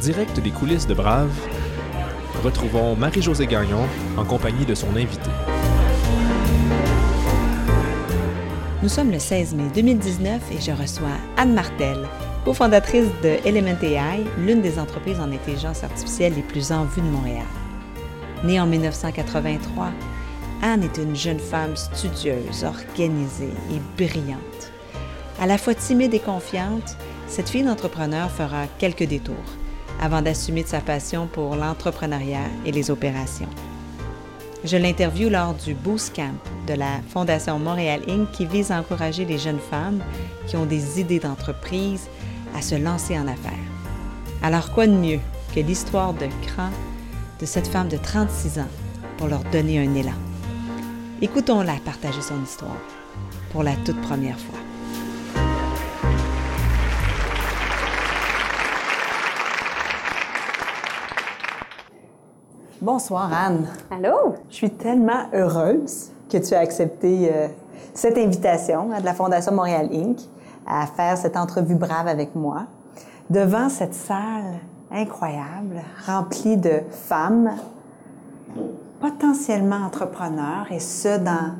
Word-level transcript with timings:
direct 0.00 0.40
des 0.40 0.50
coulisses 0.50 0.86
de 0.86 0.94
Brave, 0.94 1.30
retrouvons 2.42 2.96
Marie-Josée 2.96 3.46
Gagnon 3.46 3.86
en 4.16 4.24
compagnie 4.24 4.64
de 4.64 4.74
son 4.74 4.96
invité. 4.96 5.30
Nous 8.82 8.88
sommes 8.88 9.10
le 9.10 9.18
16 9.18 9.54
mai 9.54 9.68
2019 9.74 10.40
et 10.52 10.60
je 10.60 10.70
reçois 10.70 11.18
Anne 11.36 11.52
Martel, 11.52 11.98
cofondatrice 12.46 13.08
de 13.22 13.46
Element 13.46 13.76
AI, 13.82 14.24
l'une 14.38 14.62
des 14.62 14.78
entreprises 14.78 15.20
en 15.20 15.30
intelligence 15.30 15.84
artificielle 15.84 16.32
les 16.34 16.42
plus 16.42 16.72
en 16.72 16.86
vue 16.86 17.02
de 17.02 17.06
Montréal. 17.06 17.44
Née 18.42 18.58
en 18.58 18.66
1983, 18.66 19.90
Anne 20.62 20.82
est 20.82 20.96
une 20.96 21.14
jeune 21.14 21.38
femme 21.38 21.76
studieuse, 21.76 22.64
organisée 22.64 23.52
et 23.70 23.80
brillante. 24.02 24.72
À 25.38 25.46
la 25.46 25.58
fois 25.58 25.74
timide 25.74 26.14
et 26.14 26.20
confiante, 26.20 26.96
cette 27.28 27.50
fille 27.50 27.64
d'entrepreneur 27.64 28.30
fera 28.30 28.66
quelques 28.78 29.04
détours 29.04 29.59
avant 30.00 30.22
d'assumer 30.22 30.64
sa 30.66 30.80
passion 30.80 31.26
pour 31.26 31.54
l'entrepreneuriat 31.56 32.48
et 32.64 32.72
les 32.72 32.90
opérations. 32.90 33.48
Je 34.64 34.76
l'interview 34.76 35.30
lors 35.30 35.54
du 35.54 35.74
Boost 35.74 36.14
Camp 36.14 36.34
de 36.66 36.74
la 36.74 37.00
Fondation 37.08 37.58
Montréal 37.58 38.02
Inc. 38.08 38.30
qui 38.32 38.46
vise 38.46 38.70
à 38.70 38.78
encourager 38.80 39.24
les 39.24 39.38
jeunes 39.38 39.58
femmes 39.58 40.02
qui 40.46 40.56
ont 40.56 40.66
des 40.66 41.00
idées 41.00 41.18
d'entreprise 41.18 42.08
à 42.56 42.62
se 42.62 42.74
lancer 42.74 43.18
en 43.18 43.26
affaires. 43.26 43.52
Alors 44.42 44.72
quoi 44.72 44.86
de 44.86 44.92
mieux 44.92 45.20
que 45.54 45.60
l'histoire 45.60 46.12
de 46.14 46.26
cran 46.46 46.70
de 47.40 47.46
cette 47.46 47.68
femme 47.68 47.88
de 47.88 47.96
36 47.96 48.58
ans 48.58 48.68
pour 49.16 49.28
leur 49.28 49.44
donner 49.44 49.78
un 49.78 49.94
élan? 49.94 50.12
Écoutons-la 51.22 51.74
partager 51.84 52.22
son 52.22 52.42
histoire 52.42 52.76
pour 53.52 53.62
la 53.62 53.76
toute 53.76 54.00
première 54.02 54.38
fois. 54.38 54.58
Bonsoir 62.82 63.30
Anne. 63.30 63.66
Allô? 63.90 64.36
Je 64.48 64.54
suis 64.54 64.70
tellement 64.70 65.26
heureuse 65.34 66.12
que 66.32 66.38
tu 66.38 66.54
as 66.54 66.60
accepté 66.60 67.30
euh, 67.30 67.48
cette 67.92 68.16
invitation 68.16 68.88
de 68.98 69.04
la 69.04 69.12
Fondation 69.12 69.52
Montréal 69.52 69.90
Inc. 69.92 70.16
à 70.66 70.86
faire 70.86 71.18
cette 71.18 71.36
entrevue 71.36 71.74
brave 71.74 72.08
avec 72.08 72.34
moi 72.34 72.62
devant 73.28 73.68
cette 73.68 73.92
salle 73.92 74.60
incroyable 74.90 75.82
remplie 76.06 76.56
de 76.56 76.80
femmes 76.90 77.50
potentiellement 78.98 79.84
entrepreneurs 79.84 80.66
et 80.70 80.80
ce 80.80 81.18
dans 81.18 81.52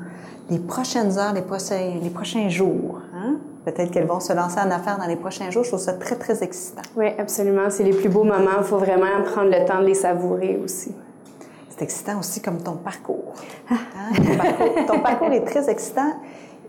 les 0.49 0.57
prochaines 0.57 1.19
heures, 1.19 1.33
les 1.33 1.43
prochains, 1.43 1.99
les 2.01 2.09
prochains 2.09 2.49
jours. 2.49 2.97
Hein? 3.15 3.35
Peut-être 3.63 3.91
qu'elles 3.91 4.07
vont 4.07 4.21
se 4.21 4.33
lancer 4.33 4.59
en 4.59 4.71
affaires 4.71 4.97
dans 4.97 5.05
les 5.05 5.17
prochains 5.17 5.51
jours. 5.51 5.63
Je 5.65 5.69
trouve 5.69 5.81
ça 5.81 5.93
très, 5.93 6.15
très 6.15 6.43
excitant. 6.43 6.81
Oui, 6.97 7.09
absolument. 7.19 7.69
C'est 7.69 7.83
les 7.83 7.93
plus 7.93 8.09
beaux 8.09 8.23
moments. 8.23 8.57
Il 8.57 8.63
faut 8.63 8.79
vraiment 8.79 9.21
prendre 9.23 9.51
le 9.51 9.63
temps 9.67 9.81
de 9.81 9.85
les 9.85 9.93
savourer 9.93 10.59
aussi 10.63 10.91
c'est 11.81 11.85
excitant 11.85 12.19
aussi 12.19 12.41
comme 12.41 12.61
ton 12.61 12.73
parcours. 12.73 13.33
Hein? 13.69 13.77
Ton, 14.87 14.99
parcours 14.99 15.27
ton, 15.27 15.33
est 15.33 15.45
très 15.45 15.67
excitant 15.69 16.13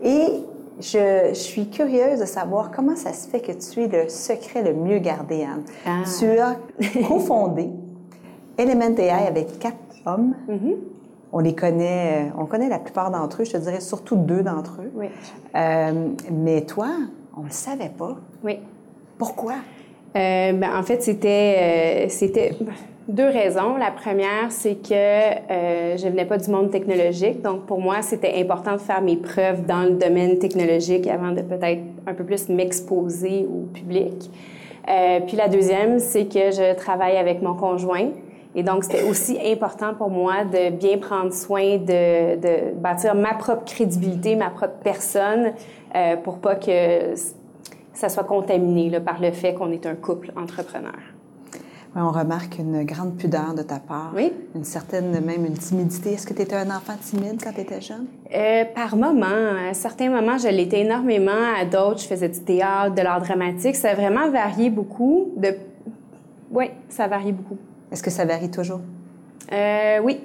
et 0.03 0.43
je, 0.79 1.29
je, 1.29 1.33
suis 1.33 1.69
curieuse 1.69 2.19
de 2.19 2.25
savoir 2.25 2.71
comment 2.71 2.95
ça 2.95 3.13
se 3.13 3.27
fait 3.27 3.39
que 3.39 3.51
tu 3.51 3.83
es 3.83 3.87
le 3.87 4.09
secret 4.09 4.63
le 4.63 4.73
mieux 4.73 4.97
gardé, 4.97 5.43
Anne. 5.43 5.63
Ah. 5.85 6.01
Tu 6.19 6.25
as 6.39 6.55
cofondé 7.07 7.69
Element 8.57 8.95
AI 8.97 9.27
avec 9.27 9.59
quatre 9.59 9.77
hommes. 10.05 10.33
Mm-hmm. 10.49 10.75
On 11.31 11.39
les 11.39 11.53
connaît, 11.53 12.31
on 12.37 12.45
connaît 12.45 12.69
la 12.69 12.79
plupart 12.79 13.11
d'entre 13.11 13.41
eux, 13.41 13.45
je 13.45 13.51
te 13.51 13.57
dirais 13.57 13.81
surtout 13.81 14.15
deux 14.15 14.41
d'entre 14.41 14.81
eux. 14.81 14.91
Oui. 14.95 15.07
Euh, 15.55 16.09
mais 16.31 16.61
toi, 16.61 16.89
on 17.37 17.41
ne 17.41 17.45
le 17.45 17.51
savait 17.51 17.91
pas. 17.95 18.17
Oui. 18.43 18.59
Pourquoi? 19.17 19.53
Euh, 20.15 20.53
ben, 20.53 20.75
en 20.75 20.83
fait, 20.83 21.01
c'était, 21.01 22.05
euh, 22.05 22.09
c'était 22.09 22.55
deux 23.07 23.27
raisons. 23.27 23.75
La 23.77 23.91
première, 23.91 24.51
c'est 24.51 24.75
que 24.75 24.93
euh, 24.93 25.97
je 25.97 26.07
venais 26.07 26.25
pas 26.25 26.37
du 26.37 26.49
monde 26.49 26.71
technologique, 26.71 27.41
donc 27.41 27.65
pour 27.65 27.79
moi, 27.79 28.01
c'était 28.01 28.39
important 28.39 28.73
de 28.73 28.81
faire 28.81 29.01
mes 29.01 29.17
preuves 29.17 29.65
dans 29.65 29.83
le 29.83 29.91
domaine 29.91 30.39
technologique 30.39 31.07
avant 31.07 31.31
de 31.31 31.41
peut-être 31.41 31.81
un 32.07 32.13
peu 32.13 32.23
plus 32.23 32.49
m'exposer 32.49 33.45
au 33.45 33.65
public. 33.73 34.29
Euh, 34.89 35.19
puis 35.25 35.37
la 35.37 35.47
deuxième, 35.47 35.99
c'est 35.99 36.25
que 36.25 36.51
je 36.51 36.75
travaille 36.75 37.17
avec 37.17 37.41
mon 37.41 37.55
conjoint. 37.55 38.09
Et 38.55 38.63
donc, 38.63 38.83
c'était 38.83 39.03
aussi 39.03 39.39
important 39.43 39.95
pour 39.95 40.09
moi 40.09 40.43
de 40.43 40.69
bien 40.69 40.97
prendre 40.97 41.33
soin 41.33 41.77
de, 41.77 42.35
de 42.35 42.73
bâtir 42.75 43.15
ma 43.15 43.33
propre 43.33 43.65
crédibilité, 43.65 44.35
ma 44.35 44.49
propre 44.49 44.75
personne, 44.83 45.53
euh, 45.95 46.17
pour 46.17 46.37
pas 46.37 46.55
que 46.55 47.15
ça 47.93 48.09
soit 48.09 48.23
contaminé 48.23 48.89
là, 48.89 48.99
par 48.99 49.19
le 49.19 49.31
fait 49.31 49.53
qu'on 49.53 49.71
est 49.71 49.85
un 49.85 49.95
couple 49.95 50.31
entrepreneur 50.35 51.12
on 51.95 52.11
remarque 52.11 52.57
une 52.57 52.83
grande 52.83 53.15
pudeur 53.15 53.53
de 53.53 53.61
ta 53.61 53.79
part. 53.79 54.11
Oui. 54.15 54.33
Une 54.55 54.63
certaine, 54.63 55.11
même 55.23 55.45
une 55.45 55.57
timidité. 55.57 56.13
Est-ce 56.13 56.25
que 56.25 56.33
tu 56.33 56.41
étais 56.41 56.55
un 56.55 56.75
enfant 56.75 56.93
timide 56.99 57.39
quand 57.43 57.53
tu 57.53 57.61
étais 57.61 57.81
jeune? 57.81 58.07
Euh, 58.33 58.65
par 58.73 58.95
moments. 58.95 59.69
À 59.69 59.73
certains 59.73 60.09
moments, 60.09 60.37
je 60.37 60.47
l'étais 60.47 60.81
énormément. 60.81 61.31
À 61.55 61.65
d'autres, 61.65 61.99
je 61.99 62.07
faisais 62.07 62.29
du 62.29 62.39
théâtre, 62.39 62.95
de 62.95 63.01
l'art 63.01 63.21
dramatique. 63.21 63.75
Ça 63.75 63.91
a 63.91 63.93
vraiment 63.93 64.29
varié 64.31 64.69
beaucoup. 64.69 65.33
De... 65.37 65.55
Oui, 66.51 66.65
ça 66.89 67.07
varie 67.07 67.31
beaucoup. 67.31 67.57
Est-ce 67.91 68.01
que 68.01 68.11
ça 68.11 68.25
varie 68.25 68.49
toujours? 68.49 68.81
Euh, 69.51 69.99
oui. 70.03 70.19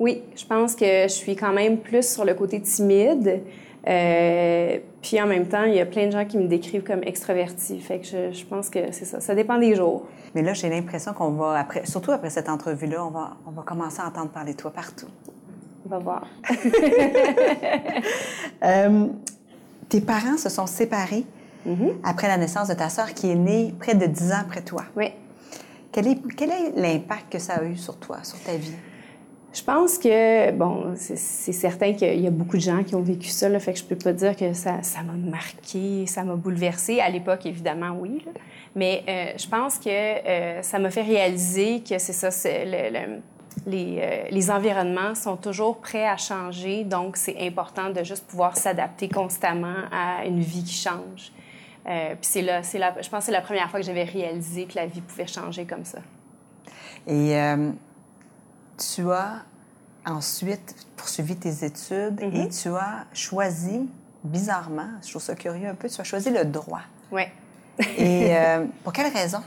Oui. 0.00 0.22
Je 0.34 0.44
pense 0.44 0.74
que 0.74 1.02
je 1.04 1.12
suis 1.12 1.36
quand 1.36 1.52
même 1.52 1.78
plus 1.78 2.06
sur 2.06 2.24
le 2.24 2.34
côté 2.34 2.60
timide. 2.60 3.42
Euh, 3.88 4.78
puis 5.00 5.20
en 5.20 5.26
même 5.26 5.46
temps, 5.46 5.64
il 5.64 5.74
y 5.74 5.80
a 5.80 5.86
plein 5.86 6.06
de 6.06 6.12
gens 6.12 6.24
qui 6.24 6.38
me 6.38 6.46
décrivent 6.46 6.84
comme 6.84 7.02
extravertie. 7.02 7.80
Fait 7.80 7.98
que 7.98 8.06
je, 8.06 8.32
je 8.32 8.44
pense 8.44 8.70
que 8.70 8.92
c'est 8.92 9.04
ça. 9.04 9.20
Ça 9.20 9.34
dépend 9.34 9.58
des 9.58 9.74
jours. 9.74 10.06
Mais 10.34 10.42
là, 10.42 10.54
j'ai 10.54 10.68
l'impression 10.68 11.12
qu'on 11.12 11.32
va, 11.32 11.58
après, 11.58 11.84
surtout 11.86 12.12
après 12.12 12.30
cette 12.30 12.48
entrevue-là, 12.48 13.04
on 13.04 13.10
va, 13.10 13.36
on 13.46 13.50
va 13.50 13.62
commencer 13.62 14.00
à 14.00 14.06
entendre 14.06 14.30
parler 14.30 14.52
de 14.52 14.56
toi 14.58 14.70
partout. 14.70 15.08
On 15.84 15.88
va 15.88 15.98
voir. 15.98 16.26
euh, 18.64 19.06
tes 19.88 20.00
parents 20.00 20.38
se 20.38 20.48
sont 20.48 20.66
séparés 20.66 21.26
mm-hmm. 21.66 21.94
après 22.04 22.28
la 22.28 22.36
naissance 22.36 22.68
de 22.68 22.74
ta 22.74 22.88
sœur 22.88 23.12
qui 23.14 23.30
est 23.30 23.34
née 23.34 23.74
près 23.78 23.94
de 23.94 24.06
dix 24.06 24.30
ans 24.32 24.40
après 24.42 24.62
toi. 24.62 24.84
Oui. 24.96 25.10
Quel 25.90 26.06
est, 26.06 26.18
quel 26.36 26.50
est 26.50 26.70
l'impact 26.76 27.32
que 27.32 27.38
ça 27.38 27.54
a 27.54 27.64
eu 27.64 27.76
sur 27.76 27.96
toi, 27.96 28.18
sur 28.22 28.38
ta 28.40 28.56
vie? 28.56 28.72
Je 29.52 29.62
pense 29.62 29.98
que, 29.98 30.50
bon, 30.52 30.94
c'est 30.96 31.52
certain 31.52 31.92
qu'il 31.92 32.20
y 32.20 32.26
a 32.26 32.30
beaucoup 32.30 32.56
de 32.56 32.62
gens 32.62 32.82
qui 32.82 32.94
ont 32.94 33.02
vécu 33.02 33.28
ça, 33.28 33.50
là, 33.50 33.60
fait 33.60 33.74
que 33.74 33.78
je 33.78 33.84
peux 33.84 33.96
pas 33.96 34.14
dire 34.14 34.34
que 34.34 34.54
ça 34.54 34.80
m'a 35.04 35.12
marqué, 35.12 36.06
ça 36.06 36.24
m'a 36.24 36.36
bouleversé. 36.36 37.00
À 37.00 37.10
l'époque, 37.10 37.44
évidemment, 37.44 37.94
oui. 38.00 38.24
Mais 38.74 39.04
euh, 39.08 39.32
je 39.38 39.46
pense 39.46 39.78
que 39.78 39.90
euh, 39.90 40.62
ça 40.62 40.78
m'a 40.78 40.90
fait 40.90 41.02
réaliser 41.02 41.80
que 41.80 41.98
c'est 41.98 42.14
ça, 42.14 42.30
euh, 42.48 43.18
les, 43.66 44.50
environnements 44.50 45.14
sont 45.14 45.36
toujours 45.36 45.78
prêts 45.78 46.06
à 46.06 46.16
changer, 46.16 46.84
donc 46.84 47.18
c'est 47.18 47.36
important 47.40 47.90
de 47.90 48.02
juste 48.02 48.26
pouvoir 48.26 48.56
s'adapter 48.56 49.08
constamment 49.08 49.84
à 49.92 50.24
une 50.24 50.40
vie 50.40 50.64
qui 50.64 50.74
change. 50.74 51.32
puis 51.84 52.16
c'est 52.22 52.42
là, 52.42 52.62
je 52.62 53.08
pense 53.10 53.18
que 53.18 53.24
c'est 53.26 53.32
la 53.32 53.42
première 53.42 53.70
fois 53.70 53.80
que 53.80 53.86
j'avais 53.86 54.04
réalisé 54.04 54.64
que 54.64 54.76
la 54.76 54.86
vie 54.86 55.02
pouvait 55.02 55.26
changer 55.26 55.66
comme 55.66 55.84
ça. 55.84 55.98
Et 57.06 57.36
tu 58.76 59.10
as 59.10 59.42
ensuite 60.06 60.74
poursuivi 60.96 61.36
tes 61.36 61.64
études 61.64 62.20
et 62.20 62.28
Mm-hmm. 62.28 62.62
tu 62.62 62.68
as 62.70 63.04
choisi, 63.12 63.88
bizarrement, 64.24 64.88
je 65.04 65.10
trouve 65.10 65.22
ça 65.22 65.34
curieux 65.34 65.68
un 65.68 65.74
peu, 65.74 65.88
tu 65.88 66.00
as 66.00 66.04
choisi 66.04 66.30
le 66.30 66.44
droit. 66.44 66.82
Oui. 67.10 67.22
et 67.98 68.36
euh, 68.36 68.64
pour 68.82 68.92
quelle 68.92 69.12
raison? 69.12 69.42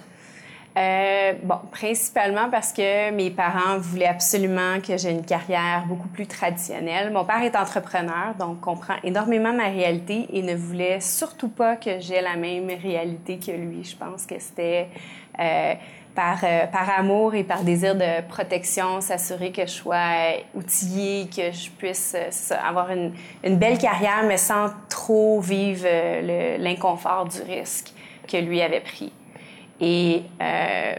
Euh, 0.78 1.34
bon, 1.42 1.56
principalement 1.72 2.50
parce 2.50 2.74
que 2.74 3.10
mes 3.12 3.32
parents 3.32 3.78
voulaient 3.78 4.08
absolument 4.08 4.82
que 4.86 4.98
j'ai 4.98 5.12
une 5.12 5.24
carrière 5.24 5.86
beaucoup 5.88 6.10
plus 6.10 6.28
traditionnelle. 6.28 7.14
Mon 7.14 7.24
père 7.24 7.42
est 7.44 7.56
entrepreneur, 7.56 8.36
donc 8.38 8.60
comprend 8.60 8.96
énormément 9.02 9.54
ma 9.54 9.70
réalité 9.70 10.28
et 10.34 10.42
ne 10.42 10.54
voulait 10.54 11.00
surtout 11.00 11.48
pas 11.48 11.78
que 11.78 12.02
j'ai 12.02 12.20
la 12.20 12.36
même 12.36 12.68
réalité 12.68 13.40
que 13.40 13.52
lui. 13.52 13.86
Je 13.86 13.96
pense 13.96 14.26
que 14.26 14.36
c'était 14.38 14.90
euh, 15.40 15.74
par, 16.16 16.40
euh, 16.44 16.66
par 16.68 16.90
amour 16.98 17.36
et 17.36 17.44
par 17.44 17.62
désir 17.64 17.94
de 17.94 18.22
protection, 18.28 19.02
s'assurer 19.02 19.52
que 19.52 19.64
je 19.64 19.72
sois 19.72 20.38
outillée, 20.56 21.28
que 21.28 21.52
je 21.52 21.70
puisse 21.70 22.16
euh, 22.16 22.56
avoir 22.66 22.90
une, 22.90 23.14
une, 23.44 23.58
belle 23.58 23.78
carrière, 23.78 24.24
mais 24.26 24.38
sans 24.38 24.70
trop 24.90 25.42
vivre 25.42 25.86
euh, 25.86 26.58
l'inconfort 26.58 27.26
du 27.26 27.42
risque 27.42 27.92
que 28.28 28.38
lui 28.38 28.62
avait 28.62 28.80
pris. 28.80 29.12
Et 29.82 30.24
euh, 30.42 30.96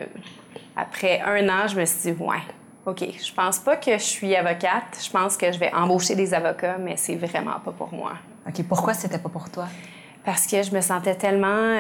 après 0.77 1.21
un 1.21 1.49
an, 1.49 1.67
je 1.67 1.81
me 1.81 1.85
suis 1.87 2.13
dit, 2.13 2.23
ouais, 2.23 2.37
OK, 2.85 3.03
je 3.03 3.33
pense 3.33 3.59
pas 3.59 3.77
que 3.77 3.93
je 3.93 4.05
suis 4.05 4.37
avocate. 4.37 5.01
Je 5.03 5.11
pense 5.11 5.37
que 5.37 5.51
je 5.51 5.59
vais 5.59 5.73
embaucher 5.75 6.15
des 6.15 6.35
avocats, 6.35 6.77
mais 6.79 6.97
c'est 6.97 7.17
vraiment 7.17 7.59
pas 7.65 7.73
pour 7.73 7.93
moi. 7.93 8.13
OK, 8.47 8.63
pourquoi 8.69 8.95
c'était 8.95 9.19
pas 9.19 9.31
pour 9.31 9.51
toi? 9.51 9.67
Parce 10.25 10.47
que 10.47 10.63
je 10.63 10.73
me 10.73 10.81
sentais 10.81 11.15
tellement. 11.15 11.79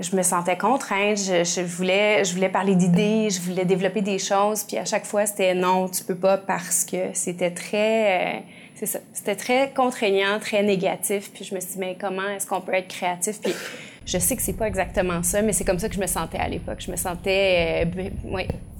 Je 0.00 0.16
me 0.16 0.22
sentais 0.22 0.56
contrainte. 0.56 1.18
Je, 1.18 1.60
voulais, 1.62 2.24
je 2.24 2.34
voulais 2.34 2.48
parler 2.48 2.74
d'idées, 2.74 3.28
je 3.30 3.40
voulais 3.40 3.64
développer 3.64 4.02
des 4.02 4.18
choses. 4.18 4.64
Puis 4.64 4.76
à 4.76 4.84
chaque 4.84 5.04
fois, 5.04 5.26
c'était 5.26 5.54
non, 5.54 5.88
tu 5.88 6.02
peux 6.02 6.16
pas 6.16 6.36
parce 6.36 6.84
que 6.84 7.12
c'était 7.12 7.52
très. 7.52 8.38
Euh, 8.38 8.40
c'est 8.74 8.86
ça. 8.86 8.98
C'était 9.12 9.36
très 9.36 9.72
contraignant, 9.72 10.40
très 10.40 10.62
négatif. 10.62 11.30
Puis 11.32 11.44
je 11.44 11.54
me 11.54 11.60
suis 11.60 11.72
dit, 11.72 11.78
mais 11.78 11.96
comment 11.98 12.28
est-ce 12.28 12.46
qu'on 12.46 12.60
peut 12.60 12.74
être 12.74 12.88
créatif? 12.88 13.40
Puis 13.40 13.54
Je 14.06 14.18
sais 14.18 14.36
que 14.36 14.42
c'est 14.42 14.56
pas 14.56 14.66
exactement 14.66 15.22
ça, 15.22 15.40
mais 15.40 15.52
c'est 15.52 15.64
comme 15.64 15.78
ça 15.78 15.88
que 15.88 15.94
je 15.94 16.00
me 16.00 16.06
sentais 16.06 16.38
à 16.38 16.48
l'époque. 16.48 16.80
Je 16.80 16.90
me 16.90 16.96
sentais, 16.96 17.86
euh, 17.86 18.10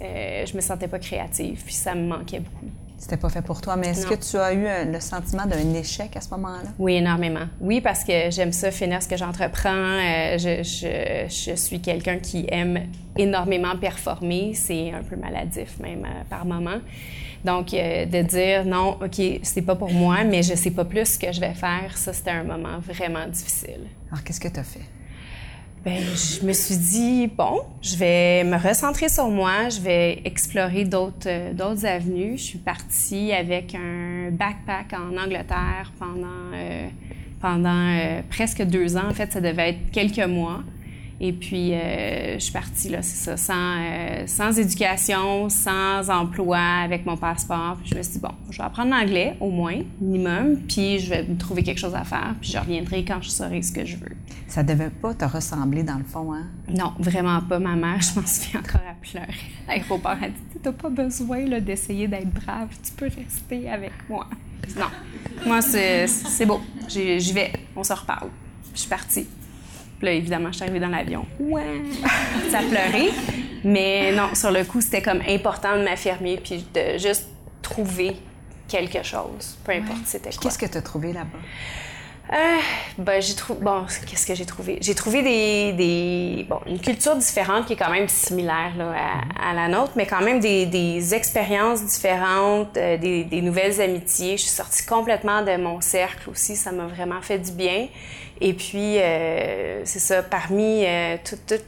euh, 0.02 0.46
je 0.46 0.54
me 0.54 0.60
sentais 0.60 0.88
pas 0.88 0.98
créative, 0.98 1.62
puis 1.64 1.74
ça 1.74 1.94
me 1.94 2.06
manquait 2.06 2.40
beaucoup. 2.40 2.66
C'était 2.96 3.16
pas 3.16 3.28
fait 3.28 3.42
pour 3.42 3.60
toi, 3.60 3.76
mais 3.76 3.88
est-ce 3.88 4.06
que 4.06 4.14
tu 4.14 4.36
as 4.36 4.54
eu 4.54 4.90
le 4.90 5.00
sentiment 5.00 5.46
d'un 5.46 5.74
échec 5.74 6.16
à 6.16 6.20
ce 6.20 6.30
moment-là? 6.30 6.70
Oui, 6.78 6.94
énormément. 6.94 7.46
Oui, 7.60 7.80
parce 7.80 8.04
que 8.04 8.30
j'aime 8.30 8.52
ça, 8.52 8.70
finir 8.70 9.02
ce 9.02 9.08
que 9.08 9.16
j'entreprends. 9.16 9.70
Euh, 9.70 10.38
je, 10.38 10.62
je, 10.62 11.26
je, 11.28 11.56
suis 11.56 11.80
quelqu'un 11.80 12.18
qui 12.18 12.46
aime 12.48 12.86
énormément 13.16 13.76
performer. 13.76 14.54
C'est 14.54 14.92
un 14.92 15.02
peu 15.02 15.16
maladif 15.16 15.78
même 15.80 16.04
euh, 16.04 16.22
par 16.30 16.46
moment. 16.46 16.78
Donc, 17.44 17.74
euh, 17.74 18.06
de 18.06 18.22
dire 18.22 18.64
non, 18.64 18.96
OK, 19.02 19.20
c'est 19.42 19.62
pas 19.62 19.74
pour 19.74 19.92
moi, 19.92 20.24
mais 20.24 20.42
je 20.42 20.54
sais 20.54 20.70
pas 20.70 20.84
plus 20.84 21.04
ce 21.04 21.18
que 21.18 21.30
je 21.30 21.40
vais 21.40 21.52
faire, 21.52 21.96
ça, 21.96 22.12
c'était 22.12 22.30
un 22.30 22.44
moment 22.44 22.78
vraiment 22.80 23.26
difficile. 23.26 23.86
Alors, 24.10 24.24
qu'est-ce 24.24 24.40
que 24.40 24.48
tu 24.48 24.60
as 24.60 24.64
fait? 24.64 24.80
Bien, 25.84 26.00
je 26.00 26.46
me 26.46 26.54
suis 26.54 26.78
dit, 26.78 27.26
bon, 27.26 27.60
je 27.82 27.94
vais 27.96 28.42
me 28.42 28.56
recentrer 28.56 29.10
sur 29.10 29.28
moi, 29.28 29.68
je 29.68 29.80
vais 29.82 30.22
explorer 30.24 30.86
d'autres, 30.86 31.26
euh, 31.28 31.52
d'autres 31.52 31.84
avenues. 31.84 32.38
Je 32.38 32.42
suis 32.42 32.58
partie 32.58 33.32
avec 33.32 33.74
un 33.74 34.30
backpack 34.30 34.94
en 34.94 35.14
Angleterre 35.14 35.92
pendant, 35.98 36.54
euh, 36.54 36.88
pendant 37.38 38.22
presque 38.30 38.62
deux 38.62 38.96
ans. 38.96 39.08
En 39.10 39.12
fait, 39.12 39.30
ça 39.30 39.42
devait 39.42 39.70
être 39.70 39.90
quelques 39.92 40.26
mois. 40.26 40.62
Et 41.20 41.32
puis, 41.32 41.72
euh, 41.72 42.34
je 42.34 42.38
suis 42.40 42.52
partie, 42.52 42.88
là, 42.88 43.00
c'est 43.00 43.24
ça, 43.24 43.36
sans, 43.36 43.76
euh, 43.78 44.26
sans 44.26 44.58
éducation, 44.58 45.48
sans 45.48 46.10
emploi, 46.10 46.58
avec 46.58 47.06
mon 47.06 47.16
passeport. 47.16 47.76
Puis 47.80 47.90
je 47.90 47.96
me 47.96 48.02
suis 48.02 48.14
dit, 48.14 48.18
bon, 48.18 48.32
je 48.50 48.58
vais 48.58 48.64
apprendre 48.64 48.90
l'anglais, 48.90 49.36
au 49.40 49.50
moins, 49.50 49.80
minimum, 50.00 50.56
puis 50.68 50.98
je 50.98 51.10
vais 51.10 51.22
me 51.22 51.36
trouver 51.36 51.62
quelque 51.62 51.78
chose 51.78 51.94
à 51.94 52.04
faire, 52.04 52.34
puis 52.40 52.50
je 52.50 52.58
reviendrai 52.58 53.04
quand 53.04 53.22
je 53.22 53.30
saurai 53.30 53.62
ce 53.62 53.72
que 53.72 53.84
je 53.84 53.96
veux. 53.96 54.16
Ça 54.48 54.62
devait 54.62 54.90
pas 54.90 55.14
te 55.14 55.24
ressembler, 55.24 55.84
dans 55.84 55.98
le 55.98 56.04
fond, 56.04 56.32
hein? 56.32 56.46
Non, 56.68 56.92
vraiment 56.98 57.40
pas. 57.42 57.58
Ma 57.58 57.76
mère, 57.76 58.00
je 58.02 58.18
m'en 58.18 58.26
souviens 58.26 58.60
encore 58.60 58.82
à 58.88 58.94
pleurer. 59.00 59.34
L'aéroport 59.68 60.10
a 60.20 60.28
dit, 60.28 60.58
t'as 60.62 60.72
pas 60.72 60.90
besoin 60.90 61.44
d'essayer 61.60 62.08
d'être 62.08 62.30
brave, 62.30 62.68
tu 62.82 62.92
peux 62.92 63.08
rester 63.08 63.70
avec 63.70 63.92
moi. 64.08 64.26
Non, 64.76 64.86
moi, 65.46 65.62
c'est 65.62 66.46
beau. 66.46 66.60
J'y 66.88 67.32
vais, 67.32 67.52
on 67.76 67.84
se 67.84 67.92
reparle. 67.92 68.30
Je 68.74 68.80
suis 68.80 68.88
partie. 68.88 69.26
Puis 69.98 70.06
là, 70.06 70.12
évidemment, 70.12 70.48
je 70.50 70.56
suis 70.56 70.64
arrivée 70.64 70.80
dans 70.80 70.88
l'avion. 70.88 71.26
Ouais! 71.38 71.82
ça 72.50 72.58
pleurait. 72.58 73.10
Mais 73.64 74.12
non, 74.12 74.34
sur 74.34 74.50
le 74.50 74.64
coup, 74.64 74.80
c'était 74.80 75.02
comme 75.02 75.22
important 75.28 75.78
de 75.78 75.84
m'affirmer 75.84 76.36
puis 76.36 76.64
de 76.74 76.98
juste 76.98 77.26
trouver 77.62 78.16
quelque 78.68 79.02
chose, 79.02 79.58
peu 79.64 79.72
importe 79.72 80.06
c'était 80.06 80.30
quoi. 80.30 80.38
Qu'est-ce 80.42 80.58
que 80.58 80.66
tu 80.66 80.78
as 80.78 80.82
trouvé 80.82 81.12
là-bas? 81.12 81.38
Euh, 82.32 82.36
ben, 82.96 83.20
j'ai 83.20 83.34
trouvé. 83.34 83.60
Bon, 83.60 83.84
qu'est-ce 84.06 84.26
que 84.26 84.34
j'ai 84.34 84.46
trouvé? 84.46 84.78
J'ai 84.80 84.94
trouvé 84.94 85.22
des, 85.22 85.72
des, 85.74 86.46
Bon, 86.48 86.58
une 86.66 86.80
culture 86.80 87.14
différente 87.16 87.66
qui 87.66 87.74
est 87.74 87.76
quand 87.76 87.90
même 87.90 88.08
similaire 88.08 88.72
là, 88.78 88.94
à, 88.96 89.50
à, 89.50 89.54
la 89.54 89.68
nôtre, 89.68 89.92
mais 89.94 90.06
quand 90.06 90.22
même 90.22 90.40
des, 90.40 90.64
des 90.64 91.14
expériences 91.14 91.84
différentes, 91.84 92.76
euh, 92.78 92.96
des, 92.96 93.24
des, 93.24 93.42
nouvelles 93.42 93.78
amitiés. 93.80 94.38
Je 94.38 94.42
suis 94.42 94.50
sortie 94.50 94.86
complètement 94.86 95.42
de 95.42 95.56
mon 95.58 95.82
cercle 95.82 96.30
aussi. 96.30 96.56
Ça 96.56 96.72
m'a 96.72 96.86
vraiment 96.86 97.20
fait 97.20 97.38
du 97.38 97.52
bien. 97.52 97.88
Et 98.40 98.52
puis, 98.52 98.98
euh, 98.98 99.82
c'est 99.84 99.98
ça, 99.98 100.22
parmi 100.22 100.84
euh, 100.84 101.16
tout, 101.24 101.36
tout, 101.46 101.62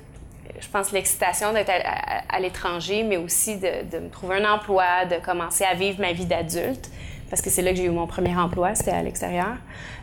je 0.60 0.68
pense, 0.68 0.92
l'excitation 0.92 1.52
d'être 1.52 1.70
à, 1.70 2.22
à, 2.28 2.40
l'étranger, 2.40 3.02
mais 3.02 3.16
aussi 3.16 3.56
de, 3.56 3.90
de 3.90 3.98
me 3.98 4.08
trouver 4.08 4.36
un 4.36 4.52
emploi, 4.52 5.04
de 5.04 5.24
commencer 5.24 5.64
à 5.64 5.74
vivre 5.74 6.00
ma 6.00 6.12
vie 6.12 6.26
d'adulte 6.26 6.90
parce 7.28 7.42
que 7.42 7.50
c'est 7.50 7.62
là 7.62 7.72
que 7.72 7.76
j'ai 7.76 7.84
eu 7.84 7.90
mon 7.90 8.06
premier 8.06 8.36
emploi, 8.36 8.74
c'était 8.74 8.92
à 8.92 9.02
l'extérieur. 9.02 9.56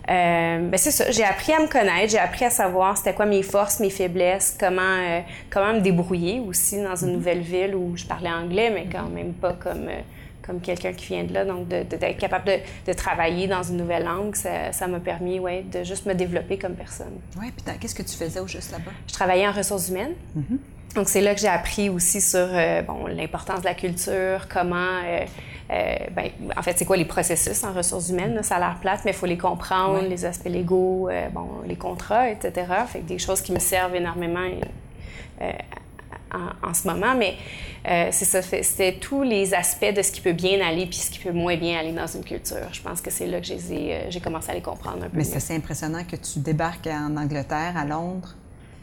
Euh, 0.09 0.69
ben 0.69 0.77
c'est 0.77 0.91
ça, 0.91 1.09
j'ai 1.09 1.23
appris 1.23 1.53
à 1.53 1.59
me 1.59 1.67
connaître, 1.67 2.11
j'ai 2.11 2.19
appris 2.19 2.43
à 2.43 2.49
savoir 2.49 2.97
c'était 2.97 3.13
quoi 3.13 3.25
mes 3.25 3.43
forces, 3.43 3.79
mes 3.79 3.89
faiblesses, 3.89 4.57
comment 4.59 4.81
euh, 4.81 5.21
comment 5.49 5.73
me 5.73 5.79
débrouiller 5.79 6.41
aussi 6.41 6.81
dans 6.83 6.95
une 6.95 7.13
nouvelle 7.13 7.39
ville 7.39 7.75
où 7.75 7.95
je 7.95 8.05
parlais 8.05 8.29
anglais, 8.29 8.69
mais 8.69 8.87
quand 8.91 9.07
même 9.07 9.33
pas 9.33 9.53
comme 9.53 9.87
euh, 9.87 10.01
comme 10.45 10.59
quelqu'un 10.59 10.93
qui 10.93 11.07
vient 11.07 11.23
de 11.23 11.33
là. 11.33 11.45
Donc, 11.45 11.67
d'être 11.67 12.17
capable 12.17 12.45
de, 12.45 12.57
de, 12.87 12.93
travailler 12.93 13.47
dans 13.47 13.63
une 13.63 13.77
nouvelle 13.77 14.03
langue, 14.03 14.35
ça 14.35 14.87
m'a 14.87 14.99
permis, 14.99 15.39
ouais, 15.39 15.63
de 15.71 15.83
juste 15.83 16.05
me 16.05 16.13
développer 16.13 16.57
comme 16.57 16.75
personne. 16.75 17.13
Oui, 17.39 17.51
puis 17.51 17.75
qu'est-ce 17.79 17.95
que 17.95 18.03
tu 18.03 18.15
faisais 18.15 18.39
au 18.39 18.47
juste 18.47 18.71
là-bas? 18.71 18.91
Je 19.07 19.13
travaillais 19.13 19.47
en 19.47 19.51
ressources 19.51 19.89
humaines. 19.89 20.13
Mm-hmm. 20.37 20.57
Donc, 20.95 21.09
c'est 21.09 21.21
là 21.21 21.33
que 21.33 21.41
j'ai 21.41 21.47
appris 21.47 21.89
aussi 21.89 22.21
sur 22.21 22.47
euh, 22.51 22.81
bon, 22.83 23.07
l'importance 23.07 23.61
de 23.61 23.65
la 23.65 23.73
culture, 23.73 24.47
comment 24.47 24.75
euh, 24.77 25.25
euh, 25.71 25.95
ben, 26.11 26.29
en 26.55 26.61
fait, 26.61 26.77
c'est 26.77 26.85
quoi 26.85 26.97
les 26.97 27.05
processus 27.05 27.63
en 27.63 27.73
ressources 27.73 28.09
humaines? 28.09 28.39
Ça 28.43 28.57
a 28.57 28.59
l'air 28.59 28.77
plate, 28.79 29.01
mais 29.03 29.11
il 29.11 29.17
faut 29.17 29.25
les 29.25 29.37
comprendre, 29.37 30.01
les 30.07 30.25
aspects 30.25 30.49
légaux, 30.49 31.09
bon, 31.31 31.47
les 31.65 31.77
contrats, 31.77 32.29
etc. 32.29 32.67
Fait 32.87 32.99
que 32.99 33.05
des 33.05 33.17
choses 33.17 33.41
qui 33.41 33.51
me 33.53 33.59
servent 33.59 33.95
énormément 33.95 34.45
en, 36.33 36.69
en, 36.69 36.73
ce 36.73 36.87
moment. 36.87 37.15
Mais 37.15 37.35
c'est 38.11 38.25
ça, 38.25 38.41
c'était 38.41 38.97
tous 38.99 39.23
les 39.23 39.53
aspects 39.53 39.93
de 39.93 40.01
ce 40.01 40.11
qui 40.11 40.21
peut 40.21 40.33
bien 40.33 40.65
aller 40.65 40.85
puis 40.85 40.97
ce 40.97 41.11
qui 41.11 41.19
peut 41.19 41.31
moins 41.31 41.57
bien 41.57 41.79
aller 41.79 41.91
dans 41.91 42.07
une 42.07 42.23
culture. 42.23 42.67
Je 42.71 42.81
pense 42.81 43.01
que 43.01 43.11
c'est 43.11 43.27
là 43.27 43.39
que 43.39 43.47
j'ai 43.47 44.19
commencé 44.21 44.51
à 44.51 44.53
les 44.53 44.61
comprendre 44.61 45.03
un 45.03 45.09
peu 45.09 45.17
Mais 45.17 45.23
c'est 45.23 45.37
assez 45.37 45.55
impressionnant 45.55 46.03
que 46.03 46.15
tu 46.15 46.39
débarques 46.39 46.87
en 46.87 47.17
Angleterre, 47.17 47.73
à 47.75 47.85
Londres, 47.85 48.35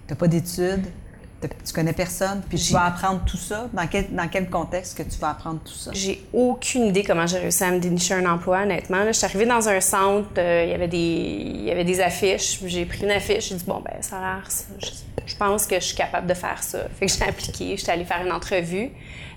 tu 0.07 0.13
n'as 0.13 0.19
pas 0.19 0.29
d'études, 0.29 0.87
tu 1.49 1.73
connais 1.73 1.93
personne, 1.93 2.43
puis 2.49 2.59
tu 2.59 2.73
vas 2.73 2.87
apprendre 2.87 3.23
tout 3.25 3.37
ça? 3.37 3.69
Dans 3.73 3.87
quel, 3.87 4.15
dans 4.15 4.29
quel 4.29 4.49
contexte 4.51 4.97
que 4.97 5.03
tu 5.03 5.19
vas 5.19 5.31
apprendre 5.31 5.61
tout 5.65 5.73
ça? 5.73 5.91
J'ai 5.95 6.23
aucune 6.33 6.87
idée 6.87 7.03
comment 7.03 7.27
j'ai 7.27 7.39
réussi 7.39 7.65
à 7.65 7.71
me 7.71 7.79
dénicher 7.79 8.15
un 8.15 8.27
emploi, 8.27 8.63
honnêtement. 8.63 9.07
je 9.07 9.13
suis 9.13 9.25
arrivée 9.25 9.47
dans 9.47 9.69
un 9.69 9.81
centre, 9.81 10.29
euh, 10.39 10.65
il, 10.65 10.71
y 10.71 10.75
avait 10.75 10.89
des, 10.89 10.97
il 10.99 11.65
y 11.65 11.71
avait 11.71 11.85
des 11.85 12.01
affiches. 12.01 12.61
J'ai 12.65 12.85
pris 12.85 13.05
une 13.05 13.11
affiche, 13.11 13.49
j'ai 13.49 13.55
dit, 13.55 13.65
bon, 13.67 13.81
ben 13.81 14.01
ça 14.01 14.19
a 14.19 14.21
l'air... 14.21 14.49
Je, 15.27 15.37
pense 15.37 15.67
que 15.67 15.77
je 15.77 15.85
suis 15.85 15.97
capable 15.97 16.27
de 16.27 16.35
faire 16.35 16.63
ça. 16.63 16.81
Fait 16.99 17.07
que 17.07 17.13
j'ai 17.13 17.25
appliqué, 17.29 17.77
j'étais 17.77 17.93
allée 17.93 18.05
faire 18.05 18.25
une 18.25 18.33
entrevue. 18.33 18.91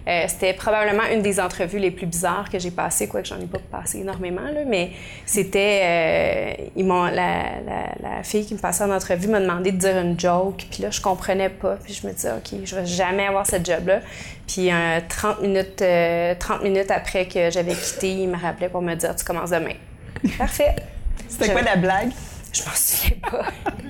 Euh, 0.08 0.26
c'était 0.28 0.54
probablement 0.54 1.04
une 1.14 1.22
des 1.22 1.40
entrevues 1.40 1.80
les 1.80 1.92
plus 1.92 2.06
bizarres 2.06 2.50
que 2.50 2.60
j'ai 2.60 2.72
passées, 2.72 3.08
quoique 3.08 3.28
j'en 3.28 3.40
ai 3.40 3.46
pas 3.46 3.60
passé 3.72 4.00
énormément, 4.00 4.42
là, 4.42 4.62
mais 4.68 4.92
c'était... 5.26 5.82
Euh, 5.84 6.66
ils 6.76 6.86
m'ont, 6.86 7.06
la, 7.06 7.12
la, 7.12 7.86
la, 8.02 8.24
fille 8.24 8.46
qui 8.46 8.54
me 8.54 8.60
passait 8.60 8.84
en 8.84 8.92
entrevue 8.92 9.30
m'a 9.30 9.40
demandé 9.40 9.72
de 9.72 9.78
dire 9.78 9.98
une 9.98 10.20
joke, 10.20 10.66
puis 10.70 10.84
là, 10.84 10.90
je 10.92 11.00
comprenais 11.00 11.50
pas, 11.50 11.78
puis 11.82 11.94
je 11.94 12.06
me 12.06 12.12
disais, 12.12 12.32
OK, 12.32 12.60
je 12.66 12.76
vais 12.76 12.86
jamais 12.86 13.28
avoir 13.28 13.46
cette 13.46 13.66
job-là. 13.66 14.02
Puis 14.48 14.72
euh, 14.72 15.00
30, 15.08 15.42
minutes, 15.42 15.78
30 15.78 15.82
euh, 15.82 16.64
minutes 16.64 16.92
après 16.92 17.28
que 17.28 17.50
j'avais 17.50 17.74
quitté, 17.74 18.12
il 18.12 18.30
me 18.30 18.38
rappelait 18.38 18.70
pour 18.70 18.82
me 18.82 18.96
dire, 18.96 19.16
tu 19.16 19.24
commences 19.24 19.52
demain. 19.52 19.76
Parfait. 20.38 20.76
C'était 21.28 21.52
quoi 21.52 21.62
la 21.62 21.78
blague? 21.78 22.12
Je 22.54 22.62
m'en 22.64 22.76
souviens 22.76 23.18
pas. 23.30 23.46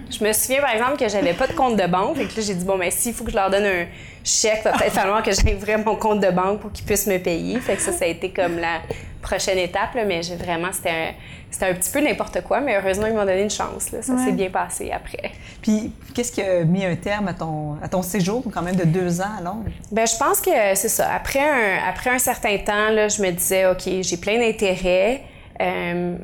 je 0.10 0.24
me 0.24 0.32
souviens, 0.32 0.62
par 0.62 0.72
exemple, 0.72 0.98
que 0.98 1.10
j'avais 1.10 1.34
pas 1.34 1.48
de 1.48 1.54
compte 1.54 1.76
de 1.76 1.86
banque. 1.86 2.18
Et 2.18 2.28
que 2.28 2.38
là, 2.38 2.42
j'ai 2.48 2.56
dit, 2.56 2.64
bon, 2.66 2.78
mais 2.78 2.90
ben, 2.90 2.92
s'il 2.92 3.14
faut 3.14 3.26
que 3.26 3.32
je 3.32 3.36
leur 3.36 3.50
donne 3.50 3.66
un 3.66 3.86
chèque, 4.24 4.62
il 4.62 4.64
va 4.64 4.78
peut-être 4.78 4.94
falloir 4.94 5.22
que 5.22 5.32
j'aille 5.32 5.56
vraiment 5.56 5.92
mon 5.92 5.96
compte 5.98 6.22
de 6.22 6.32
banque 6.32 6.62
pour 6.62 6.72
qu'ils 6.72 6.86
puissent 6.86 7.08
me 7.08 7.18
payer. 7.18 7.60
Fait 7.60 7.76
que 7.76 7.82
ça, 7.82 7.92
ça 7.92 8.06
a 8.06 8.08
été 8.08 8.32
comme 8.32 8.58
la 8.58 8.80
prochaine 9.22 9.58
étape. 9.58 9.96
Là, 9.96 10.06
mais 10.06 10.24
j'ai 10.24 10.38
vraiment, 10.38 10.72
c'était 10.72 10.90
un, 10.90 11.12
c'était 11.52 11.66
un 11.66 11.74
petit 11.74 11.92
peu 11.92 12.00
n'importe 12.00 12.42
quoi. 12.42 12.62
Mais 12.62 12.78
heureusement, 12.78 13.08
ils 13.08 13.14
m'ont 13.14 13.26
donné 13.26 13.44
une 13.44 13.50
chance. 13.50 13.92
Là. 13.92 14.02
Ça 14.02 14.18
s'est 14.18 14.32
bien 14.32 14.50
passé 14.50 14.92
après. 14.92 15.32
Puis, 15.62 15.92
qu'est-ce 16.14 16.32
qui 16.32 16.42
a 16.42 16.64
mis 16.64 16.86
un 16.86 16.96
terme 16.96 17.28
à 17.28 17.34
ton, 17.34 17.76
à 17.82 17.90
ton 17.90 18.02
séjour, 18.02 18.44
quand 18.54 18.62
même, 18.62 18.78
de 18.78 18.86
deux 18.86 19.20
ans 19.20 19.36
à 19.40 19.42
Londres? 19.42 19.70
Bien, 19.92 20.06
je 20.06 20.16
pense 20.18 20.40
que 20.40 20.52
c'est 20.76 20.90
ça. 20.90 21.12
Après 21.14 21.42
un, 21.42 21.90
après 21.90 22.12
un 22.12 22.20
certain 22.20 22.58
temps, 22.60 22.90
là, 22.92 23.10
je 23.10 23.22
me 23.22 23.32
disais, 23.32 23.66
OK, 23.66 23.84
j'ai 24.02 24.18
plein 24.18 24.40
d'intérêts. 24.40 25.22
Euh, 25.60 26.16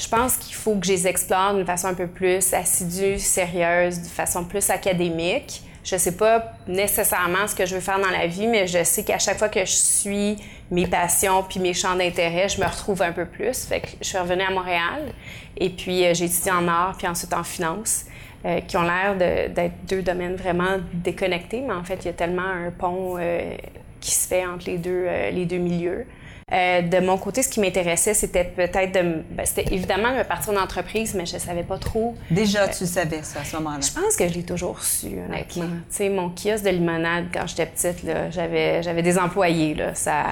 je 0.00 0.08
pense 0.08 0.36
qu'il 0.36 0.54
faut 0.54 0.76
que 0.76 0.86
je 0.86 0.92
les 0.92 1.06
explore 1.06 1.54
d'une 1.54 1.66
façon 1.66 1.88
un 1.88 1.94
peu 1.94 2.06
plus 2.06 2.54
assidue, 2.54 3.18
sérieuse, 3.18 4.00
de 4.00 4.06
façon 4.06 4.44
plus 4.44 4.70
académique. 4.70 5.62
Je 5.84 5.96
sais 5.96 6.16
pas 6.16 6.52
nécessairement 6.66 7.46
ce 7.46 7.54
que 7.54 7.66
je 7.66 7.74
veux 7.74 7.80
faire 7.80 7.98
dans 8.00 8.10
la 8.10 8.26
vie, 8.26 8.46
mais 8.46 8.66
je 8.66 8.82
sais 8.84 9.04
qu'à 9.04 9.18
chaque 9.18 9.38
fois 9.38 9.48
que 9.48 9.60
je 9.60 9.72
suis 9.72 10.36
mes 10.70 10.86
passions 10.86 11.42
puis 11.42 11.58
mes 11.58 11.74
champs 11.74 11.96
d'intérêt, 11.96 12.48
je 12.48 12.60
me 12.60 12.66
retrouve 12.66 13.02
un 13.02 13.12
peu 13.12 13.26
plus. 13.26 13.64
Fait 13.64 13.80
que 13.80 13.88
je 14.00 14.06
suis 14.06 14.18
revenue 14.18 14.42
à 14.42 14.50
Montréal 14.50 15.12
et 15.56 15.70
puis 15.70 16.04
euh, 16.04 16.14
j'ai 16.14 16.26
étudié 16.26 16.52
en 16.52 16.68
art 16.68 16.96
puis 16.96 17.08
ensuite 17.08 17.32
en 17.32 17.44
finance, 17.44 18.04
euh, 18.46 18.60
qui 18.60 18.78
ont 18.78 18.82
l'air 18.82 19.16
d'être 19.18 19.84
deux 19.86 20.00
domaines 20.00 20.34
vraiment 20.34 20.78
déconnectés, 20.94 21.60
mais 21.60 21.74
en 21.74 21.84
fait, 21.84 21.96
il 21.96 22.06
y 22.06 22.08
a 22.08 22.14
tellement 22.14 22.40
un 22.40 22.70
pont 22.70 23.16
euh, 23.18 23.54
qui 24.00 24.12
se 24.12 24.26
fait 24.26 24.46
entre 24.46 24.64
les 24.64 24.78
deux, 24.78 25.04
euh, 25.06 25.30
les 25.30 25.44
deux 25.44 25.58
milieux. 25.58 26.06
Euh, 26.52 26.82
de 26.82 26.98
mon 26.98 27.16
côté, 27.16 27.42
ce 27.42 27.48
qui 27.48 27.60
m'intéressait, 27.60 28.14
c'était 28.14 28.44
peut-être 28.44 28.92
de. 28.92 29.22
Ben, 29.30 29.46
c'était 29.46 29.72
évidemment 29.72 30.16
de 30.16 30.22
partir 30.24 30.52
en 30.52 30.56
entreprise, 30.56 31.14
mais 31.14 31.26
je 31.26 31.38
savais 31.38 31.62
pas 31.62 31.78
trop. 31.78 32.16
Déjà, 32.30 32.66
tu 32.68 32.86
savais 32.86 33.22
ça 33.22 33.40
à 33.40 33.44
ce 33.44 33.56
moment-là? 33.56 33.80
Je 33.80 33.92
pense 33.92 34.16
que 34.16 34.26
je 34.26 34.34
l'ai 34.34 34.42
toujours 34.42 34.82
su, 34.82 35.06
honnêtement. 35.06 35.64
Tu 35.64 35.96
sais, 35.96 36.08
mon 36.08 36.30
kiosque 36.30 36.64
de 36.64 36.70
limonade, 36.70 37.26
quand 37.32 37.46
j'étais 37.46 37.66
petite, 37.66 38.02
là, 38.02 38.30
j'avais, 38.30 38.82
j'avais 38.82 39.02
des 39.02 39.18
employés, 39.18 39.74
là. 39.74 39.94
Ça, 39.94 40.24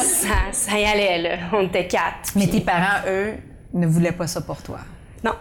ça, 0.00 0.34
ça 0.52 0.78
y 0.78 0.84
allait, 0.84 1.18
là. 1.18 1.36
On 1.52 1.66
était 1.66 1.86
quatre. 1.86 2.32
Mais 2.34 2.46
tes 2.46 2.60
parents, 2.60 3.02
eux, 3.08 3.34
ne 3.74 3.86
voulaient 3.86 4.12
pas 4.12 4.26
ça 4.26 4.40
pour 4.40 4.62
toi? 4.62 4.78
Non. 5.22 5.34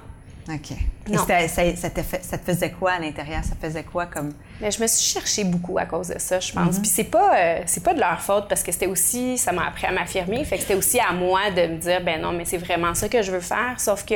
OK. 0.49 0.77
Non. 1.09 1.25
Ça, 1.25 1.47
ça, 1.47 1.89
te 1.89 2.01
ça, 2.21 2.37
te 2.37 2.51
faisait 2.51 2.71
quoi 2.71 2.93
à 2.93 2.99
l'intérieur? 2.99 3.43
Ça 3.43 3.55
faisait 3.59 3.83
quoi 3.83 4.05
comme... 4.05 4.33
Mais 4.61 4.71
je 4.71 4.81
me 4.81 4.87
suis 4.87 5.13
cherchée 5.13 5.43
beaucoup 5.43 5.77
à 5.77 5.85
cause 5.85 6.09
de 6.09 6.19
ça, 6.19 6.39
je 6.39 6.51
pense. 6.51 6.75
Mm-hmm. 6.75 6.81
Puis 6.81 6.89
c'est 6.89 7.03
pas, 7.05 7.37
euh, 7.37 7.61
c'est 7.65 7.83
pas 7.83 7.93
de 7.93 7.99
leur 7.99 8.21
faute 8.21 8.47
parce 8.47 8.63
que 8.63 8.71
c'était 8.71 8.87
aussi, 8.87 9.37
ça 9.37 9.51
m'a 9.51 9.67
appris 9.67 9.85
à 9.87 9.91
m'affirmer. 9.91 10.43
Fait 10.45 10.55
que 10.55 10.61
c'était 10.63 10.75
aussi 10.75 10.99
à 10.99 11.13
moi 11.13 11.51
de 11.51 11.61
me 11.67 11.77
dire, 11.77 12.01
ben 12.03 12.21
non, 12.21 12.33
mais 12.33 12.45
c'est 12.45 12.57
vraiment 12.57 12.93
ça 12.93 13.09
que 13.09 13.21
je 13.21 13.31
veux 13.31 13.41
faire. 13.41 13.79
Sauf 13.79 14.05
que 14.05 14.15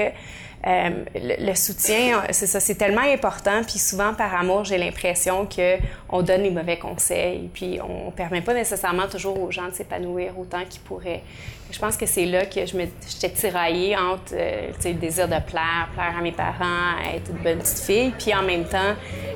euh, 0.67 0.89
le, 1.15 1.55
soutien, 1.55 2.21
c'est 2.29 2.45
ça, 2.45 2.59
c'est 2.59 2.75
tellement 2.75 3.01
important. 3.01 3.61
Puis 3.67 3.79
souvent, 3.79 4.13
par 4.13 4.35
amour, 4.35 4.63
j'ai 4.63 4.77
l'impression 4.77 5.45
que 5.47 5.77
on 6.09 6.21
donne 6.21 6.43
les 6.43 6.51
mauvais 6.51 6.77
conseils, 6.77 7.49
puis 7.51 7.79
on 7.81 8.11
permet 8.11 8.41
pas 8.41 8.53
nécessairement 8.53 9.07
toujours 9.07 9.41
aux 9.41 9.51
gens 9.51 9.67
de 9.67 9.73
s'épanouir 9.73 10.37
autant 10.37 10.63
qu'ils 10.69 10.81
pourraient. 10.81 11.23
Je 11.71 11.79
pense 11.79 11.97
que 11.97 12.05
c'est 12.05 12.25
là 12.25 12.45
que 12.45 12.65
je 12.65 12.77
me, 12.77 12.85
j'étais 13.07 13.29
tiraillée 13.29 13.97
entre 13.97 14.33
euh, 14.33 14.71
le 14.83 14.93
désir 14.93 15.27
de 15.27 15.39
plaire, 15.39 15.89
plaire 15.93 16.15
à 16.17 16.21
mes 16.21 16.33
parents, 16.33 16.80
être 17.13 17.31
une 17.31 17.43
bonne 17.43 17.59
petite 17.59 17.79
fille, 17.79 18.13
puis 18.17 18.33
en 18.33 18.43
même 18.43 18.65
temps 18.65 18.95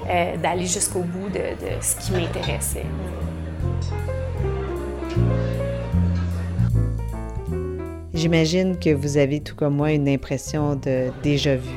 euh, 0.09 0.37
d'aller 0.37 0.65
jusqu'au 0.65 1.01
bout 1.01 1.29
de, 1.29 1.39
de 1.39 1.81
ce 1.81 1.95
qui 1.97 2.11
m'intéressait. 2.11 2.85
J'imagine 8.13 8.79
que 8.79 8.91
vous 8.91 9.17
avez 9.17 9.41
tout 9.41 9.55
comme 9.55 9.75
moi 9.75 9.91
une 9.91 10.07
impression 10.07 10.75
de 10.75 11.11
déjà 11.21 11.55
vu. 11.55 11.75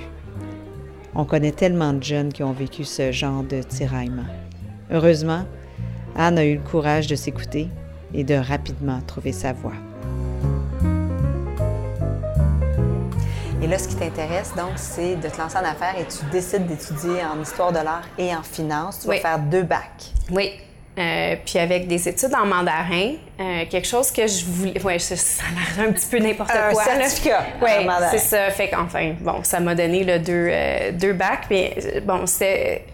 On 1.14 1.24
connaît 1.24 1.50
tellement 1.50 1.92
de 1.92 2.02
jeunes 2.02 2.32
qui 2.32 2.44
ont 2.44 2.52
vécu 2.52 2.84
ce 2.84 3.10
genre 3.10 3.42
de 3.42 3.60
tiraillement. 3.62 4.26
Heureusement, 4.90 5.44
Anne 6.14 6.38
a 6.38 6.44
eu 6.44 6.54
le 6.54 6.60
courage 6.60 7.08
de 7.08 7.16
s'écouter 7.16 7.68
et 8.14 8.24
de 8.24 8.34
rapidement 8.34 9.00
trouver 9.06 9.32
sa 9.32 9.52
voie. 9.52 9.74
Et 13.60 13.66
là, 13.66 13.76
ce 13.76 13.88
qui 13.88 13.96
t'intéresse, 13.96 14.52
donc, 14.56 14.72
c'est 14.76 15.16
de 15.16 15.28
te 15.28 15.36
lancer 15.36 15.56
en 15.56 15.64
affaires 15.64 15.96
et 15.98 16.04
tu 16.04 16.24
décides 16.30 16.66
d'étudier 16.66 17.24
en 17.24 17.42
histoire 17.42 17.72
de 17.72 17.78
l'art 17.78 18.04
et 18.16 18.34
en 18.34 18.42
finance. 18.42 19.00
Tu 19.00 19.08
vas 19.08 19.16
faire 19.16 19.38
deux 19.40 19.64
bacs. 19.64 20.12
Oui, 20.30 20.52
euh, 20.98 21.36
puis 21.44 21.58
avec 21.58 21.86
des 21.86 22.08
études 22.08 22.34
en 22.34 22.46
mandarin, 22.46 23.14
euh, 23.40 23.64
quelque 23.70 23.86
chose 23.86 24.12
que 24.12 24.26
je 24.26 24.44
voulais. 24.44 24.82
Ouais, 24.82 24.98
ça, 24.98 25.14
a 25.14 25.78
l'air 25.80 25.88
un 25.88 25.92
petit 25.92 26.06
peu 26.06 26.18
n'importe 26.18 26.50
quoi. 26.50 26.82
Un 26.82 26.98
certificat. 26.98 27.46
Oui, 27.60 27.70
c'est 28.10 28.18
ça. 28.18 28.50
Fait 28.50 28.68
qu'enfin, 28.68 29.14
bon, 29.20 29.42
ça 29.42 29.58
m'a 29.58 29.74
donné 29.74 30.04
le 30.04 30.18
deux, 30.18 30.48
euh, 30.50 30.92
deux 30.92 31.12
bacs, 31.12 31.46
mais 31.50 31.76
bon, 32.04 32.26
c'était. 32.26 32.84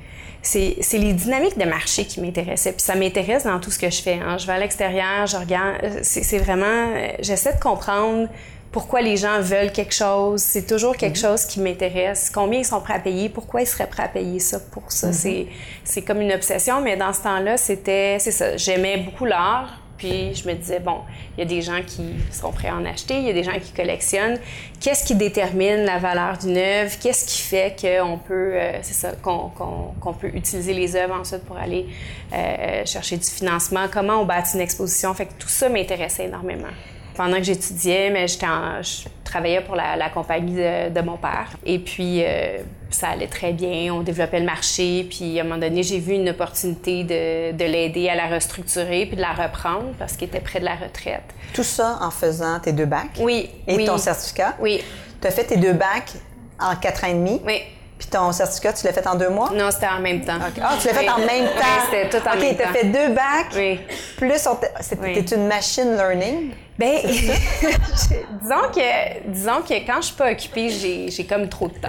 C'est, 0.42 0.76
les 0.92 1.14
dynamiques 1.14 1.56
de 1.56 1.64
marché 1.64 2.04
qui 2.04 2.20
m'intéressaient. 2.20 2.72
Puis 2.72 2.82
ça 2.82 2.94
m'intéresse 2.94 3.44
dans 3.44 3.58
tout 3.58 3.70
ce 3.70 3.78
que 3.78 3.88
je 3.88 4.02
fais. 4.02 4.20
Hein. 4.22 4.36
Je 4.36 4.46
vais 4.46 4.52
à 4.52 4.58
l'extérieur, 4.58 5.26
je 5.26 5.38
regarde. 5.38 5.78
C'est, 6.02 6.22
c'est 6.22 6.36
vraiment. 6.36 6.92
J'essaie 7.20 7.54
de 7.54 7.60
comprendre 7.60 8.28
pourquoi 8.74 9.02
les 9.02 9.16
gens 9.16 9.40
veulent 9.40 9.70
quelque 9.70 9.94
chose. 9.94 10.42
C'est 10.42 10.66
toujours 10.66 10.96
quelque 10.96 11.16
mhm. 11.16 11.30
chose 11.30 11.44
qui 11.44 11.60
m'intéresse. 11.60 12.28
Combien 12.34 12.58
ils 12.58 12.64
sont 12.64 12.80
prêts 12.80 12.94
à 12.94 12.98
payer? 12.98 13.28
Pourquoi 13.28 13.62
ils 13.62 13.68
seraient 13.68 13.86
prêts 13.86 14.02
à 14.02 14.08
payer 14.08 14.40
ça 14.40 14.58
pour 14.58 14.90
ça? 14.90 15.12
Mhm. 15.12 15.46
C'est 15.84 16.02
comme 16.02 16.20
une 16.20 16.32
obsession, 16.32 16.80
mais 16.80 16.96
dans 16.96 17.12
ce 17.12 17.22
temps-là, 17.22 17.56
c'était, 17.56 18.16
c'est 18.18 18.32
ça. 18.32 18.56
J'aimais 18.56 18.96
beaucoup 18.96 19.26
l'art. 19.26 19.80
Puis 19.96 20.34
je 20.34 20.48
me 20.48 20.54
disais, 20.54 20.80
bon, 20.80 21.02
il 21.36 21.38
y 21.38 21.42
a 21.42 21.46
des 21.46 21.62
gens 21.62 21.80
qui 21.86 22.16
sont 22.32 22.50
prêts 22.50 22.66
à 22.66 22.74
en 22.74 22.84
acheter, 22.84 23.16
il 23.16 23.26
y 23.26 23.30
a 23.30 23.32
des 23.32 23.44
gens 23.44 23.56
qui 23.62 23.70
collectionnent. 23.70 24.40
Qu'est-ce 24.80 25.04
qui 25.04 25.14
détermine 25.14 25.84
la 25.84 25.98
valeur 25.98 26.36
d'une 26.36 26.56
œuvre? 26.56 26.92
Qu'est-ce 27.00 27.24
qui 27.24 27.42
fait 27.42 27.76
qu'on 27.80 28.18
peut, 28.18 28.54
euh, 28.54 28.80
c'est 28.82 28.92
ça, 28.92 29.12
qu'on 29.22 30.12
peut 30.20 30.30
utiliser 30.34 30.74
les 30.74 30.96
œuvres 30.96 31.14
ensuite 31.14 31.44
pour 31.44 31.56
aller 31.56 31.86
euh, 32.32 32.82
chercher 32.84 33.18
du 33.18 33.30
financement? 33.30 33.86
Comment 33.90 34.20
on 34.20 34.24
bâtit 34.24 34.56
une 34.56 34.62
exposition? 34.62 35.14
Fait 35.14 35.26
que 35.26 35.34
tout 35.38 35.48
ça 35.48 35.68
m'intéressait 35.68 36.24
énormément 36.24 36.74
pendant 37.16 37.36
que 37.36 37.44
j'étudiais, 37.44 38.10
mais 38.10 38.28
j'étais 38.28 38.46
je 38.82 39.08
travaillais 39.24 39.60
pour 39.60 39.74
la, 39.74 40.08
compagnie 40.10 40.54
de, 40.54 41.00
mon 41.00 41.16
père. 41.16 41.50
Et 41.64 41.78
puis, 41.78 42.22
euh, 42.22 42.58
ça 42.90 43.08
allait 43.08 43.26
très 43.26 43.52
bien. 43.52 43.92
On 43.92 44.00
développait 44.00 44.40
le 44.40 44.46
marché. 44.46 45.06
Puis, 45.08 45.38
à 45.38 45.42
un 45.42 45.44
moment 45.44 45.60
donné, 45.60 45.82
j'ai 45.82 45.98
vu 45.98 46.14
une 46.14 46.28
opportunité 46.28 47.04
de, 47.04 47.52
de 47.52 47.64
l'aider 47.64 48.08
à 48.08 48.14
la 48.14 48.26
restructurer 48.26 49.06
puis 49.06 49.16
de 49.16 49.20
la 49.20 49.32
reprendre 49.32 49.92
parce 49.98 50.16
qu'il 50.16 50.28
était 50.28 50.40
près 50.40 50.60
de 50.60 50.64
la 50.64 50.76
retraite. 50.76 51.24
Tout 51.52 51.64
ça 51.64 51.98
en 52.00 52.10
faisant 52.10 52.60
tes 52.60 52.72
deux 52.72 52.86
bacs? 52.86 53.18
Oui. 53.20 53.50
Et 53.66 53.84
ton 53.84 53.98
certificat? 53.98 54.54
Oui. 54.60 54.82
Tu 55.20 55.26
as 55.26 55.30
fait 55.30 55.44
tes 55.44 55.56
deux 55.56 55.72
bacs 55.72 56.12
en 56.60 56.76
quatre 56.76 57.04
ans 57.04 57.08
et 57.08 57.14
demi? 57.14 57.40
Oui. 57.44 57.60
Puis 57.98 58.08
ton 58.08 58.32
certificat, 58.32 58.72
tu 58.72 58.86
l'as 58.86 58.92
fait 58.92 59.06
en 59.06 59.14
deux 59.14 59.28
mois? 59.28 59.50
Non, 59.54 59.70
c'était 59.70 59.86
en 59.86 60.00
même 60.00 60.24
temps. 60.24 60.38
Ah, 60.40 60.76
tu 60.80 60.88
l'as 60.88 60.94
fait 60.94 61.08
en 61.08 61.18
même 61.18 61.46
temps? 61.46 61.52
Oui, 61.56 61.88
c'était 61.90 62.08
tout 62.08 62.28
en 62.28 62.36
même 62.36 62.40
temps. 62.40 62.50
OK, 62.50 62.56
tu 62.56 62.62
as 62.62 62.72
fait 62.72 62.86
deux 62.86 63.14
bacs. 63.14 63.52
Oui. 63.54 63.80
Plus, 64.16 64.48
c'était 64.80 65.36
une 65.36 65.46
machine 65.46 65.96
learning. 65.96 66.50
Ben, 66.76 66.98
disons 67.04 68.68
que, 68.74 69.28
disons 69.28 69.62
que 69.62 69.74
quand 69.86 70.00
je 70.00 70.06
suis 70.06 70.16
pas 70.16 70.32
occupée, 70.32 70.70
j'ai 71.08 71.24
comme 71.24 71.48
trop 71.48 71.68
de 71.68 71.74
temps. 71.74 71.88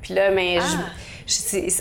Puis 0.00 0.14
là, 0.14 0.30
mais 0.30 0.58
je 0.58 0.76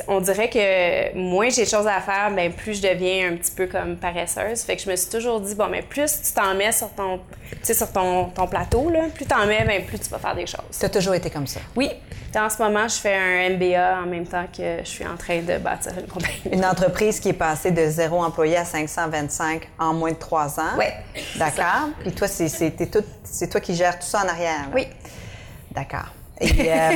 on 0.08 0.20
dirait 0.22 0.50
que 0.50 1.18
moins 1.18 1.50
j'ai 1.50 1.66
de 1.66 1.70
choses 1.70 1.88
à 1.88 2.00
faire, 2.02 2.32
ben 2.36 2.52
plus 2.52 2.82
je 2.82 2.88
deviens 2.88 3.32
un 3.32 3.36
petit 3.36 3.52
peu 3.52 3.68
comme 3.68 3.98
paresseuse. 3.98 4.62
Fait 4.62 4.76
que 4.76 4.82
je 4.84 4.90
me 4.90 4.96
suis 4.96 5.10
toujours 5.10 5.40
dit, 5.40 5.56
bon, 5.56 5.68
mais 5.70 5.82
plus 5.82 6.22
tu 6.22 6.34
t'en 6.34 6.54
mets 6.56 6.72
sur 6.72 6.90
ton, 6.92 7.20
sur 7.64 7.92
ton, 7.92 8.26
ton 8.26 8.48
plateau, 8.48 8.90
là, 8.90 9.02
plus 9.14 9.26
t'en 9.26 9.46
mets, 9.46 9.64
ben 9.66 9.86
plus 9.86 10.00
tu 10.00 10.10
vas 10.10 10.20
faire 10.20 10.36
des 10.36 10.48
choses. 10.48 10.78
Tu 10.80 10.86
as 10.86 10.90
toujours 10.90 11.14
été 11.14 11.30
comme 11.30 11.48
ça? 11.48 11.60
Oui. 11.76 11.90
En 12.34 12.50
ce 12.50 12.64
moment, 12.64 12.88
je 12.88 12.96
fais 12.96 13.14
un 13.14 13.50
MBA 13.50 14.04
en 14.04 14.06
même 14.06 14.26
temps 14.26 14.46
que 14.56 14.80
je 14.80 14.88
suis 14.88 15.06
en 15.06 15.18
train 15.18 15.42
de 15.42 15.58
bâtir 15.58 15.92
une 16.00 16.08
compagnie. 16.08 16.40
Une 16.50 16.64
entreprise 16.64 17.20
qui 17.20 17.28
est 17.30 17.34
passée 17.34 17.72
de 17.72 17.86
zéro 17.88 18.24
employé 18.24 18.56
à 18.56 18.64
525 18.64 19.68
en 19.78 19.94
moins 19.94 20.12
de 20.12 20.18
trois 20.18 20.58
ans. 20.58 20.78
Oui. 20.78 20.86
D'accord. 21.36 21.90
Puis 22.00 22.14
toi, 22.14 22.30
c'est 22.30 23.50
toi 23.50 23.60
qui 23.60 23.76
gères 23.76 24.00
tout 24.00 24.08
ça 24.08 24.24
en 24.24 24.30
arrière. 24.30 24.70
Oui. 24.74 24.88
D'accord. 25.72 26.14
Et, 26.42 26.72
euh, 26.72 26.90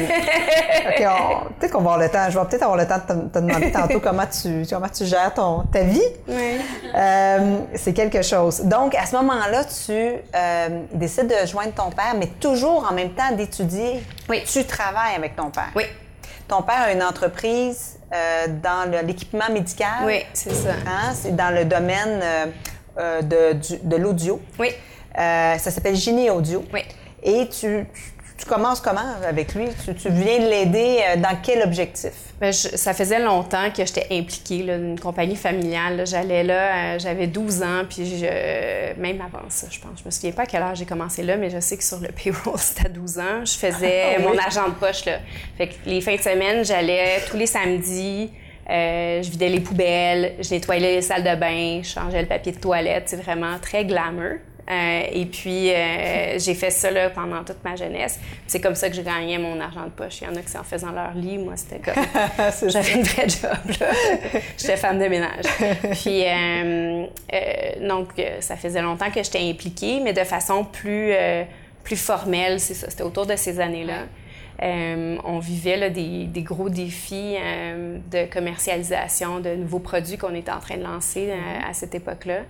peut-être 1.60 1.72
qu'on 1.72 1.82
va 1.82 1.94
avoir 1.94 1.98
le 2.00 2.10
temps. 2.10 2.30
Je 2.30 2.40
vais 2.40 2.46
peut-être 2.46 2.64
avoir 2.64 2.78
le 2.78 2.88
temps 2.88 2.98
de 2.98 3.30
te, 3.30 3.40
demander 3.40 3.72
tantôt 3.72 4.00
comment 4.00 4.26
tu, 4.26 4.66
comment 4.70 4.90
tu 4.90 5.06
gères 5.06 5.34
ton, 5.34 5.64
ta 5.72 5.84
vie. 5.84 6.02
Oui. 6.28 6.60
Euh, 6.96 7.58
c'est 7.76 7.94
quelque 7.94 8.22
chose. 8.22 8.62
Donc, 8.62 8.96
à 8.96 9.06
ce 9.06 9.16
moment-là, 9.16 9.64
tu 9.66 9.94
euh, 9.94 10.82
décides 10.94 11.28
de 11.28 11.48
joindre 11.48 11.74
ton 11.74 11.92
père, 11.92 12.16
mais 12.18 12.28
toujours 12.40 12.88
en 12.90 12.94
même 12.94 13.12
temps 13.12 13.32
d'étudier. 13.36 14.04
Oui. 14.30 14.44
Tu 14.46 14.66
travailles 14.66 15.16
avec 15.16 15.36
ton 15.36 15.50
père. 15.52 15.72
Oui. 15.76 15.84
Ton 16.48 16.62
père 16.62 16.82
a 16.82 16.92
une 16.92 17.04
entreprise 17.04 18.00
dans 18.64 18.90
l'équipement 19.06 19.50
médical. 19.52 20.06
Oui, 20.06 20.24
c'est 20.32 20.54
ça. 20.54 20.70
Hein? 20.88 21.12
C'est 21.14 21.36
dans 21.36 21.54
le 21.54 21.66
domaine 21.66 22.22
de, 22.98 23.54
de 23.84 23.96
l'audio. 23.98 24.40
Oui. 24.60 24.70
ça 25.16 25.58
s'appelle 25.58 25.96
Génie 25.96 26.30
Audio. 26.30 26.64
Oui. 26.72 26.82
Et 27.26 27.50
tu, 27.50 27.88
tu 27.92 28.15
commences 28.44 28.82
comment 28.82 29.16
avec 29.26 29.56
lui? 29.56 29.68
Tu, 29.86 30.10
viens 30.10 30.40
de 30.40 30.50
l'aider 30.50 31.00
euh, 31.00 31.16
dans 31.16 31.38
quel 31.42 31.62
objectif? 31.62 32.12
Bien, 32.42 32.52
ça 32.52 32.94
faisait 32.94 33.20
longtemps 33.20 33.70
que 33.72 33.86
j'étais 33.86 34.08
impliquée 34.12 34.64
dans 34.64 34.76
une 34.76 35.00
compagnie 35.00 35.38
familiale. 35.38 36.06
J'allais 36.06 36.44
là, 36.44 36.96
euh, 36.96 37.00
j'avais 37.00 37.28
12 37.28 37.64
ans, 37.64 37.84
puis 37.90 38.18
je, 38.20 39.00
même 39.00 39.22
avant 39.22 39.48
ça, 39.48 39.68
je 39.70 39.80
pense. 39.80 40.00
Je 40.02 40.06
me 40.06 40.12
souviens 40.12 40.34
pas 40.34 40.44
à 40.44 40.46
quel 40.48 40.62
âge 40.62 40.80
j'ai 40.80 40.86
commencé 40.86 41.24
là, 41.24 41.38
mais 41.38 41.50
je 41.50 41.62
sais 41.62 41.78
que 41.78 41.84
sur 41.84 42.00
le 42.00 42.10
payroll, 42.24 42.58
c'était 42.58 42.88
à 42.88 42.90
12 42.90 43.20
ans. 43.20 43.46
Je 43.46 43.54
faisais 43.54 44.16
ah 44.18 44.20
mon 44.20 44.38
argent 44.38 44.68
de 44.68 44.74
poche. 44.74 45.06
Là. 45.06 45.20
Fait 45.58 45.70
que 45.70 45.76
les 45.86 46.02
fins 46.02 46.16
de 46.16 46.22
semaine, 46.22 46.66
j'allais 46.66 47.22
tous 47.30 47.38
les 47.38 47.48
samedis. 47.48 48.32
Euh, 48.70 49.22
je 49.22 49.30
vidais 49.30 49.50
les 49.50 49.60
poubelles, 49.60 50.34
je 50.40 50.50
nettoyais 50.50 50.96
les 50.96 51.02
salles 51.04 51.24
de 51.24 51.36
bain, 51.36 51.82
je 51.84 51.90
changeais 51.90 52.22
le 52.22 52.28
papier 52.28 52.52
de 52.52 52.60
toilette. 52.60 53.04
C'est 53.06 53.22
vraiment 53.22 53.60
très 53.62 53.86
glamour. 53.86 54.40
Euh, 54.70 55.02
et 55.12 55.26
puis, 55.26 55.72
euh, 55.72 56.40
j'ai 56.40 56.56
fait 56.56 56.72
ça 56.72 56.90
là, 56.90 57.10
pendant 57.10 57.44
toute 57.44 57.64
ma 57.64 57.76
jeunesse. 57.76 58.20
C'est 58.48 58.60
comme 58.60 58.76
ça 58.76 58.90
que 58.90 58.96
je 58.96 59.02
gagnais 59.02 59.38
mon 59.38 59.60
argent 59.60 59.84
de 59.86 59.92
poche. 59.92 60.22
Il 60.22 60.28
y 60.28 60.28
en 60.28 60.36
a 60.36 60.42
qui 60.42 60.50
c'est 60.50 60.58
en 60.58 60.64
faisant 60.64 60.92
leur 60.92 61.14
lit. 61.14 61.38
Moi, 61.38 61.54
c'était 61.56 61.80
comme... 61.80 62.04
J'avais 62.70 62.94
une 62.94 63.04
vraie 63.04 63.30
job, 63.30 63.52
J'étais 64.58 64.78
femme 64.78 64.98
de 64.98 65.06
ménage. 65.06 65.46
puis, 66.02 66.24
euh, 66.26 67.06
donc, 67.88 68.10
ça 68.40 68.56
faisait 68.56 68.82
longtemps 68.82 69.12
que 69.12 69.22
j'étais 69.22 69.48
impliquée, 69.48 70.00
mais 70.04 70.14
de 70.14 70.24
façon 70.24 70.64
plus, 70.64 71.14
plus 71.84 71.98
formelle, 71.98 72.60
c'est 72.60 72.74
ça. 72.74 72.90
C'était 72.90 73.04
autour 73.04 73.26
de 73.26 73.36
ces 73.36 73.60
années-là. 73.60 74.04
On 74.62 75.40
vivait 75.40 75.78
là, 75.78 75.90
des, 75.90 76.26
des, 76.26 76.42
gros 76.42 76.70
défis 76.70 77.36
de 78.12 78.32
commercialisation 78.32 79.40
de 79.40 79.56
nouveaux 79.56 79.80
produits 79.80 80.18
qu'on 80.18 80.36
était 80.36 80.52
en 80.52 80.60
train 80.60 80.78
de 80.78 80.84
lancer 80.84 81.32
à 81.68 81.74
cette 81.74 81.96
époque-là. 81.96 82.42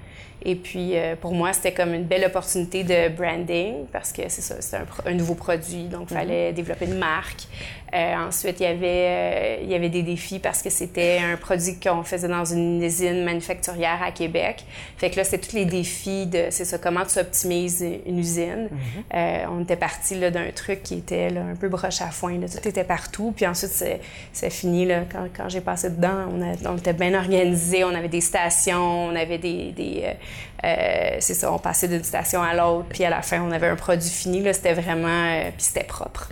Et 0.44 0.56
puis, 0.56 0.96
euh, 0.96 1.16
pour 1.16 1.34
moi, 1.34 1.54
c'était 1.54 1.74
comme 1.74 1.94
une 1.94 2.04
belle 2.04 2.26
opportunité 2.26 2.84
de 2.84 3.10
branding 3.10 3.86
parce 3.92 4.12
que 4.12 4.22
c'est 4.28 4.42
ça, 4.42 4.62
c'est 4.62 4.78
un, 5.06 5.14
nouveau 5.14 5.34
produit, 5.34 5.86
donc 5.86 6.12
il 6.12 6.14
mhm. 6.14 6.20
fallait 6.20 6.54
développer 6.54 6.86
une 6.86 6.98
marque. 6.98 7.48
Euh, 7.96 8.28
ensuite, 8.28 8.60
il 8.60 8.64
y, 8.64 8.66
avait, 8.66 8.88
euh, 8.88 9.58
il 9.64 9.70
y 9.70 9.76
avait 9.76 9.90
des 9.90 10.04
défis 10.04 10.40
parce 10.40 10.62
que 10.62 10.70
c'était 10.70 11.20
un 11.20 11.38
produit 11.38 11.80
qu'on 11.80 12.04
faisait 12.04 12.28
dans 12.28 12.44
une 12.44 12.84
usine 12.84 13.24
manufacturière 13.24 14.04
à 14.04 14.12
Québec. 14.12 14.66
Fait 14.98 15.10
que 15.10 15.16
là, 15.16 15.24
c'est 15.24 15.38
tous 15.38 15.56
les 15.56 15.66
défis 15.66 16.26
de, 16.26 16.48
c'est 16.50 16.66
ça, 16.66 16.78
comment 16.78 17.06
tu 17.06 17.20
optimises 17.20 17.86
une 18.06 18.20
usine. 18.20 18.70
Mhm. 18.72 19.50
on 19.50 19.62
était 19.64 19.76
parti 19.76 20.20
d'un 20.20 20.52
truc 20.54 20.84
qui 20.84 20.96
était 20.96 21.30
un 21.38 21.56
peu 21.56 21.70
broche 21.70 21.86
roche 21.86 22.02
à 22.02 22.10
foin. 22.10 22.40
Tout 22.40 22.68
était 22.68 22.84
partout. 22.84 23.32
Puis 23.36 23.46
ensuite, 23.46 23.72
c'est 24.34 24.50
fini. 24.50 24.86
Là, 24.86 25.04
quand, 25.12 25.28
quand 25.36 25.50
j'ai 25.50 25.62
passé 25.62 25.90
dedans, 25.90 26.26
on, 26.32 26.70
on 26.70 26.78
était 26.78 26.94
bien 26.94 27.14
organisé. 27.14 27.84
On 27.84 27.94
avait 27.94 28.08
des 28.10 28.22
stations, 28.22 29.08
on 29.08 29.16
avait 29.16 29.38
des... 29.38 29.72
des 29.72 30.16
euh, 30.64 30.68
euh, 30.68 31.18
c'est 31.20 31.34
ça, 31.34 31.52
on 31.52 31.60
passait 31.60 31.88
d'une 31.88 32.04
station 32.04 32.42
à 32.42 32.54
l'autre. 32.54 32.88
Puis 32.90 33.04
à 33.04 33.10
la 33.10 33.22
fin, 33.22 33.42
on 33.42 33.52
avait 33.52 33.68
un 33.68 33.76
produit 33.76 34.10
fini. 34.10 34.42
C'était 34.54 34.74
vraiment... 34.74 35.42
puis 35.52 35.64
c'était 35.64 35.84
propre. 35.84 36.30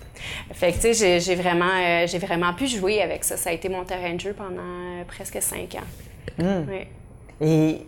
Fait 0.54 0.72
que, 0.72 0.80
tu 0.80 0.94
sais, 0.94 1.20
j'ai 1.20 1.36
vraiment, 1.36 2.06
j'ai 2.06 2.18
vraiment 2.20 2.54
pu 2.54 2.68
jouer 2.68 3.02
avec 3.02 3.24
ça. 3.24 3.38
Ça 3.38 3.50
a 3.50 3.54
été 3.54 3.70
mon 3.70 3.84
terrain 3.84 4.14
de 4.14 4.20
jeu 4.20 4.34
pendant 4.34 5.04
presque 5.08 5.42
cinq 5.42 5.76
ans. 5.76 6.42
Mmh. 6.44 6.70
Oui. 6.70 6.88
Et 7.42 7.86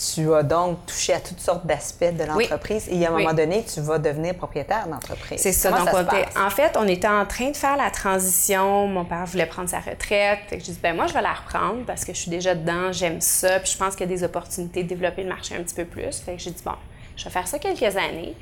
tu 0.00 0.32
as 0.32 0.42
donc 0.42 0.86
touché 0.86 1.12
à 1.12 1.20
toutes 1.20 1.40
sortes 1.40 1.66
d'aspects 1.66 2.04
de 2.04 2.24
l'entreprise 2.24 2.88
et 2.90 3.04
à 3.04 3.10
un 3.10 3.18
moment 3.18 3.34
donné, 3.34 3.64
tu 3.64 3.80
vas 3.80 3.98
devenir 3.98 4.34
propriétaire 4.34 4.88
d'entreprise. 4.88 5.40
C'est 5.40 5.52
ça. 5.52 5.70
donc, 5.70 5.88
en 6.36 6.50
fait, 6.50 6.76
on 6.78 6.88
était 6.88 7.08
en 7.08 7.26
train 7.26 7.50
de 7.50 7.56
faire 7.56 7.76
la 7.76 7.90
transition. 7.90 8.86
Mon 8.86 9.04
père 9.04 9.26
voulait 9.26 9.46
prendre 9.46 9.68
sa 9.68 9.80
retraite. 9.80 10.40
Fait 10.48 10.58
que 10.58 10.64
je 10.64 10.70
dis, 10.70 10.78
ben 10.82 10.96
moi, 10.96 11.06
je 11.06 11.12
vais 11.12 11.22
la 11.22 11.34
reprendre 11.34 11.84
parce 11.86 12.04
que 12.04 12.14
je 12.14 12.18
suis 12.18 12.30
déjà 12.30 12.54
dedans, 12.54 12.92
j'aime 12.92 13.20
ça, 13.20 13.60
puis 13.60 13.70
je 13.72 13.76
pense 13.76 13.94
qu'il 13.94 14.08
y 14.08 14.12
a 14.12 14.14
des 14.14 14.24
opportunités 14.24 14.82
de 14.82 14.88
développer 14.88 15.22
le 15.22 15.28
marché 15.28 15.54
un 15.54 15.62
petit 15.62 15.74
peu 15.74 15.84
plus. 15.84 16.20
Fait 16.20 16.36
que 16.36 16.38
j'ai 16.38 16.50
dit, 16.50 16.62
bon, 16.64 16.72
je 17.16 17.24
vais 17.24 17.30
faire 17.30 17.46
ça 17.46 17.58
quelques 17.58 17.96
années. 17.96 18.34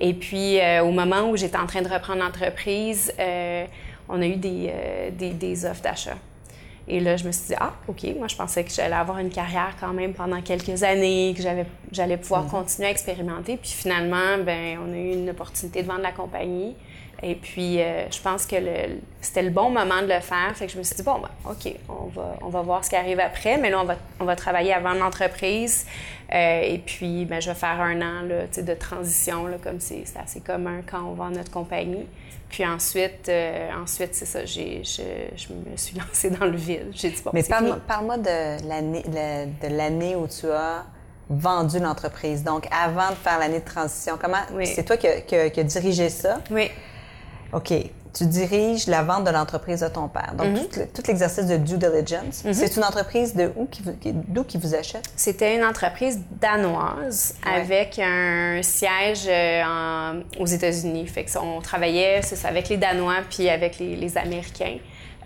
Et 0.00 0.14
puis, 0.14 0.60
euh, 0.60 0.82
au 0.82 0.90
moment 0.90 1.30
où 1.30 1.36
j'étais 1.36 1.58
en 1.58 1.66
train 1.66 1.82
de 1.82 1.88
reprendre 1.88 2.20
l'entreprise, 2.20 3.12
euh, 3.18 3.64
on 4.08 4.20
a 4.20 4.26
eu 4.26 4.36
des, 4.36 4.72
euh, 4.74 5.10
des, 5.10 5.30
des 5.30 5.64
offres 5.64 5.82
d'achat. 5.82 6.16
Et 6.86 7.00
là, 7.00 7.16
je 7.16 7.24
me 7.24 7.32
suis 7.32 7.46
dit, 7.48 7.54
ah, 7.58 7.72
OK, 7.88 8.04
moi, 8.18 8.28
je 8.28 8.36
pensais 8.36 8.62
que 8.62 8.70
j'allais 8.70 8.94
avoir 8.94 9.18
une 9.18 9.30
carrière 9.30 9.74
quand 9.80 9.92
même 9.92 10.12
pendant 10.12 10.40
quelques 10.42 10.82
années, 10.82 11.34
que 11.36 11.42
j'allais 11.92 12.16
pouvoir 12.18 12.44
mhm. 12.44 12.50
continuer 12.50 12.88
à 12.88 12.90
expérimenter. 12.90 13.56
Puis 13.56 13.70
finalement, 13.70 14.38
ben 14.44 14.78
on 14.86 14.92
a 14.92 14.96
eu 14.96 15.12
une 15.12 15.30
opportunité 15.30 15.82
de 15.82 15.88
vendre 15.88 16.02
la 16.02 16.12
compagnie. 16.12 16.74
Et 17.22 17.36
puis, 17.36 17.80
euh, 17.80 18.10
je 18.10 18.20
pense 18.20 18.44
que 18.44 18.56
c'était 19.22 19.42
le 19.42 19.50
bon 19.50 19.70
moment 19.70 20.02
de 20.02 20.12
le 20.12 20.20
faire. 20.20 20.52
Fait 20.54 20.66
que 20.66 20.72
je 20.72 20.78
me 20.78 20.82
suis 20.82 20.96
dit, 20.96 21.02
bon, 21.02 21.20
ben, 21.20 21.30
OK, 21.50 21.74
on 21.88 22.08
va, 22.08 22.36
on 22.42 22.48
va 22.50 22.60
voir 22.60 22.84
ce 22.84 22.90
qui 22.90 22.96
arrive 22.96 23.18
après. 23.18 23.56
Mais 23.56 23.70
là, 23.70 23.80
on 23.80 23.84
va, 23.84 23.96
on 24.20 24.24
va 24.26 24.36
travailler 24.36 24.74
avant 24.74 24.92
l'entreprise. 24.92 25.86
Euh, 26.34 26.60
et 26.62 26.78
puis, 26.78 27.24
ben, 27.24 27.40
je 27.40 27.48
vais 27.48 27.56
faire 27.56 27.80
un 27.80 28.02
an 28.02 28.22
là, 28.28 28.62
de 28.62 28.74
transition, 28.74 29.46
là, 29.46 29.56
comme 29.62 29.80
c'est 29.80 30.04
assez 30.22 30.40
commun 30.40 30.82
quand 30.86 31.02
on 31.02 31.14
vend 31.14 31.30
notre 31.30 31.50
compagnie. 31.50 32.06
Puis 32.54 32.64
ensuite, 32.64 33.28
euh, 33.28 33.68
ensuite 33.82 34.14
c'est 34.14 34.26
ça, 34.26 34.44
je, 34.44 34.60
je, 34.84 35.52
me 35.52 35.76
suis 35.76 35.98
lancée 35.98 36.30
dans 36.30 36.46
le 36.46 36.56
vide. 36.56 36.86
J'ai 36.92 37.10
dit, 37.10 37.20
bon, 37.24 37.32
Mais 37.34 37.42
parle-moi 37.42 38.16
de 38.16 39.76
l'année 39.76 40.14
où 40.14 40.28
tu 40.28 40.48
as 40.48 40.84
vendu 41.28 41.80
l'entreprise. 41.80 42.44
Donc, 42.44 42.68
avant 42.70 43.10
de 43.10 43.16
faire 43.16 43.40
l'année 43.40 43.58
de 43.58 43.64
transition, 43.64 44.16
comment 44.20 44.38
c'est 44.62 44.84
toi 44.84 44.96
qui 44.96 45.16
as 45.26 45.64
dirigé 45.64 46.08
ça? 46.08 46.42
Oui. 46.52 46.70
OK 47.52 47.72
tu 48.14 48.26
diriges 48.26 48.86
la 48.86 49.02
vente 49.02 49.24
de 49.24 49.30
l'entreprise 49.30 49.80
de 49.80 49.88
ton 49.88 50.08
père. 50.08 50.34
Donc, 50.38 50.46
mhm. 50.46 50.86
tout, 50.94 51.02
l'exercice 51.08 51.46
de 51.46 51.56
due 51.56 51.76
diligence. 51.76 52.44
Mhm. 52.44 52.54
C'est 52.54 52.76
une 52.76 52.84
entreprise 52.84 53.34
de 53.34 53.50
où 53.56 53.66
qui, 53.66 53.82
d'où 54.04 54.44
qui 54.44 54.56
vous 54.56 54.74
achète? 54.74 55.04
C'était 55.16 55.56
une 55.56 55.64
entreprise 55.64 56.20
danoise 56.40 57.34
avec 57.44 57.98
un 57.98 58.60
siège 58.62 59.26
euh, 59.28 60.22
aux 60.38 60.46
États-Unis. 60.46 61.06
Fait 61.08 61.24
que 61.24 61.38
on 61.38 61.60
travaillait 61.60 62.20
avec 62.44 62.68
les 62.68 62.76
Danois 62.76 63.16
puis 63.28 63.48
avec 63.48 63.78
les, 63.80 64.16
Américains. 64.16 64.78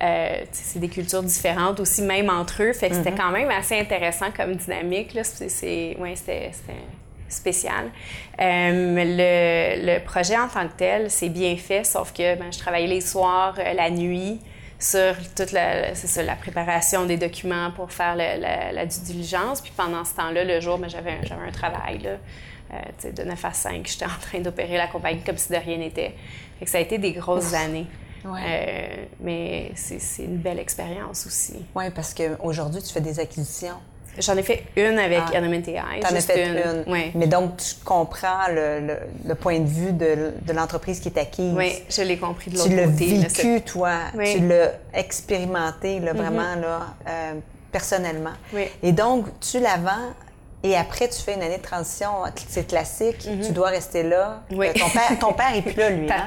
Euh, 0.02 0.36
c'est 0.52 0.78
des 0.78 0.88
cultures 0.88 1.22
différentes 1.22 1.80
aussi, 1.80 2.00
même 2.02 2.30
entre 2.30 2.62
eux. 2.62 2.72
Fait 2.72 2.88
que 2.88 2.94
c'était 2.94 3.10
mhm. 3.10 3.18
quand 3.18 3.30
même 3.30 3.50
assez 3.50 3.78
intéressant 3.78 4.26
comme 4.34 4.54
dynamique. 4.54 5.12
Là. 5.12 5.24
C'est, 5.24 5.96
ouais, 5.98 6.14
c'était 6.16 6.52
spécial. 7.28 7.90
Euh, 8.40 8.94
le, 8.96 9.98
projet 10.04 10.36
en 10.36 10.48
tant 10.48 10.66
que 10.68 10.76
tel, 10.76 11.10
c'est 11.10 11.28
bien 11.28 11.56
fait, 11.56 11.84
sauf 11.84 12.12
que 12.12 12.36
ben, 12.36 12.52
je 12.52 12.58
travaillais 12.58 12.86
les 12.86 13.00
soirs, 13.00 13.54
euh, 13.58 13.72
la 13.72 13.90
nuit, 13.90 14.40
sur 14.78 15.16
toute 15.34 15.50
la, 15.50 15.94
ça, 15.94 16.22
la 16.22 16.36
préparation 16.36 17.04
des 17.04 17.16
documents 17.16 17.72
pour 17.72 17.90
faire 17.92 18.14
la, 18.14 18.86
due 18.86 19.00
diligence. 19.00 19.60
Puis 19.60 19.72
pendant 19.76 20.04
ce 20.04 20.14
temps-là, 20.14 20.44
le 20.44 20.60
jour, 20.60 20.78
ben, 20.78 20.88
j'avais 20.88 21.10
un, 21.10 21.48
un 21.48 21.50
travail. 21.50 21.98
Là. 21.98 22.10
Euh, 22.70 23.10
de 23.10 23.22
9 23.22 23.44
à 23.46 23.52
5, 23.54 23.86
j'étais 23.86 24.04
en 24.04 24.20
train 24.20 24.40
d'opérer 24.40 24.76
la 24.76 24.88
compagnie 24.88 25.22
comme 25.22 25.38
si 25.38 25.50
de 25.50 25.56
rien 25.56 25.78
n'était. 25.78 26.14
ça 26.66 26.76
a 26.76 26.80
été 26.82 26.98
des 26.98 27.12
grosses 27.12 27.54
années. 27.54 27.86
mais 29.20 29.72
c'est 29.74 30.24
une 30.24 30.36
belle 30.36 30.58
expérience 30.58 31.26
aussi. 31.26 31.64
Oui, 31.74 31.84
parce 31.94 32.12
qu'aujourd'hui, 32.12 32.82
tu 32.82 32.92
fais 32.92 33.00
des 33.00 33.18
acquisitions. 33.20 33.78
J'en 34.18 34.36
ai 34.36 34.42
fait 34.42 34.64
une 34.76 34.98
avec 34.98 35.22
ah. 35.32 35.38
AI. 35.38 36.00
T'en 36.00 36.14
as 36.14 36.20
fait 36.20 36.48
une. 36.48 36.84
Oui. 36.86 37.12
Mais 37.14 37.26
donc, 37.26 37.56
tu 37.58 37.74
comprends 37.84 38.48
le, 38.50 38.96
le, 39.26 39.34
point 39.34 39.60
de 39.60 39.68
vue 39.68 39.92
de, 39.92 40.32
de 40.42 40.52
l'entreprise 40.52 41.00
qui 41.00 41.08
est 41.08 41.18
acquise. 41.18 41.54
Oui, 41.54 41.72
je 41.88 42.02
l'ai 42.02 42.16
compris 42.16 42.50
de 42.50 42.56
l'autre 42.56 42.68
côté. 42.68 43.06
Tu 43.06 43.16
l'as 43.16 43.28
vécu, 43.28 43.60
toi. 43.62 43.90
Tu 44.24 44.40
l'as 44.40 44.72
expérimenté, 44.92 46.00
là, 46.00 46.12
mm-hmm. 46.12 46.16
vraiment, 46.16 46.54
là, 46.60 46.80
euh, 47.08 47.34
personnellement. 47.70 48.34
Oui. 48.52 48.64
Et 48.82 48.92
donc, 48.92 49.26
tu 49.40 49.60
la 49.60 49.76
vends 49.76 50.12
et 50.64 50.76
après, 50.76 51.08
tu 51.08 51.20
fais 51.20 51.34
une 51.34 51.42
année 51.42 51.58
de 51.58 51.62
transition, 51.62 52.10
c'est 52.48 52.66
classique, 52.66 53.18
tu 53.18 53.30
mhm. 53.30 53.52
dois 53.52 53.68
rester 53.68 54.02
là. 54.02 54.42
Oui. 54.50 54.66
Euh, 54.66 54.72
ton, 54.72 54.90
père, 54.90 55.18
ton 55.20 55.32
père 55.32 55.54
est 55.54 55.62
plus 55.62 55.76
là, 55.76 55.90
lui. 55.90 56.08
Hein? 56.10 56.26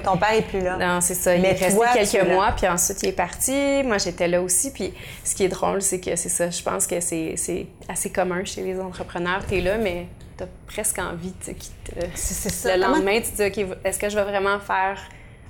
ton 0.04 0.16
père 0.16 0.32
est 0.32 0.42
plus 0.42 0.60
là. 0.60 0.76
Non, 0.78 1.00
c'est 1.02 1.14
ça. 1.14 1.36
Il 1.36 1.44
est 1.44 1.52
resté 1.52 1.78
quelques 1.92 2.28
mois, 2.30 2.52
puis 2.56 2.66
ensuite 2.66 3.02
il 3.02 3.10
est 3.10 3.12
parti. 3.12 3.82
Moi, 3.84 3.98
j'étais 3.98 4.26
là 4.26 4.40
aussi. 4.40 4.72
Puis 4.72 4.94
ce 5.22 5.34
qui 5.34 5.44
est 5.44 5.48
drôle, 5.48 5.82
c'est 5.82 6.00
que 6.00 6.16
c'est 6.16 6.30
ça. 6.30 6.48
Je 6.48 6.62
pense 6.62 6.86
que 6.86 6.98
c'est 7.00 7.66
assez 7.88 8.10
commun 8.10 8.42
chez 8.44 8.62
les 8.62 8.80
entrepreneurs. 8.80 9.42
Tu 9.46 9.58
es 9.58 9.60
là, 9.60 9.76
mais 9.76 10.06
tu 10.38 10.44
as 10.44 10.48
presque 10.66 10.98
envie 10.98 11.34
de 11.46 11.52
quitter. 11.52 12.08
C'est 12.14 12.48
ça. 12.48 12.74
Le 12.74 12.82
lendemain, 12.82 13.20
tu 13.20 13.32
te 13.32 13.36
dis, 13.36 13.62
OK, 13.62 13.76
est-ce 13.84 13.98
que 13.98 14.08
je 14.08 14.16
vais 14.16 14.24
vraiment 14.24 14.58
faire 14.60 14.98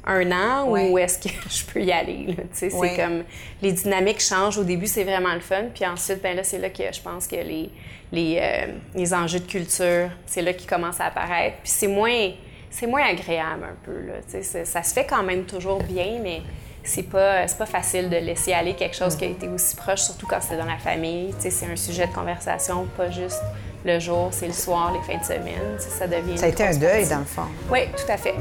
un 0.07 0.31
an 0.33 0.69
ou 0.69 0.99
est-ce 0.99 1.19
que 1.19 1.35
je 1.51 1.65
peux 1.65 1.83
y 1.83 1.93
aller? 1.93 2.37
C'est 2.53 2.71
comme 2.71 3.25
les 3.63 3.73
dynamiques 3.73 4.21
changent. 4.21 4.59
Au 4.59 4.65
début, 4.65 4.87
c'est 4.87 5.05
vraiment 5.05 5.35
le 5.35 5.41
fun. 5.41 5.65
Puis 5.75 5.85
ensuite, 5.85 6.23
ben 6.23 6.37
là, 6.37 6.45
c'est 6.45 6.59
là 6.59 6.71
que 6.71 6.85
je 6.93 7.01
pense 7.01 7.27
que 7.27 7.37
les, 7.37 7.71
les, 8.13 8.39
euh, 8.41 8.73
les 8.95 9.15
enjeux 9.15 9.41
de 9.41 9.47
culture, 9.47 10.11
c'est 10.27 10.43
là 10.43 10.53
qu'ils 10.53 10.69
commencent 10.69 11.01
à 11.01 11.07
apparaître. 11.07 11.57
Puis 11.63 11.73
c'est 11.73 11.89
moins, 11.89 12.31
c'est 12.71 12.87
moins 12.87 13.05
agréable 13.05 13.65
un 13.65 13.77
peu. 13.85 14.01
Là, 14.07 14.41
ça 14.65 14.83
se 14.83 14.95
fait 14.95 15.07
quand 15.07 15.23
même 15.23 15.45
toujours 15.45 15.83
bien, 15.83 16.19
mais 16.23 16.43
c'est 16.85 17.03
pas, 17.03 17.47
pas 17.47 17.67
facile 17.67 18.09
de 18.09 18.17
laisser 18.17 18.53
aller 18.53 18.75
quelque 18.75 18.97
chose 18.97 19.17
qui 19.17 19.25
a 19.25 19.29
été 19.29 19.49
aussi 19.49 19.75
proche, 19.75 20.03
surtout 20.03 20.27
quand 20.27 20.41
c'est 20.41 20.57
dans 20.57 20.67
la 20.67 20.79
famille. 20.79 21.35
C'est 21.39 21.67
un 21.67 21.77
sujet 21.77 22.07
de 22.07 22.13
conversation, 22.13 22.87
pas 22.97 23.11
juste 23.11 23.43
le 23.85 24.01
jour, 24.01 24.29
c'est 24.33 24.49
le 24.49 24.53
soir, 24.53 24.93
les 24.93 25.01
fins 25.01 25.21
de 25.21 25.25
semaine. 25.25 25.79
Ça 25.79 26.07
devient. 26.07 26.39
Ça 26.39 26.47
a 26.47 26.49
été 26.49 26.65
un 26.65 26.77
deuil, 26.77 27.09
dans 27.09 27.19
le 27.19 27.25
fond. 27.25 27.47
Oui, 27.71 27.81
tout 27.97 28.11
à 28.11 28.17
fait. 28.17 28.35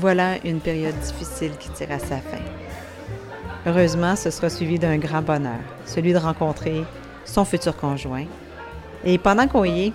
Voilà 0.00 0.38
une 0.46 0.60
période 0.60 0.98
difficile 0.98 1.52
qui 1.58 1.68
tire 1.72 1.92
à 1.92 1.98
sa 1.98 2.16
fin. 2.16 2.40
Heureusement, 3.66 4.16
ce 4.16 4.30
sera 4.30 4.48
suivi 4.48 4.78
d'un 4.78 4.96
grand 4.96 5.20
bonheur, 5.20 5.60
celui 5.84 6.14
de 6.14 6.18
rencontrer 6.18 6.84
son 7.26 7.44
futur 7.44 7.76
conjoint. 7.76 8.24
Et 9.04 9.18
pendant 9.18 9.46
qu'on 9.46 9.64
y 9.64 9.88
est, 9.88 9.92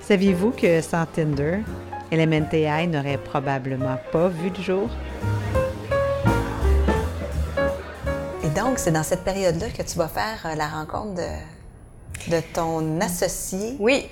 saviez-vous 0.00 0.52
que 0.52 0.80
sans 0.80 1.04
Tinder, 1.04 1.58
LMNTI 2.10 2.88
n'aurait 2.88 3.18
probablement 3.18 3.98
pas 4.10 4.28
vu 4.28 4.48
le 4.48 4.62
jour? 4.62 4.88
Et 8.42 8.48
donc, 8.48 8.78
c'est 8.78 8.92
dans 8.92 9.02
cette 9.02 9.24
période-là 9.24 9.66
que 9.76 9.82
tu 9.82 9.98
vas 9.98 10.08
faire 10.08 10.40
euh, 10.46 10.54
la 10.54 10.68
rencontre 10.68 11.16
de, 11.16 12.30
de 12.30 12.40
ton 12.54 12.98
associé? 13.02 13.76
Oui, 13.78 14.08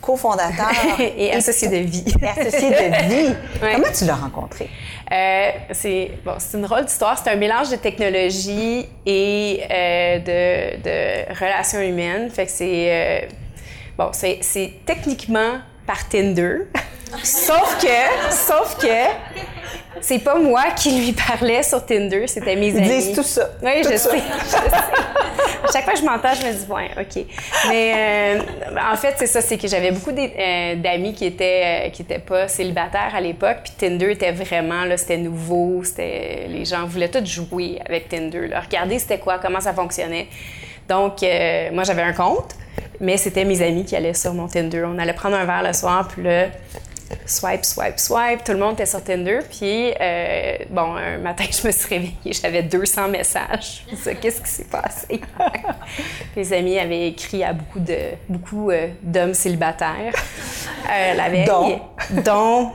cofondateur 0.00 0.70
et, 0.98 1.32
associé 1.34 1.68
de 1.68 1.76
vie. 1.76 2.14
associé 2.22 2.70
de 2.70 3.08
vie. 3.08 3.34
Comment 3.60 3.92
tu 3.96 4.04
l'as 4.04 4.14
rencontré? 4.14 4.68
Euh, 5.10 5.50
c'est 5.72 6.10
bon, 6.24 6.34
une 6.54 6.62
drôle 6.62 6.84
d'histoire. 6.84 7.20
C'est 7.22 7.30
un 7.30 7.36
mélange 7.36 7.70
de 7.70 7.76
technologie 7.76 8.86
et 9.06 9.62
euh, 9.70 10.18
de, 10.18 10.82
de, 10.82 11.38
relations 11.38 11.80
humaines. 11.80 12.30
Fait 12.30 12.46
que 12.46 12.52
c'est 12.52 13.24
euh, 13.24 13.26
bon, 13.96 14.10
c'est 14.12 14.72
techniquement 14.84 15.58
par 15.86 16.08
Tinder. 16.08 16.58
sauf 17.22 17.78
que, 17.80 18.30
sauf 18.30 18.76
que 18.78 18.86
c'est 20.00 20.18
pas 20.18 20.38
moi 20.38 20.64
qui 20.76 21.00
lui 21.00 21.12
parlais 21.12 21.62
sur 21.62 21.84
Tinder, 21.84 22.26
c'était 22.26 22.56
mes 22.56 22.76
amis. 22.76 22.86
Ils 22.86 22.88
disent 22.88 23.12
tout 23.14 23.22
ça. 23.22 23.48
Oui, 23.62 23.82
je, 23.82 23.96
sais, 23.96 24.22
Chaque 25.72 25.84
fois 25.84 25.92
que 25.92 25.98
je 25.98 26.04
m'entends, 26.04 26.34
je 26.34 26.46
me 26.46 26.52
dis, 26.52 26.70
ouais, 26.70 26.90
OK. 26.98 27.24
Mais 27.68 28.36
euh, 28.36 28.40
en 28.92 28.96
fait, 28.96 29.14
c'est 29.18 29.26
ça, 29.26 29.40
c'est 29.40 29.58
que 29.58 29.68
j'avais 29.68 29.90
beaucoup 29.90 30.10
euh, 30.10 30.74
d'amis 30.76 31.14
qui 31.14 31.26
étaient, 31.26 31.86
euh, 31.86 31.90
qui 31.90 32.04
pas 32.04 32.48
célibataires 32.48 33.14
à 33.14 33.20
l'époque, 33.20 33.58
puis 33.64 33.72
Tinder 33.76 34.12
était 34.12 34.32
vraiment, 34.32 34.84
là, 34.84 34.96
c'était 34.96 35.18
nouveau, 35.18 35.82
c'était, 35.84 36.46
les 36.48 36.64
gens 36.64 36.86
voulaient 36.86 37.10
tout 37.10 37.24
jouer 37.24 37.80
avec 37.86 38.08
Tinder, 38.08 38.48
là. 38.48 38.60
Regarder 38.60 38.98
c'était 38.98 39.18
quoi, 39.18 39.38
comment 39.38 39.60
ça 39.60 39.72
fonctionnait. 39.72 40.28
Donc, 40.88 41.20
moi, 41.72 41.84
j'avais 41.84 42.02
un 42.02 42.14
compte, 42.14 42.56
mais 42.98 43.18
c'était 43.18 43.44
mes 43.44 43.60
amis 43.60 43.84
qui 43.84 43.94
allaient 43.94 44.14
sur 44.14 44.32
mon 44.32 44.48
Tinder. 44.48 44.84
On 44.86 44.98
allait 44.98 45.12
prendre 45.12 45.36
un 45.36 45.44
verre 45.44 45.62
le 45.62 45.74
soir, 45.74 46.08
puis 46.08 46.22
là, 46.22 46.46
swipe, 47.26 47.64
swipe, 47.64 47.98
swipe. 47.98 48.44
Tout 48.44 48.52
le 48.52 48.58
monde 48.58 48.74
était 48.74 48.86
sur 48.86 49.02
Tinder. 49.02 49.40
Puis, 49.50 49.92
euh, 50.00 50.56
bon, 50.70 50.94
un 50.96 51.18
matin, 51.18 51.44
je 51.50 51.66
me 51.66 51.72
suis 51.72 51.88
réveillée, 51.88 52.32
j'avais 52.32 52.62
200 52.62 53.08
messages. 53.08 53.84
Qu'est-ce 54.20 54.40
qui 54.40 54.50
s'est 54.50 54.64
passé? 54.64 55.20
Mes 56.36 56.52
amis 56.52 56.78
avaient 56.78 57.08
écrit 57.08 57.44
à 57.44 57.52
beaucoup 57.52 57.80
de 57.80 57.96
beaucoup 58.28 58.70
euh, 58.70 58.88
d'hommes 59.02 59.34
célibataires. 59.34 60.14
la 60.86 61.28
veille. 61.28 61.80
dont 62.24 62.72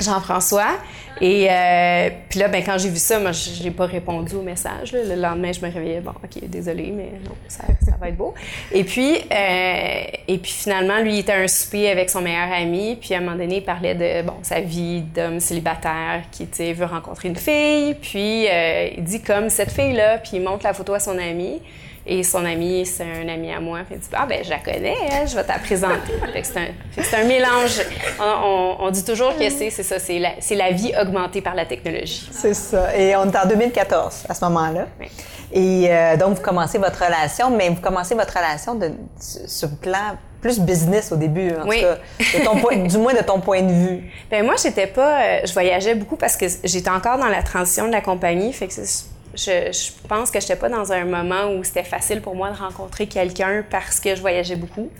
Jean-François. 0.00 0.78
Et 1.20 1.48
euh, 1.50 2.10
puis 2.28 2.38
là, 2.38 2.48
ben, 2.48 2.62
quand 2.64 2.78
j'ai 2.78 2.90
vu 2.90 2.98
ça, 2.98 3.18
moi, 3.18 3.32
j'ai 3.32 3.70
pas 3.70 3.86
répondu 3.86 4.36
au 4.36 4.42
message. 4.42 4.92
Le 4.92 5.14
lendemain, 5.14 5.52
je 5.52 5.64
me 5.64 5.72
réveillais, 5.72 6.00
bon, 6.00 6.12
OK, 6.12 6.48
désolé, 6.48 6.92
mais 6.94 7.12
non, 7.24 7.32
ça, 7.48 7.64
va 8.00 8.08
être 8.08 8.16
beau. 8.16 8.34
Et 8.72 8.84
puis, 8.84 9.16
euh, 9.16 10.02
et 10.28 10.38
puis 10.38 10.52
finalement, 10.52 11.00
lui, 11.00 11.14
il 11.14 11.18
était 11.20 11.32
à 11.32 11.40
un 11.40 11.48
souper 11.48 11.90
avec 11.90 12.10
son 12.10 12.20
meilleur 12.20 12.52
ami. 12.52 12.96
Puis 13.00 13.14
à 13.14 13.18
un 13.18 13.20
moment 13.20 13.36
donné, 13.36 13.56
il 13.56 13.64
parlait 13.64 13.94
de, 13.94 14.26
bon, 14.26 14.34
sa 14.42 14.60
vie 14.60 15.02
d'homme 15.02 15.40
célibataire 15.40 16.22
qui, 16.30 16.46
veut 16.72 16.84
rencontrer 16.84 17.28
une 17.28 17.36
fille. 17.36 17.94
Puis 17.94 18.46
euh, 18.48 18.88
il 18.96 19.04
dit 19.04 19.22
comme 19.22 19.48
cette 19.48 19.72
fille-là, 19.72 20.18
puis 20.18 20.32
il 20.34 20.42
montre 20.42 20.64
la 20.64 20.74
photo 20.74 20.94
à 20.94 21.00
son 21.00 21.18
ami. 21.18 21.60
Et 22.10 22.22
son 22.22 22.42
ami, 22.46 22.86
c'est 22.86 23.04
un 23.04 23.28
ami 23.28 23.52
à 23.52 23.60
moi. 23.60 23.80
Il 23.90 23.98
dit 23.98 24.08
Ah, 24.14 24.24
ben, 24.26 24.42
je 24.42 24.48
la 24.48 24.58
connais, 24.60 24.96
je 25.26 25.34
vais 25.34 25.44
te 25.44 25.58
présenter. 25.62 26.42
c'est 26.42 27.16
un, 27.16 27.24
mélange. 27.24 27.82
On, 28.18 28.90
dit 28.90 29.04
toujours 29.04 29.36
que 29.36 29.50
c'est 29.50 29.68
ça, 29.70 29.98
c'est 29.98 30.18
la, 30.18 30.30
la, 30.50 30.70
vie 30.70 30.92
augmentée 30.98 31.42
par 31.42 31.54
la 31.54 31.66
technologie. 31.66 32.26
C'est 32.32 32.54
ça. 32.54 32.96
Et 32.96 33.14
on 33.14 33.30
est 33.30 33.36
en 33.36 33.46
2014 33.46 34.24
à 34.26 34.34
ce 34.34 34.44
moment-là. 34.46 34.86
Et 35.52 35.86
euh, 35.90 36.16
donc, 36.16 36.36
vous 36.36 36.42
commencez 36.42 36.78
votre 36.78 37.04
relation, 37.04 37.50
mais 37.50 37.68
vous 37.68 37.80
commencez 37.80 38.14
votre 38.14 38.34
relation 38.34 38.74
de, 38.74 38.90
sur 39.20 39.68
le 39.68 39.76
plan 39.76 40.16
plus 40.40 40.60
business 40.60 41.12
au 41.12 41.16
début, 41.16 41.50
en 41.50 41.64
tout 41.64 41.70
cas, 41.70 41.98
du 42.88 42.98
moins 42.98 43.12
de 43.12 43.22
ton 43.22 43.40
point 43.40 43.60
de 43.60 43.72
vue. 43.72 44.10
Ben 44.30 44.44
moi, 44.44 44.54
j'étais 44.62 44.86
pas, 44.86 45.20
euh, 45.20 45.40
je 45.44 45.52
voyageais 45.52 45.94
beaucoup 45.94 46.16
parce 46.16 46.36
que 46.36 46.46
j'étais 46.64 46.90
encore 46.90 47.18
dans 47.18 47.26
la 47.26 47.42
transition 47.42 47.86
de 47.86 47.92
la 47.92 48.00
compagnie, 48.00 48.52
fait 48.52 48.68
que 48.68 48.74
je, 49.38 49.90
pense 50.08 50.30
que 50.30 50.40
je 50.40 50.44
n'étais 50.44 50.56
pas 50.56 50.68
dans 50.68 50.92
un 50.92 51.04
moment 51.04 51.52
où 51.52 51.62
c'était 51.62 51.84
facile 51.84 52.20
pour 52.20 52.34
moi 52.34 52.50
de 52.50 52.56
rencontrer 52.56 53.06
quelqu'un 53.06 53.64
parce 53.70 54.00
que 54.00 54.14
je 54.14 54.20
voyageais 54.20 54.56
beaucoup. 54.56 54.90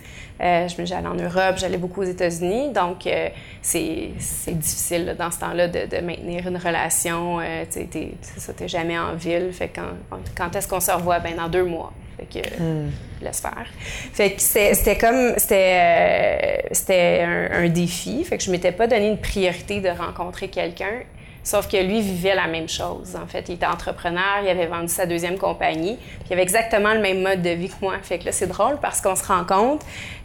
Euh, 0.41 0.69
j'allais 0.85 1.09
en 1.09 1.15
Europe, 1.15 1.57
j'allais 1.57 1.79
beaucoup 1.79 2.03
aux 2.03 2.05
États-Unis, 2.05 2.73
donc 2.73 3.09
euh, 3.09 3.29
c'est 3.61 4.13
difficile 4.47 5.17
dans 5.19 5.33
ce 5.33 5.41
temps-là 5.41 5.67
de, 5.67 6.01
maintenir 6.01 6.47
une 6.47 6.57
relation. 6.57 7.41
Euh, 7.41 7.65
tu 7.73 7.89
n'es 7.89 8.69
jamais 8.69 8.97
en 8.97 9.15
ville. 9.15 9.53
Fait 9.53 9.69
quand, 9.69 10.19
quand 10.37 10.55
est-ce 10.55 10.69
qu'on 10.69 10.81
se 10.81 10.93
revoit? 10.93 11.19
Ben 11.19 11.35
dans 11.35 11.49
deux 11.49 11.65
mois. 11.65 11.93
Fait 12.17 12.43
que 12.43 12.63
hmm. 12.63 12.91
laisse 13.21 13.41
faire. 13.41 13.67
Fait 14.13 14.33
que 14.33 14.41
c'était 14.41 14.97
comme 14.97 15.35
c'était 15.37 16.65
c'était 16.71 17.23
un, 17.25 17.65
un, 17.65 17.69
défi. 17.69 18.23
Fait 18.25 18.39
que 18.39 18.45
je 18.45 18.51
m'étais 18.53 18.73
pas 18.73 18.87
donné 18.87 19.09
une 19.09 19.19
priorité 19.19 19.81
de 19.81 19.89
rencontrer 19.89 20.49
quelqu'un 20.49 21.03
Sauf 21.49 21.67
que 21.67 21.79
lui 21.79 22.03
vivait 22.03 22.35
la 22.35 22.47
même 22.47 22.69
chose. 22.69 23.17
En 23.17 23.27
fait, 23.27 23.49
il 23.49 23.55
était 23.55 23.65
entrepreneur, 23.65 24.43
il 24.43 24.51
avait 24.51 24.67
vendu 24.67 24.89
sa 24.89 25.07
deuxième 25.07 25.39
compagnie, 25.39 25.97
puis 25.97 26.27
il 26.29 26.33
avait 26.35 26.43
exactement 26.43 26.93
le 26.93 27.01
même 27.01 27.23
mode 27.23 27.41
de 27.41 27.49
vie 27.49 27.71
que 27.71 27.77
moi. 27.81 27.95
Fait 28.03 28.19
que 28.19 28.27
là, 28.27 28.33
c'est 28.33 28.49
drôle 28.49 28.77
parce 28.83 29.01
qu'on 29.01 29.17
se 29.17 29.25
rend 29.25 29.45
compte, 29.45 29.81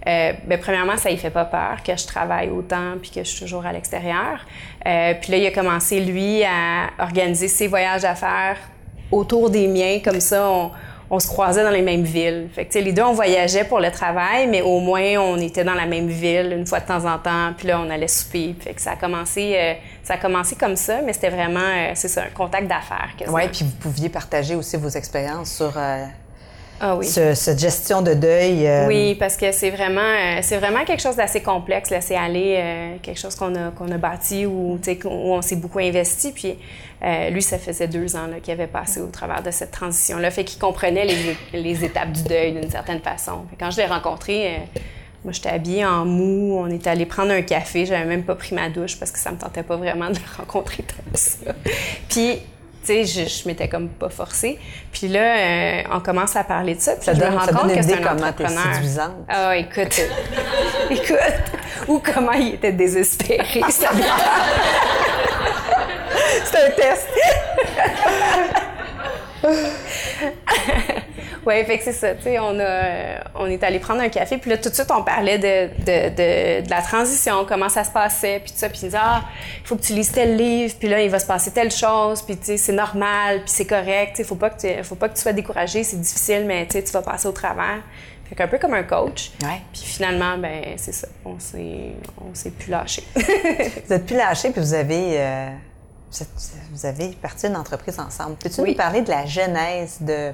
euh, 0.05 0.33
bien, 0.45 0.57
premièrement, 0.57 0.97
ça 0.97 1.09
ne 1.09 1.15
fait 1.15 1.29
pas 1.29 1.45
peur 1.45 1.81
que 1.81 1.95
je 1.95 2.05
travaille 2.05 2.49
autant 2.49 2.97
puis 3.01 3.09
que 3.09 3.23
je 3.23 3.29
suis 3.29 3.39
toujours 3.39 3.65
à 3.65 3.71
l'extérieur. 3.71 4.45
Euh, 4.85 5.13
puis 5.13 5.31
là, 5.31 5.37
il 5.37 5.45
a 5.47 5.51
commencé, 5.51 6.01
lui, 6.01 6.43
à 6.43 6.89
organiser 6.99 7.47
ses 7.47 7.67
voyages 7.67 8.01
d'affaires 8.01 8.57
autour 9.09 9.49
des 9.49 9.69
miens. 9.69 9.99
Comme 10.03 10.19
ça, 10.19 10.45
on, 10.45 10.71
on 11.13 11.19
se 11.19 11.27
croisait 11.27 11.63
dans 11.63 11.69
les 11.69 11.83
mêmes 11.83 12.03
villes. 12.03 12.49
Fait 12.51 12.65
que, 12.65 12.79
les 12.79 12.91
deux, 12.91 13.03
on 13.03 13.13
voyageait 13.13 13.65
pour 13.65 13.79
le 13.79 13.91
travail, 13.91 14.47
mais 14.47 14.63
au 14.63 14.79
moins, 14.79 15.17
on 15.19 15.37
était 15.37 15.63
dans 15.63 15.75
la 15.75 15.85
même 15.85 16.07
ville 16.07 16.55
une 16.57 16.65
fois 16.65 16.79
de 16.79 16.87
temps 16.87 17.05
en 17.05 17.19
temps. 17.19 17.53
Puis 17.55 17.67
là, 17.67 17.79
on 17.79 17.89
allait 17.91 18.07
souper. 18.07 18.55
Fait 18.59 18.73
que 18.73 18.81
ça 18.81 18.93
a 18.93 18.95
commencé, 18.95 19.53
euh, 19.55 19.73
ça 20.03 20.15
a 20.15 20.17
commencé 20.17 20.55
comme 20.55 20.75
ça, 20.75 21.01
mais 21.03 21.13
c'était 21.13 21.29
vraiment, 21.29 21.59
euh, 21.59 21.91
c'est 21.93 22.17
un 22.17 22.31
contact 22.33 22.67
d'affaires. 22.67 23.13
Oui, 23.27 23.43
puis 23.49 23.63
vous 23.63 23.75
pouviez 23.79 24.09
partager 24.09 24.55
aussi 24.55 24.75
vos 24.75 24.89
expériences 24.89 25.51
sur... 25.55 25.77
Euh, 25.77 26.05
ah 26.79 26.95
oui. 26.95 27.05
cette 27.05 27.59
gestion 27.59 28.01
de 28.01 28.13
deuil. 28.13 28.69
Oui, 28.87 29.15
parce 29.15 29.37
que 29.37 29.51
c'est 29.51 29.69
vraiment, 29.69 30.41
c'est 30.41 30.57
vraiment 30.57 30.83
quelque 30.85 31.01
chose 31.01 31.15
d'assez 31.15 31.41
complexe. 31.41 31.89
Laisser 31.89 32.15
aller 32.15 32.97
quelque 33.01 33.19
chose 33.19 33.35
qu'on 33.35 33.55
a, 33.55 33.71
qu'on 33.71 33.91
a 33.91 33.97
bâti 33.97 34.45
ou 34.45 34.79
où 35.05 35.07
on 35.07 35.41
s'est 35.41 35.55
beaucoup 35.55 35.79
investi. 35.79 36.31
Puis 36.31 36.57
euh, 37.03 37.29
lui, 37.29 37.41
ça 37.41 37.59
faisait 37.59 37.87
deux 37.87 38.15
ans 38.15 38.27
qu'il 38.41 38.53
avait 38.53 38.67
passé 38.67 39.01
au 39.01 39.07
travers 39.07 39.43
de 39.43 39.51
cette 39.51 39.71
transition-là. 39.71 40.31
Fait 40.31 40.45
qu'il 40.45 40.59
comprenait 40.59 41.05
les, 41.53 41.85
étapes 41.85 42.11
du 42.11 42.23
deuil 42.23 42.53
d'une 42.53 42.69
certaine 42.69 43.01
façon. 43.01 43.45
quand 43.59 43.71
je 43.71 43.77
l'ai 43.77 43.85
rencontré, 43.85 44.47
euh, 44.47 44.57
moi, 45.23 45.33
j'étais 45.33 45.49
habillée 45.49 45.85
en 45.85 46.05
mou. 46.05 46.57
On 46.57 46.67
était 46.67 46.89
allé 46.89 47.05
prendre 47.05 47.31
un 47.31 47.41
café. 47.41 47.85
J'avais 47.85 48.05
même 48.05 48.23
pas 48.23 48.35
pris 48.35 48.55
ma 48.55 48.69
douche 48.69 48.97
parce 48.97 49.11
que 49.11 49.19
ça 49.19 49.31
me 49.31 49.37
tentait 49.37 49.63
pas 49.63 49.75
vraiment 49.75 50.09
de 50.09 50.15
le 50.15 50.37
rencontrer 50.37 50.83
comme 50.83 51.15
ça. 51.15 51.51
Puis, 52.09 52.39
tu 52.85 53.05
sais, 53.05 53.27
je, 53.27 53.47
m'étais 53.47 53.67
comme 53.67 53.89
pas 53.89 54.09
forcée. 54.09 54.59
Puis 54.91 55.07
là, 55.07 55.37
euh, 55.37 55.83
on 55.93 55.99
commence 55.99 56.35
à 56.35 56.43
parler 56.43 56.75
de 56.75 56.81
ça. 56.81 56.95
Puis 56.95 57.05
ça 57.05 57.13
je 57.13 57.19
me 57.19 57.25
rends 57.25 57.47
compte 57.47 57.73
que 57.73 57.81
c'est 57.81 58.03
un 58.03 58.13
entrepreneur. 58.13 58.73
séduisante. 58.73 59.15
Ah, 59.29 59.55
écoute, 59.55 60.01
écoute, 60.89 61.17
ou 61.87 62.01
comment 62.03 62.33
il 62.33 62.55
était 62.55 62.71
désespéré. 62.71 63.61
C'est 66.45 66.57
un 66.57 66.71
test. 66.71 67.07
oui, 71.45 71.63
fait 71.65 71.77
que 71.77 71.83
c'est 71.83 71.93
ça. 71.93 72.15
Tu 72.15 72.23
sais, 72.23 72.39
on, 72.39 72.57
on 73.35 73.45
est 73.47 73.63
allé 73.63 73.79
prendre 73.79 74.01
un 74.01 74.09
café, 74.09 74.37
puis 74.37 74.49
là, 74.49 74.57
tout 74.57 74.69
de 74.69 74.73
suite, 74.73 74.91
on 74.91 75.03
parlait 75.03 75.37
de, 75.37 75.69
de, 75.83 76.63
de, 76.63 76.69
la 76.69 76.81
transition, 76.81 77.45
comment 77.47 77.69
ça 77.69 77.83
se 77.83 77.91
passait, 77.91 78.39
puis 78.39 78.51
tout 78.51 78.57
ça. 78.57 78.69
Puis 78.69 78.79
il 78.83 78.85
disait, 78.85 78.97
ah, 79.01 79.23
il 79.61 79.67
faut 79.67 79.75
que 79.75 79.81
tu 79.81 79.93
lises 79.93 80.11
tel 80.11 80.35
livre, 80.37 80.73
puis 80.79 80.87
là, 80.87 81.01
il 81.01 81.09
va 81.09 81.19
se 81.19 81.25
passer 81.25 81.51
telle 81.51 81.71
chose, 81.71 82.21
puis 82.21 82.37
tu 82.37 82.45
sais, 82.45 82.57
c'est 82.57 82.73
normal, 82.73 83.41
puis 83.41 83.51
c'est 83.51 83.67
correct. 83.67 84.15
Il 84.19 84.25
faut 84.25 84.35
pas 84.35 84.49
que 84.49 84.59
tu, 84.59 84.83
faut 84.83 84.95
pas 84.95 85.09
que 85.09 85.15
tu 85.15 85.21
sois 85.21 85.33
découragé, 85.33 85.83
c'est 85.83 85.99
difficile, 85.99 86.45
mais 86.45 86.65
tu 86.65 86.73
sais, 86.73 86.83
tu 86.83 86.91
vas 86.91 87.01
passer 87.01 87.27
au 87.27 87.33
travers. 87.33 87.81
Fait 88.25 88.35
qu'un 88.35 88.47
peu 88.47 88.57
comme 88.57 88.73
un 88.73 88.83
coach. 88.83 89.31
Ouais. 89.41 89.61
Puis 89.73 89.81
finalement, 89.83 90.37
ben 90.37 90.63
c'est 90.77 90.93
ça. 90.93 91.07
On 91.25 91.39
s'est, 91.39 91.93
on 92.21 92.33
s'est 92.33 92.51
plus 92.51 92.71
lâché. 92.71 93.03
vous 93.15 93.93
êtes 93.93 94.05
plus 94.05 94.15
lâché, 94.15 94.51
puis 94.51 94.61
vous 94.61 94.73
avez. 94.73 95.19
Euh, 95.19 95.49
vous 96.71 96.85
avez 96.85 97.09
parti 97.21 97.47
d'une 97.47 97.55
entreprise 97.55 97.99
ensemble. 97.99 98.35
Peux-tu 98.35 98.61
nous 98.61 98.75
parler 98.75 99.01
de 99.01 99.09
la 99.09 99.25
genèse 99.25 99.97
de 99.99 100.31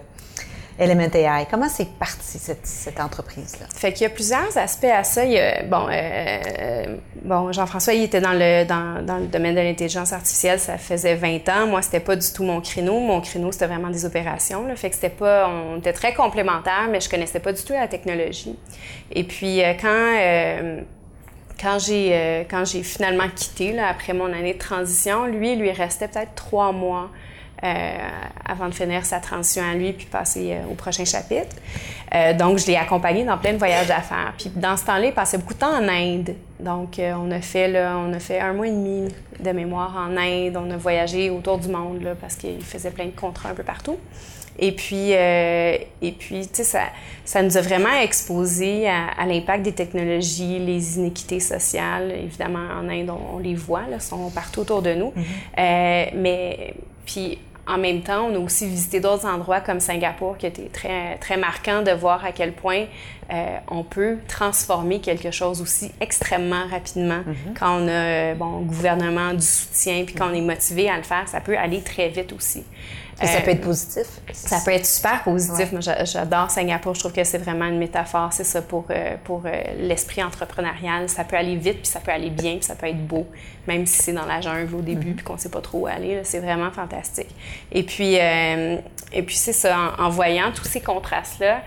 Element 0.80 1.14
AI? 1.14 1.46
Comment 1.50 1.70
c'est 1.70 1.90
parti, 1.98 2.40
cette, 2.40 3.00
entreprise-là? 3.00 3.66
Fait 3.76 3.92
qu'il 3.94 4.04
y 4.04 4.06
a 4.06 4.10
plusieurs 4.10 4.58
aspects 4.58 4.86
à 4.86 5.04
ça. 5.04 5.24
bon, 5.66 5.88
euh, 5.92 6.98
bon 7.24 7.52
Jean-François, 7.52 7.94
il 7.94 8.04
était 8.04 8.22
dans 8.22 8.34
le, 8.34 8.66
dans, 8.66 9.18
le 9.18 9.28
domaine 9.28 9.56
de 9.56 9.62
l'intelligence 9.62 10.14
artificielle, 10.14 10.60
ça 10.60 10.78
faisait 10.78 11.16
20 11.16 11.50
ans. 11.50 11.68
Moi, 11.68 11.82
c'était 11.82 12.00
pas 12.00 12.16
du 12.16 12.32
tout 12.34 12.44
mon 12.44 12.62
créneau. 12.62 13.00
Mon 13.00 13.22
créneau, 13.22 13.52
c'était 13.52 13.68
vraiment 13.68 13.90
des 13.90 14.06
opérations. 14.06 14.66
Fait 14.76 14.90
que 14.90 14.96
c'était 14.96 15.10
pas... 15.10 15.50
On 15.50 15.78
était 15.78 15.94
très 15.94 16.14
complémentaires, 16.14 16.88
mais 16.90 17.02
je 17.02 17.10
connaissais 17.10 17.40
pas 17.40 17.52
du 17.52 17.62
tout 17.62 17.74
la 17.74 17.88
technologie. 17.88 18.58
Et 19.12 19.24
puis, 19.24 19.64
euh, 19.64 19.74
quand... 19.80 20.16
Euh, 20.18 20.82
quand 21.62 21.78
j'ai 21.78 22.12
euh, 22.14 22.44
quand 22.50 22.66
j'ai 22.66 22.84
finalement 22.84 23.28
quitté 23.36 23.74
là, 23.74 23.90
après 23.90 24.14
mon 24.14 24.32
année 24.32 24.54
de 24.54 24.60
transition, 24.60 25.26
lui, 25.26 25.54
il 25.54 25.60
lui 25.60 25.72
restait 25.72 26.08
peut-être 26.08 26.34
trois 26.36 26.72
mois 26.72 27.10
euh, 27.64 27.98
avant 28.46 28.70
de 28.70 28.74
finir 28.74 29.06
sa 29.06 29.20
transition 29.20 29.64
à 29.64 29.76
lui 29.76 29.94
puis 29.94 30.06
passer 30.06 30.54
euh, 30.54 30.72
au 30.72 30.76
prochain 30.76 31.06
chapitre. 31.06 31.56
donc, 32.38 32.58
je 32.58 32.68
l'ai 32.68 32.76
accompagné 32.76 33.24
dans 33.24 33.38
plein 33.38 33.54
de 33.54 33.58
voyages 33.58 33.88
d'affaires. 33.88 34.34
Puis 34.38 34.52
dans 34.56 34.78
ce 34.78 34.86
temps-là, 34.86 35.08
il 35.08 35.14
passait 35.14 35.38
beaucoup 35.38 35.54
de 35.54 35.60
temps 35.60 35.76
en 35.76 35.88
Inde. 35.88 36.36
Donc, 36.60 37.00
on 37.00 37.32
a 37.32 37.42
fait 37.42 37.68
là, 37.68 37.98
on 37.98 38.14
a 38.14 38.20
fait 38.20 38.40
un 38.40 38.54
mois 38.54 38.68
et 38.68 38.72
demi 38.72 39.08
de 39.40 39.52
mémoire 39.52 39.96
en 39.96 40.18
Inde. 40.18 40.58
On 40.58 40.70
a 40.72 40.78
voyagé 40.78 41.30
autour 41.30 41.58
du 41.58 41.70
monde 41.70 42.02
là, 42.02 42.16
parce 42.20 42.36
qu'il 42.36 42.62
faisait 42.62 42.92
plein 42.92 43.06
de 43.06 43.20
contrats 43.20 43.50
un 43.50 43.54
peu 43.54 43.64
partout. 43.64 43.98
Et 44.62 44.74
puis, 44.74 45.14
euh, 45.14 45.78
et 46.02 46.12
puis 46.12 46.42
tu 46.42 46.50
sais, 46.54 46.64
ça, 46.64 46.82
ça 47.24 47.42
nous 47.42 47.56
a 47.56 47.62
vraiment 47.62 47.94
exposé 48.02 48.90
à, 48.90 49.26
l'impact 49.26 49.64
des 49.64 49.72
technologies, 49.72 50.60
les 50.60 50.98
inéquités 50.98 51.40
sociales. 51.40 52.12
Évidemment, 52.12 52.68
en 52.78 52.90
Inde, 52.90 53.10
on, 53.10 53.40
les 53.40 53.56
voit, 53.56 53.88
là, 53.90 54.00
sont 54.00 54.30
partout 54.30 54.62
autour 54.62 54.82
de 54.82 54.94
nous. 54.94 55.14
Mm-hmm. 55.16 55.60
euh, 55.60 56.06
mais, 56.16 56.74
puis, 57.06 57.38
en 57.70 57.78
même 57.78 58.02
temps, 58.02 58.26
on 58.26 58.36
a 58.36 58.40
aussi 58.40 58.68
visité 58.68 59.00
d'autres 59.00 59.28
endroits 59.28 59.62
comme 59.62 59.80
Singapour, 59.80 60.38
qui 60.38 60.48
était 60.48 60.70
très, 60.74 61.18
très 61.18 61.38
marquant 61.38 61.84
de 61.84 61.92
voir 61.92 62.26
à 62.26 62.32
quel 62.32 62.54
point 62.54 62.86
euh, 63.32 63.58
on 63.68 63.84
peut 63.84 64.18
transformer 64.28 65.00
quelque 65.00 65.32
chose 65.32 65.62
aussi 65.62 65.92
extrêmement 66.00 66.66
rapidement. 66.68 67.20
Mm-hmm. 67.20 67.58
Quand 67.60 67.82
on 67.82 67.88
a, 67.88 68.34
bon, 68.34 68.62
gouvernement, 68.62 69.34
du 69.34 69.46
soutien, 69.46 70.04
puis 70.06 70.16
quand 70.16 70.30
on 70.30 70.34
est 70.34 70.42
motivé 70.42 70.90
à 70.90 70.98
le 70.98 71.04
faire, 71.04 71.28
ça 71.28 71.40
peut 71.40 71.58
aller 71.58 71.82
très 71.82 72.10
vite 72.10 72.34
aussi. 72.34 72.64
Et 73.22 73.28
ça 73.28 73.42
peut 73.42 73.52
être 73.52 73.62
positif. 73.62 74.06
Ça 74.32 74.60
peut 74.64 74.72
être 74.72 74.86
super 74.86 75.24
positif. 75.24 75.72
Moi, 75.72 75.82
j'adore 75.82 76.50
Singapour. 76.50 76.96
Je 76.96 77.00
trouve 77.02 77.14
que 77.14 77.24
c'est 77.24 77.38
vraiment 77.38 77.66
une 77.66 77.78
métaphore, 77.78 78.32
c'est 78.32 78.44
ça, 78.44 78.62
pour, 78.62 78.86
euh, 78.90 79.16
pour 79.24 79.44
euh, 79.46 79.52
l'esprit 79.78 80.24
entrepreneurial. 80.24 81.10
Ça 81.10 81.24
peut 81.24 81.36
aller 81.36 81.56
vite, 81.56 81.80
puis 81.82 81.88
ça 81.88 82.00
peut 82.00 82.12
aller 82.12 82.30
bien, 82.30 82.56
puis 82.56 82.64
ça 82.64 82.76
peut 82.76 82.88
être 82.88 83.06
beau, 83.06 83.28
même 83.68 83.86
si 83.86 84.02
c'est 84.02 84.14
dans 84.14 84.26
la 84.26 84.42
jungle 84.42 84.76
au 84.76 84.82
début, 84.82 85.12
mm-hmm. 85.12 85.16
puis 85.16 85.24
qu'on 85.26 85.34
ne 85.34 85.40
sait 85.40 85.50
pas 85.50 85.62
trop 85.62 85.80
où 85.80 85.88
aller. 85.88 86.22
C'est 86.24 86.40
vraiment 86.40 86.72
fantastique. 86.72 87.30
Et 87.72 87.84
puis, 87.84 88.18
euh, 88.20 88.78
et 89.12 89.24
puis 89.24 89.36
c'est 89.36 89.54
ça, 89.54 89.94
en, 89.98 90.10
voyant 90.10 90.52
tous 90.54 90.66
ces 90.66 90.82
contrastes-là, 90.82 91.62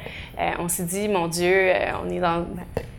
on 0.59 0.69
s'est 0.69 0.85
dit, 0.85 1.09
mon 1.09 1.29
Dieu, 1.29 1.73
on 2.05 2.11
est 2.11 2.21
dans... 2.21 2.47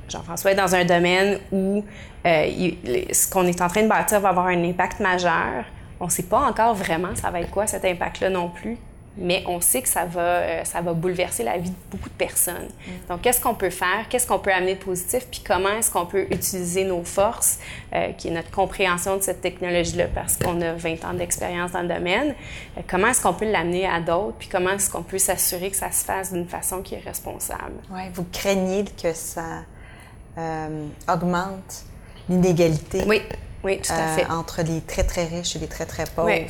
Jean-François 0.10 0.52
est 0.52 0.56
dans 0.56 0.76
un 0.76 0.86
domaine 0.86 1.40
où 1.52 1.84
ce 2.26 3.30
qu'on 3.32 3.48
est 3.48 3.62
en 3.62 3.68
train 3.68 3.84
de 3.84 3.88
bâtir 3.88 4.20
va 4.20 4.30
avoir 4.30 4.48
un 4.48 4.64
impact 4.64 5.00
majeur 5.00 5.64
on 6.04 6.08
ne 6.08 6.12
sait 6.12 6.24
pas 6.24 6.40
encore 6.40 6.76
vraiment 6.76 7.16
ça 7.16 7.32
va 7.32 7.40
être 7.40 7.50
quoi 7.50 7.66
cet 7.66 7.86
impact-là 7.86 8.30
non 8.30 8.50
plus. 8.50 8.78
Mais 9.18 9.44
on 9.48 9.62
sait 9.62 9.82
que 9.82 9.90
ça 9.90 10.06
va, 10.06 10.22
euh, 10.22 10.64
ça 10.64 10.82
va 10.82 10.94
bouleverser 10.94 11.44
la 11.44 11.58
vie 11.58 11.70
de 11.70 11.76
beaucoup 11.92 12.10
de 12.10 12.16
personnes. 12.16 12.68
Mm. 12.88 12.92
Donc, 13.10 13.22
qu'est-ce 13.22 13.40
qu'on 13.40 13.54
peut 13.54 13.70
faire? 13.70 14.08
Qu'est-ce 14.10 14.26
qu'on 14.26 14.40
peut 14.40 14.52
amener 14.52 14.76
de 14.76 14.84
positif? 14.84 15.28
Puis 15.30 15.44
comment 15.46 15.70
est-ce 15.70 15.92
qu'on 15.92 16.06
peut 16.06 16.26
utiliser 16.32 16.84
nos 16.84 17.04
forces, 17.04 17.60
euh, 17.94 18.12
qui 18.14 18.30
est 18.30 18.32
notre 18.32 18.50
compréhension 18.50 19.18
de 19.18 19.22
cette 19.22 19.42
technologie-là, 19.42 20.08
parce 20.14 20.38
qu'on 20.38 20.60
a 20.62 20.74
20 20.74 21.06
ans 21.06 21.14
d'expérience 21.14 21.72
dans 21.74 21.82
le 21.82 21.88
domaine. 21.88 22.34
Euh, 22.78 22.82
comment 22.90 23.08
est-ce 23.08 23.22
qu'on 23.22 23.34
peut 23.34 23.50
l'amener 23.50 23.86
à 23.88 24.00
d'autres? 24.00 24.38
Puis 24.40 24.48
comment 24.48 24.72
est-ce 24.72 24.90
qu'on 24.90 25.04
peut 25.04 25.20
s'assurer 25.20 25.70
que 25.70 25.78
ça 25.78 25.92
se 25.92 26.04
fasse 26.04 26.34
d'une 26.34 26.48
façon 26.48 26.82
qui 26.82 26.96
est 26.96 27.04
responsable? 27.06 27.76
Oui, 27.92 28.02
vous 28.14 28.26
craignez 28.32 28.86
que 28.86 29.14
ça 29.14 29.64
augmente 31.08 31.86
l'inégalité. 32.28 33.04
Oui. 33.06 33.22
Oui, 33.64 33.80
tout 33.80 33.94
à 33.94 34.08
fait. 34.08 34.26
entre 34.30 34.62
les 34.62 34.82
très, 34.82 35.04
très 35.04 35.26
riches 35.26 35.56
et 35.56 35.60
les 35.60 35.68
très, 35.68 35.86
très 35.86 36.04
pauvres. 36.04 36.28
Oui. 36.28 36.48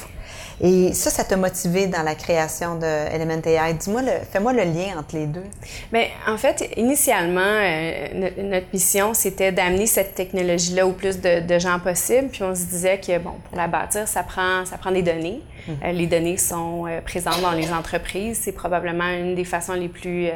Et 0.61 0.93
ça, 0.93 1.09
ça 1.09 1.23
t'a 1.23 1.37
motivé 1.37 1.87
dans 1.87 2.03
la 2.03 2.15
création 2.15 2.77
de 2.77 2.85
Element 2.85 3.41
AI. 3.45 3.73
Dis-moi, 3.73 4.01
fais-moi 4.31 4.53
le 4.53 4.63
lien 4.63 4.97
entre 4.97 5.15
les 5.15 5.25
deux. 5.25 5.43
Bien, 5.91 6.05
en 6.27 6.37
fait, 6.37 6.69
initialement, 6.77 7.41
euh, 7.41 8.31
notre 8.37 8.67
mission, 8.71 9.13
c'était 9.13 9.51
d'amener 9.51 9.87
cette 9.87 10.15
technologie-là 10.15 10.87
au 10.87 10.91
plus 10.91 11.19
de, 11.19 11.59
gens 11.59 11.79
possible. 11.79 12.29
Puis 12.29 12.43
on 12.43 12.55
se 12.55 12.65
disait 12.65 12.99
que, 12.99 13.17
bon, 13.19 13.33
pour 13.47 13.57
la 13.57 13.67
bâtir, 13.67 14.07
ça 14.07 14.23
prend, 14.23 14.65
ça 14.65 14.77
prend 14.77 14.91
des 14.91 15.03
données. 15.03 15.41
Hum. 15.67 15.77
Euh, 15.83 15.91
les 15.91 16.07
données 16.07 16.37
sont 16.37 16.85
euh, 16.87 16.99
présentes 17.01 17.41
dans 17.41 17.51
les 17.51 17.71
entreprises. 17.71 18.39
C'est 18.41 18.51
probablement 18.51 19.09
une 19.09 19.35
des 19.35 19.45
façons 19.45 19.73
les 19.73 19.87
plus 19.87 20.29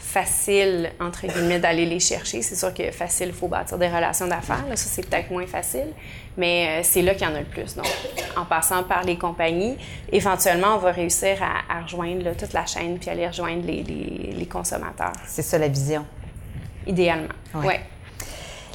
facile, 0.00 0.90
entre 0.98 1.26
guillemets, 1.26 1.58
d'aller 1.60 1.86
les 1.86 2.00
chercher. 2.00 2.42
C'est 2.42 2.56
sûr 2.56 2.72
que 2.74 2.90
facile, 2.90 3.28
il 3.28 3.34
faut 3.34 3.48
bâtir 3.48 3.78
des 3.78 3.88
relations 3.88 4.26
d'affaires. 4.26 4.64
Ça, 4.70 4.76
c'est 4.76 5.08
peut-être 5.08 5.30
moins 5.30 5.46
facile, 5.46 5.88
mais 6.36 6.80
euh, 6.80 6.80
c'est 6.82 7.02
là 7.02 7.14
qu'il 7.14 7.28
y 7.28 7.30
en 7.30 7.34
a 7.34 7.40
le 7.40 7.46
plus. 7.46 7.76
Donc, 7.76 7.86
en 8.36 8.44
passant 8.44 8.82
par 8.82 9.04
les 9.04 9.16
compagnies, 9.16 9.76
éventuellement, 10.10 10.74
on 10.74 10.78
va 10.78 10.90
réussir 10.90 11.38
à, 11.42 11.82
rejoindre 11.82 12.34
toute 12.36 12.52
la 12.52 12.66
chaîne 12.66 12.98
puis 12.98 13.10
aller 13.10 13.26
rejoindre 13.26 13.64
les, 13.64 13.82
les, 13.82 14.46
consommateurs. 14.46 15.12
C'est 15.26 15.42
ça 15.42 15.58
la 15.58 15.68
vision. 15.68 16.04
Idéalement, 16.86 17.28
oui. 17.54 17.66
Ouais. 17.66 17.80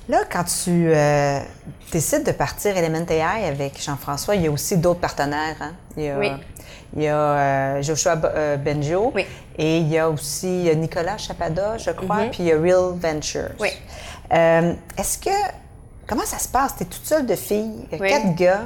Là, 0.07 0.19
quand 0.31 0.43
tu 0.43 0.87
euh, 0.87 1.39
décides 1.91 2.23
de 2.23 2.31
partir 2.31 2.77
Element 2.77 3.05
AI 3.09 3.45
avec 3.47 3.81
Jean-François, 3.81 4.35
il 4.35 4.43
y 4.43 4.47
a 4.47 4.51
aussi 4.51 4.77
d'autres 4.77 4.99
partenaires. 4.99 5.55
Hein? 5.59 5.73
oui. 5.97 6.31
Il 6.95 7.03
y 7.03 7.07
a 7.07 7.17
euh, 7.17 7.81
Joshua 7.81 8.15
euh, 8.23 8.57
Benjo. 8.57 9.11
Et 9.57 9.79
il 9.79 9.87
y 9.87 9.97
a 9.97 10.09
aussi 10.09 10.69
Nicolas 10.75 11.17
Chapada, 11.17 11.77
je 11.77 11.91
crois. 11.91 12.23
Mm-hmm. 12.23 12.29
Puis 12.29 12.43
il 12.43 12.45
y 12.45 12.51
a 12.51 12.59
Real 12.59 12.93
Ventures. 12.95 13.51
Oui. 13.59 13.69
Est-ce 14.31 15.17
que. 15.17 15.29
Comment 16.07 16.25
ça 16.25 16.37
se 16.37 16.47
passe? 16.47 16.75
Tu 16.77 16.83
es 16.83 16.85
toute 16.85 17.05
seule 17.05 17.25
de 17.25 17.35
fille, 17.35 17.87
quatre 17.89 18.35
gars. 18.35 18.65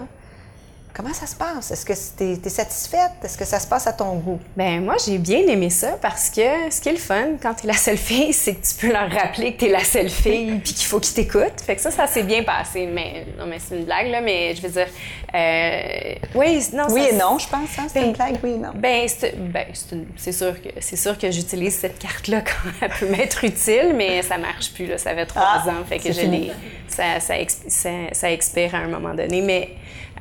Comment 1.00 1.14
ça 1.14 1.28
se 1.28 1.36
passe? 1.36 1.72
Est-ce 1.72 1.86
que 1.86 1.94
tu 2.18 2.46
es, 2.46 2.50
satisfaite? 2.50 3.14
Est-ce 3.24 3.38
que 3.38 3.46
ça 3.46 3.58
se 3.58 3.68
passe 3.68 3.88
à 3.88 3.94
ton 3.94 4.16
goût? 4.16 4.38
Ben 4.58 4.84
moi, 4.84 4.96
j'ai 5.06 5.18
bien 5.18 5.48
aimé 5.48 5.70
ça 5.70 5.92
parce 6.02 6.30
que 6.30 6.42
ce 6.70 6.82
qui 6.82 6.90
est 6.90 6.92
le 6.92 6.98
fun 6.98 7.38
quand 7.42 7.54
tu 7.54 7.64
es 7.64 7.68
la 7.68 7.78
seule 7.78 7.96
fille, 7.96 8.34
c'est 8.34 8.56
que 8.56 8.68
tu 8.68 8.74
peux 8.82 8.92
leur 8.92 9.10
rappeler 9.10 9.54
que 9.54 9.60
tu 9.60 9.66
es 9.68 9.70
la 9.70 9.86
seule 9.86 10.10
fille 10.10 10.60
puis 10.62 10.74
qu'il 10.74 10.86
faut 10.86 11.00
qu'ils 11.00 11.14
t'écoutent. 11.14 11.62
Fait 11.66 11.78
que 11.78 11.82
ça, 11.82 11.90
ça 11.90 12.06
s'est 12.06 12.24
bien 12.24 12.44
passé. 12.44 12.86
Mais 12.86 13.28
non, 13.38 13.46
mais 13.46 13.60
c'est 13.60 13.78
une 13.78 13.86
blague, 13.86 14.08
là, 14.08 14.20
mais 14.20 14.54
je 14.56 14.62
veux 14.62 14.68
dire. 14.68 14.88
Euh, 15.34 16.16
oui, 16.36 16.68
non. 16.74 16.88
Oui 16.90 17.08
et 17.10 17.14
non, 17.14 17.40
je 17.40 17.48
pense. 17.48 17.80
Hein? 17.80 17.88
C'est 17.88 18.04
une 18.04 18.12
blague, 18.12 18.36
oui 18.44 18.56
et 18.56 18.58
non. 18.58 18.72
Ben, 18.76 19.08
c'est 19.08 19.38
ben, 19.38 19.68
sûr 19.74 20.62
que, 20.62 20.68
c'est 20.82 20.98
sûr 20.98 21.18
que 21.18 21.32
j'utilise 21.32 21.76
cette 21.76 21.98
carte-là 21.98 22.42
quand 22.46 22.72
elle 22.82 22.92
peut 22.92 23.08
m'être 23.08 23.46
utile, 23.46 23.94
mais 23.96 24.22
ça 24.22 24.38
marche 24.38 24.74
plus, 24.74 24.88
là. 24.88 24.98
Ça 24.98 25.16
fait 25.16 25.28
trois 25.28 25.64
ah, 25.66 25.70
ans. 25.70 25.86
Fait 25.88 26.00
que 26.00 26.12
je 26.12 26.26
l'ai. 26.28 26.52
Ça, 26.90 27.22
ça, 27.22 27.36
ça, 27.70 27.90
ça 28.12 28.32
expire 28.34 28.76
à 28.76 28.80
un 28.80 28.90
moment 28.90 29.14
donné. 29.14 29.40
Mais. 29.40 29.70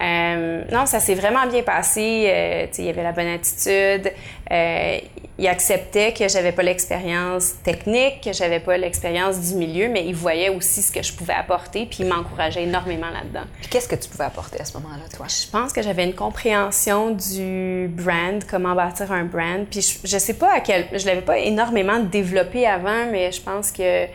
Euh, 0.01 0.63
non, 0.71 0.87
ça 0.87 1.01
s'est 1.01 1.15
vraiment 1.15 1.47
bien 1.47 1.63
passé. 1.63 2.27
Euh, 2.29 2.67
il 2.79 2.85
y 2.85 2.89
avait 2.89 3.03
la 3.03 3.13
bonne 3.13 3.27
attitude. 3.27 4.13
Euh, 4.51 4.99
il 5.39 5.47
acceptait 5.47 6.13
que 6.13 6.29
j'avais 6.29 6.51
pas 6.51 6.65
l'expérience 6.65 7.55
technique, 7.63 8.23
que 8.25 8.33
j'avais 8.33 8.59
pas 8.59 8.77
l'expérience 8.77 9.39
du 9.41 9.55
milieu, 9.55 9.89
mais 9.89 10.05
il 10.05 10.15
voyait 10.15 10.49
aussi 10.49 10.83
ce 10.83 10.91
que 10.91 11.03
je 11.03 11.13
pouvais 11.13 11.35
apporter, 11.35 11.87
puis 11.87 11.99
il 12.01 12.07
m'encourageait 12.07 12.65
énormement 12.65 13.11
là-dedans. 13.11 13.47
qu'est-ce 13.71 13.87
que 13.89 13.95
tu 13.95 14.09
pouvais 14.09 14.25
apporter 14.25 14.61
à 14.61 14.65
ce 14.65 14.77
moment-là, 14.79 15.05
toi? 15.15 15.27
Je 15.29 15.49
pense 15.49 15.73
que 15.73 15.81
j'avais 15.81 16.05
une 16.05 16.15
compréhension 16.15 17.11
du 17.11 17.89
brand, 17.89 18.43
comment 18.51 18.75
bâtir 18.75 19.13
un 19.13 19.25
brand. 19.25 19.65
Puis 19.71 19.81
je, 19.81 20.09
je 20.09 20.19
sais 20.19 20.35
pas 20.35 20.55
à 20.55 20.61
quel... 20.61 20.87
Je 20.93 21.07
l'avais 21.07 21.23
pas 21.23 21.39
énormément 21.39 22.01
développé 22.01 22.67
avant, 22.67 23.07
mais 23.11 23.31
je 23.31 23.41
pense 23.41 23.71
que 23.71 24.07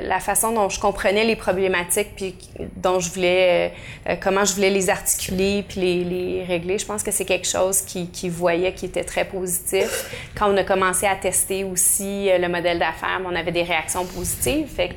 la 0.00 0.20
façon 0.20 0.52
dont 0.52 0.68
je 0.68 0.80
comprenais 0.80 1.24
les 1.24 1.36
problématiques, 1.36 2.14
puis 2.16 2.34
dont 2.76 3.00
je 3.00 3.10
voulais, 3.10 3.72
euh, 4.08 4.16
comment 4.20 4.44
je 4.44 4.54
voulais 4.54 4.70
les 4.70 4.90
articuler, 4.90 5.64
puis 5.66 5.80
les, 5.80 6.04
les 6.04 6.44
régler, 6.44 6.78
je 6.78 6.86
pense 6.86 7.02
que 7.02 7.10
c'est 7.10 7.24
quelque 7.24 7.46
chose 7.46 7.80
qui, 7.82 8.08
qui 8.08 8.28
voyait 8.28 8.74
qui 8.74 8.86
était 8.86 9.04
très 9.04 9.24
positif. 9.24 10.30
Quand 10.36 10.52
on 10.52 10.56
a 10.56 10.64
commencé 10.64 11.06
à 11.06 11.16
tester 11.16 11.64
aussi 11.64 12.30
euh, 12.30 12.38
le 12.38 12.48
modèle 12.48 12.78
d'affaires, 12.78 13.20
on 13.24 13.34
avait 13.34 13.52
des 13.52 13.62
réactions 13.62 14.04
positives. 14.04 14.68
Fait 14.68 14.90
que 14.90 14.94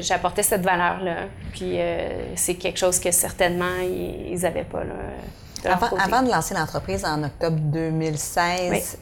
j'apportais 0.00 0.44
cette 0.44 0.62
valeur-là. 0.62 1.26
Puis 1.52 1.76
c'est 2.36 2.54
quelque 2.54 2.78
chose 2.78 3.00
que 3.00 3.10
certainement 3.10 3.80
ils 3.82 4.38
n'avaient 4.38 4.62
pas. 4.62 4.84
Là, 4.84 4.94
avant, 5.72 5.96
avant, 5.96 6.22
de 6.22 6.30
lancer 6.30 6.54
l'entreprise 6.54 7.04
en 7.04 7.24
octobre 7.24 7.58
2016, 7.58 8.98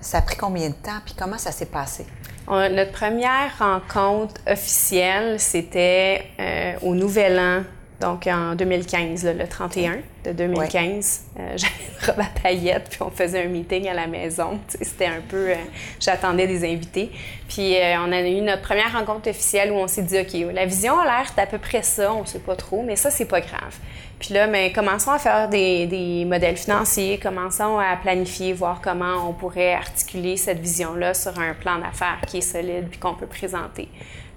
ça 0.00 0.18
a 0.18 0.22
pris 0.22 0.36
combien 0.36 0.70
de 0.70 0.74
temps? 0.74 0.98
Puis 1.04 1.14
comment 1.16 1.38
ça 1.38 1.52
s'est 1.52 1.66
passé? 1.66 2.04
Notre 2.48 2.92
première 2.92 3.58
rencontre 3.58 4.40
officielle, 4.46 5.40
c'était 5.40 6.26
euh, 6.38 6.74
au 6.82 6.94
Nouvel 6.94 7.38
An, 7.38 7.62
donc 8.00 8.26
en 8.26 8.54
2015, 8.54 9.24
le 9.24 9.46
31 9.46 9.98
de 10.24 10.32
2015. 10.32 11.24
Euh, 11.38 11.52
j'avais 11.56 11.72
une 11.88 12.06
robe 12.06 12.20
à 12.20 12.40
paillettes, 12.40 12.88
puis 12.90 13.02
on 13.02 13.10
faisait 13.10 13.44
un 13.44 13.48
meeting 13.48 13.88
à 13.88 13.94
la 13.94 14.06
maison. 14.06 14.58
C'était 14.68 15.06
un 15.06 15.20
peu... 15.28 15.50
Euh, 15.50 15.56
j'attendais 16.00 16.46
des 16.46 16.64
invités. 16.64 17.10
Puis 17.48 17.76
on 17.98 18.10
a 18.10 18.20
eu 18.22 18.40
notre 18.40 18.62
première 18.62 18.92
rencontre 18.92 19.30
officielle 19.30 19.70
où 19.70 19.76
on 19.76 19.86
s'est 19.86 20.02
dit, 20.02 20.18
OK, 20.18 20.52
la 20.52 20.64
vision 20.64 20.98
a 20.98 21.04
l'air 21.04 21.26
d'à 21.36 21.46
peu 21.46 21.58
près 21.58 21.82
ça, 21.82 22.12
on 22.12 22.24
sait 22.24 22.38
pas 22.38 22.56
trop, 22.56 22.82
mais 22.82 22.96
ça, 22.96 23.10
c'est 23.10 23.26
pas 23.26 23.40
grave. 23.40 23.76
Puis 24.24 24.32
là, 24.32 24.46
mais 24.46 24.70
ben, 24.70 24.74
commençons 24.74 25.10
à 25.10 25.18
faire 25.18 25.48
des, 25.48 26.24
modèles 26.26 26.56
financiers, 26.56 27.18
commençons 27.18 27.78
à 27.78 27.94
planifier, 27.96 28.54
voir 28.54 28.80
comment 28.82 29.28
on 29.28 29.32
pourrait 29.34 29.74
articuler 29.74 30.36
cette 30.36 30.60
vision-là 30.60 31.12
sur 31.14 31.38
un 31.38 31.52
plan 31.52 31.78
d'affaires 31.78 32.20
qui 32.26 32.38
est 32.38 32.40
solide 32.40 32.88
puis 32.90 32.98
qu'on 32.98 33.14
peut 33.14 33.26
présenter. 33.26 33.88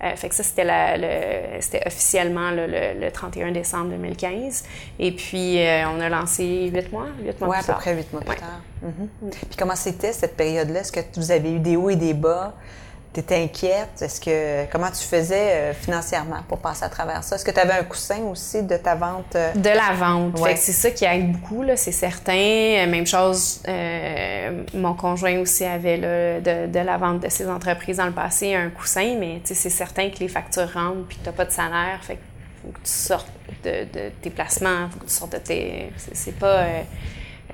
Euh, 0.04 0.16
fait 0.16 0.30
que 0.30 0.36
ça, 0.36 0.44
c'était, 0.44 1.82
officiellement 1.86 2.52
le, 2.52 3.10
31 3.10 3.52
décembre 3.52 3.92
2015. 3.92 4.64
Et 5.00 5.12
puis, 5.12 5.60
euh, 5.60 5.77
on 5.86 6.00
a 6.00 6.10
lancé 6.10 6.70
huit 6.74 6.92
mois, 6.92 7.08
huit 7.22 7.40
mois 7.40 7.50
ouais, 7.50 7.58
à 7.58 7.64
peu 7.64 7.74
près 7.74 7.96
huit 7.96 8.12
mois 8.12 8.22
plus 8.22 8.36
tard. 8.36 8.62
Mm-hmm. 8.84 9.30
Puis 9.30 9.58
comment 9.58 9.76
c'était 9.76 10.14
cette 10.14 10.36
période-là? 10.36 10.82
Est-ce 10.82 10.92
que 10.92 11.00
vous 11.16 11.32
avez 11.32 11.54
eu 11.54 11.60
des 11.60 11.76
hauts 11.76 11.90
et 11.90 11.96
des 11.96 12.14
bas? 12.14 12.54
Tu 13.14 13.22
étais 13.22 13.42
inquiète? 13.42 14.02
Est-ce 14.02 14.22
que 14.22 14.70
comment 14.72 14.92
tu 14.92 15.04
faisais 15.04 15.52
euh, 15.52 15.74
financièrement 15.74 16.44
pour 16.48 16.60
passer 16.60 16.84
à 16.84 16.90
travers 16.90 17.24
ça? 17.24 17.36
Est-ce 17.36 17.46
que 17.46 17.52
tu 17.52 17.60
avais 17.60 17.74
un 17.74 17.84
coussin 17.84 18.20
aussi 18.30 18.62
de 18.62 18.78
ta 18.78 18.96
vente? 18.96 19.36
Euh? 19.36 19.54
De 19.54 19.70
la 19.70 19.94
vente. 19.94 20.38
c'est 20.56 20.72
ça 20.72 20.92
qui 20.92 21.06
aide 21.06 21.32
beaucoup, 21.32 21.64
là, 21.64 21.76
c'est 21.78 21.92
certain. 21.92 22.34
Euh, 22.34 22.88
même 22.88 23.08
chose, 23.08 23.62
mon 24.74 24.94
conjoint 24.94 25.40
aussi 25.40 25.64
avait 25.64 25.98
de, 26.42 26.68
de, 26.68 26.80
la 26.80 26.98
vente 26.98 27.22
de 27.22 27.30
ses 27.30 27.50
entreprises 27.50 27.98
dans 27.98 28.06
le 28.06 28.12
passé 28.12 28.54
un 28.54 28.70
coussin, 28.70 29.16
mais 29.20 29.42
c'est 29.44 29.70
certain 29.70 30.10
que 30.10 30.20
les 30.20 30.28
factures 30.28 30.72
rentrent 30.72 31.08
puis 31.08 31.18
que 31.18 31.24
tu 31.24 31.30
n'as 31.30 31.36
pas 31.36 31.46
de 31.46 31.52
salaire. 31.52 32.00
Fait 32.04 32.20
que 32.72 32.80
tu 32.80 32.92
sortes 32.92 33.32
de, 33.64 33.86
tes 34.22 34.30
placements, 34.30 34.90
que 35.00 35.06
tu 35.06 35.12
sortes 35.12 35.34
de 35.34 35.38
tes. 35.40 35.92
C'est 36.14 36.38
pas. 36.38 36.64
Euh, 36.64 36.82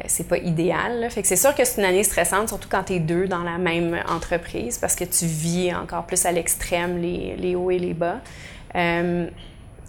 c'est 0.08 0.28
pas 0.28 0.40
idéal. 0.40 1.08
Fait 1.12 1.22
que 1.22 1.28
c'est 1.28 1.36
sûr 1.36 1.54
que 1.54 1.64
c'est 1.64 1.80
une 1.80 1.88
année 1.88 2.04
stressante, 2.04 2.48
surtout 2.48 2.68
quand 2.68 2.84
tu 2.84 2.94
es 2.94 3.00
deux 3.00 3.28
dans 3.28 3.44
la 3.44 3.60
même 3.60 4.02
entreprise, 4.10 4.80
parce 4.80 4.96
que 4.96 5.04
tu 5.04 5.26
vis 5.26 5.72
encore 5.74 6.08
plus 6.08 6.26
à 6.26 6.32
l'extrême 6.32 7.00
les, 7.00 7.36
les, 7.38 7.56
hauts 7.56 7.70
et 7.70 7.78
les 7.78 7.94
bas. 7.94 8.20
Euh, 8.76 9.28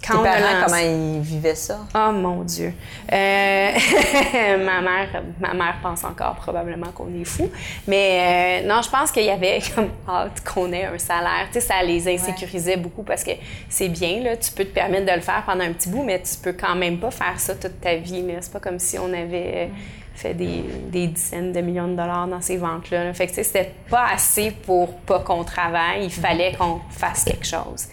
quand 0.06 0.22
Tes 0.22 0.28
parents, 0.28 0.64
comment 0.66 0.76
ils 0.76 1.20
vivaient 1.20 1.54
ça? 1.54 1.80
Oh 1.94 2.12
mon 2.12 2.42
Dieu. 2.42 2.72
Euh, 3.12 3.72
ma, 4.64 4.80
mère, 4.80 5.22
ma 5.40 5.54
mère 5.54 5.76
pense 5.82 6.04
encore 6.04 6.34
probablement 6.36 6.88
qu'on 6.94 7.08
est 7.18 7.24
fou. 7.24 7.50
Mais 7.86 8.62
euh, 8.62 8.68
non, 8.68 8.82
je 8.82 8.90
pense 8.90 9.10
qu'il 9.10 9.24
y 9.24 9.30
avait 9.30 9.60
comme 9.74 9.90
hâte 10.08 10.42
qu'on 10.44 10.72
ait 10.72 10.84
un 10.84 10.98
salaire. 10.98 11.46
Tu 11.48 11.54
sais, 11.54 11.60
ça 11.60 11.82
les 11.82 12.06
insécurisait 12.12 12.76
beaucoup 12.76 13.02
parce 13.02 13.24
que 13.24 13.32
c'est 13.68 13.88
bien, 13.88 14.20
là, 14.22 14.36
tu 14.36 14.50
peux 14.52 14.64
te 14.64 14.74
permettre 14.74 15.06
de 15.06 15.16
le 15.16 15.22
faire 15.22 15.42
pendant 15.46 15.64
un 15.64 15.72
petit 15.72 15.88
bout, 15.88 16.02
mais 16.02 16.20
tu 16.20 16.36
peux 16.42 16.52
quand 16.52 16.74
même 16.74 16.98
pas 16.98 17.10
faire 17.10 17.38
ça 17.38 17.54
toute 17.54 17.80
ta 17.80 17.96
vie. 17.96 18.24
C'est 18.40 18.52
pas 18.52 18.60
comme 18.60 18.78
si 18.78 18.98
on 18.98 19.12
avait 19.12 19.70
fait 20.14 20.34
des, 20.34 20.64
des, 20.90 21.08
dizaines 21.08 21.52
de 21.52 21.60
millions 21.60 21.88
de 21.88 21.96
dollars 21.96 22.28
dans 22.28 22.40
ces 22.40 22.56
ventes-là. 22.56 23.12
Fait 23.14 23.26
que, 23.26 23.34
c'était 23.34 23.72
pas 23.90 24.06
assez 24.12 24.52
pour 24.52 24.94
pas 25.00 25.20
qu'on 25.20 25.44
travaille. 25.44 26.04
Il 26.04 26.12
fallait 26.12 26.52
qu'on 26.52 26.80
fasse 26.90 27.24
quelque 27.24 27.46
chose. 27.46 27.88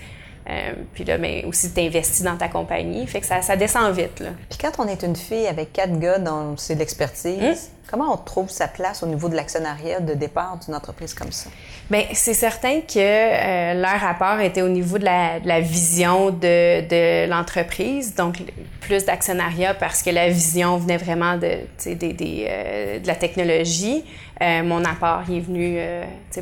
Euh, 0.50 0.74
puis 0.94 1.04
là, 1.04 1.18
mais 1.18 1.46
aussi, 1.46 1.72
tu 1.72 1.82
investis 1.82 2.24
dans 2.24 2.36
ta 2.36 2.48
compagnie. 2.48 3.06
Fait 3.08 3.22
que 3.22 3.28
ça, 3.28 3.42
ça 3.42 3.56
descend 3.56 3.94
vite. 3.96 4.20
Là. 4.20 4.30
Puis 4.50 4.58
quand 4.60 4.84
on 4.84 4.88
est 4.88 5.04
une 5.04 5.16
fille 5.16 5.48
avec 5.48 5.72
quatre 5.74 5.98
gars 6.00 6.18
dont 6.18 6.56
c'est 6.58 6.76
l'expertise, 6.76 7.40
hmm? 7.40 7.90
comment 7.90 8.14
on 8.14 8.18
trouve 8.18 8.50
sa 8.50 8.68
place 8.68 9.04
au 9.04 9.06
niveau 9.06 9.30
de 9.30 9.36
l'actionnariat 9.36 10.00
de 10.00 10.14
départ 10.14 10.58
d'une 10.66 10.74
entreprise 10.74 11.14
comme 11.14 11.32
ça? 11.32 11.50
Bien, 11.92 12.06
c'est 12.14 12.34
certain 12.34 12.82
que 12.82 12.98
euh, 12.98 13.74
leur 13.76 14.00
rapport 14.00 14.40
était 14.40 14.64
au 14.64 14.70
niveau 14.70 14.98
de 14.98 15.06
la, 15.06 15.40
de 15.40 15.48
la 15.48 15.60
vision 15.60 16.32
de, 16.32 16.82
de 16.88 17.30
l'entreprise, 17.30 18.16
donc 18.16 18.42
plus 18.80 19.06
d'actionnariat 19.06 19.76
parce 19.76 20.02
que 20.02 20.10
la 20.10 20.30
vision 20.30 20.78
venait 20.78 20.98
vraiment 20.98 21.38
de, 21.38 21.60
des, 21.86 22.14
des, 22.14 22.46
euh, 22.50 23.00
de 23.00 23.08
la 23.08 23.16
technologie. 23.16 24.04
Mon 24.42 24.84
apport 24.86 25.22
il 25.30 25.38
est 25.38 25.42
venu 25.42 25.80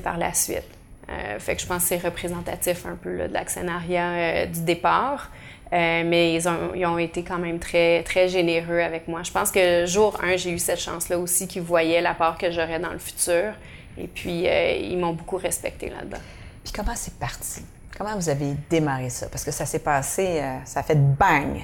par 0.01 0.17
la 0.17 0.33
suite. 0.33 0.78
Euh, 1.09 1.39
fait 1.39 1.55
que 1.55 1.61
je 1.61 1.67
pense 1.67 1.83
que 1.83 1.89
c'est 1.89 1.97
représentatif 2.05 2.85
un 2.85 2.95
peu 2.95 3.27
de 3.27 3.33
l'actionnariat 3.33 4.11
euh, 4.11 4.45
du 4.45 4.61
départ. 4.61 5.31
Euh, 5.71 6.03
mais 6.03 6.33
ils 6.33 6.49
ont, 6.49 6.73
ils 6.73 6.85
ont, 6.87 6.97
été 6.97 7.23
quand 7.23 7.37
même 7.37 7.59
très, 7.59 8.01
très 8.03 8.27
généreux 8.27 8.79
avec 8.79 9.07
moi. 9.07 9.21
Je 9.21 9.31
pense 9.31 9.51
que 9.51 9.85
jour 9.85 10.17
1, 10.23 10.37
j'ai 10.37 10.51
eu 10.51 10.57
cette 10.57 10.79
chance-là 10.79 11.19
aussi 11.19 11.47
qu'ils 11.47 11.61
voyaient 11.61 12.01
l'apport 12.01 12.37
que 12.39 12.49
j'aurais 12.51 12.79
dans 12.79 12.91
le 12.91 12.97
futur. 12.97 13.53
Et 13.97 14.07
puis, 14.07 14.45
ils 14.45 14.97
m'ont 14.97 15.13
beaucoup 15.13 15.37
respecté 15.37 15.89
là-dedans. 15.89 16.21
Puis 16.63 16.73
comment 16.73 16.95
c'est 16.95 17.13
parti? 17.19 17.61
Comment 17.95 18.15
vous 18.15 18.29
avez 18.29 18.55
démarré 18.69 19.09
ça? 19.09 19.27
Parce 19.27 19.43
que 19.43 19.51
ça 19.51 19.65
s'est 19.67 19.79
passé, 19.79 20.41
ça 20.65 20.79
a 20.79 20.83
fait 20.83 20.95
bang 20.95 21.61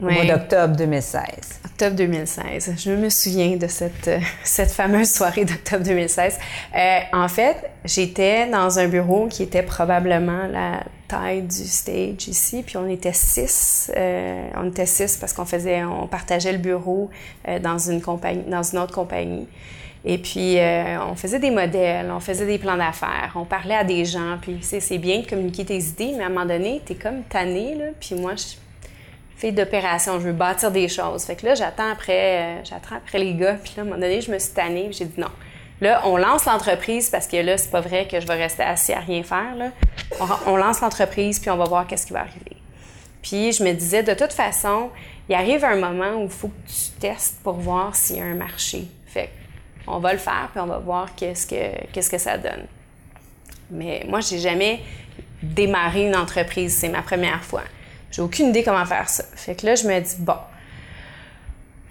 au 0.00 0.10
mois 0.10 0.24
d'octobre 0.24 0.76
2016. 0.76 1.22
Octobre 1.64 1.96
2016. 1.96 2.74
Je 2.76 2.90
me 2.92 3.08
souviens 3.08 3.56
de 3.56 3.66
cette, 3.66 4.08
euh, 4.08 4.18
cette 4.44 4.70
fameuse 4.70 5.10
soirée 5.10 5.44
d'octobre 5.44 5.84
2016. 5.84 6.38
Euh, 6.76 6.98
en 7.12 7.28
fait, 7.28 7.70
j'étais 7.84 8.46
dans 8.48 8.78
un 8.78 8.88
bureau 8.88 9.26
qui 9.26 9.42
était 9.42 9.62
probablement 9.62 10.46
la 10.46 10.84
taille 11.08 11.42
du 11.42 11.64
stage 11.64 12.28
ici, 12.28 12.62
puis 12.64 12.76
on 12.76 12.88
était 12.88 13.12
six. 13.12 13.90
Euh, 13.96 14.48
on 14.56 14.68
était 14.68 14.86
six 14.86 15.16
parce 15.16 15.32
qu'on 15.32 15.46
faisait, 15.46 15.82
on 15.84 16.06
partageait 16.06 16.52
le 16.52 16.58
bureau 16.58 17.10
dans 17.62 17.78
une 17.78 18.02
compagnie, 18.02 18.44
dans 18.48 18.62
une 18.62 18.78
autre 18.78 18.94
compagnie. 18.94 19.46
Et 20.04 20.18
puis, 20.18 20.58
euh, 20.58 20.98
on 21.02 21.16
faisait 21.16 21.38
des 21.38 21.50
modèles, 21.50 22.10
on 22.10 22.20
faisait 22.20 22.46
des 22.46 22.58
plans 22.58 22.76
d'affaires, 22.76 23.32
on 23.34 23.44
parlait 23.44 23.74
à 23.74 23.84
des 23.84 24.04
gens. 24.04 24.38
Puis, 24.40 24.58
c'est 24.62 24.98
bien 24.98 25.20
de 25.20 25.26
communiquer 25.26 25.64
tes 25.64 25.78
idées, 25.78 26.14
mais 26.16 26.24
à 26.24 26.26
un 26.26 26.30
moment 26.30 26.46
donné, 26.46 26.80
t'es 26.84 26.94
comme 26.94 27.22
tanné, 27.28 27.74
là. 27.74 27.86
Puis 27.98 28.14
moi, 28.14 28.32
je 28.36 28.54
fille 29.38 29.52
d'opération, 29.52 30.18
je 30.18 30.26
veux 30.26 30.32
bâtir 30.32 30.72
des 30.72 30.88
choses. 30.88 31.24
Fait 31.24 31.36
que 31.36 31.46
là, 31.46 31.54
j'attends 31.54 31.90
après, 31.90 32.42
euh, 32.42 32.64
j'attends 32.64 32.96
après 32.96 33.18
les 33.18 33.34
gars. 33.34 33.54
Puis 33.54 33.74
là, 33.76 33.82
à 33.82 33.86
un 33.86 33.88
moment 33.88 34.00
donné, 34.00 34.20
je 34.20 34.32
me 34.32 34.38
suis 34.38 34.52
tannée, 34.52 34.88
j'ai 34.90 35.04
dit 35.04 35.20
non. 35.20 35.30
Là, 35.80 36.02
on 36.06 36.16
lance 36.16 36.44
l'entreprise 36.44 37.08
parce 37.08 37.28
que 37.28 37.36
là, 37.36 37.56
c'est 37.56 37.70
pas 37.70 37.80
vrai 37.80 38.08
que 38.08 38.18
je 38.18 38.26
vais 38.26 38.34
rester 38.34 38.64
assis 38.64 38.92
à 38.92 38.98
rien 38.98 39.22
faire. 39.22 39.54
Là. 39.56 39.70
On, 40.46 40.56
lance 40.56 40.80
l'entreprise, 40.80 41.38
puis 41.38 41.50
on 41.50 41.56
va 41.56 41.66
voir 41.66 41.86
qu'est-ce 41.86 42.04
qui 42.04 42.12
va 42.12 42.22
arriver. 42.22 42.56
Puis 43.22 43.52
je 43.52 43.62
me 43.62 43.72
disais, 43.72 44.02
de 44.02 44.12
toute 44.12 44.32
façon, 44.32 44.90
il 45.28 45.36
arrive 45.36 45.64
un 45.64 45.76
moment 45.76 46.20
où 46.20 46.24
il 46.24 46.30
faut 46.30 46.48
que 46.48 46.68
tu 46.68 46.90
testes 46.98 47.36
pour 47.44 47.54
voir 47.54 47.94
s'il 47.94 48.16
y 48.16 48.20
a 48.20 48.24
un 48.24 48.34
marché. 48.34 48.88
Fait 49.06 49.30
on 49.86 50.00
va 50.00 50.12
le 50.12 50.18
faire, 50.18 50.48
puis 50.50 50.60
on 50.60 50.66
va 50.66 50.78
voir 50.78 51.14
qu'est-ce 51.14 51.46
que, 51.46 51.86
qu'est-ce 51.92 52.10
que 52.10 52.18
ça 52.18 52.36
donne. 52.36 52.66
Mais 53.70 54.04
moi, 54.08 54.18
j'ai 54.20 54.38
jamais 54.38 54.80
démarré 55.40 56.06
une 56.06 56.16
entreprise. 56.16 56.76
C'est 56.76 56.88
ma 56.88 57.02
première 57.02 57.44
fois. 57.44 57.62
J'ai 58.10 58.22
aucune 58.22 58.48
idée 58.48 58.62
comment 58.62 58.84
faire 58.84 59.08
ça. 59.08 59.24
Fait 59.34 59.54
que 59.54 59.66
là, 59.66 59.74
je 59.74 59.86
me 59.86 60.00
dis, 60.00 60.16
bon, 60.18 60.36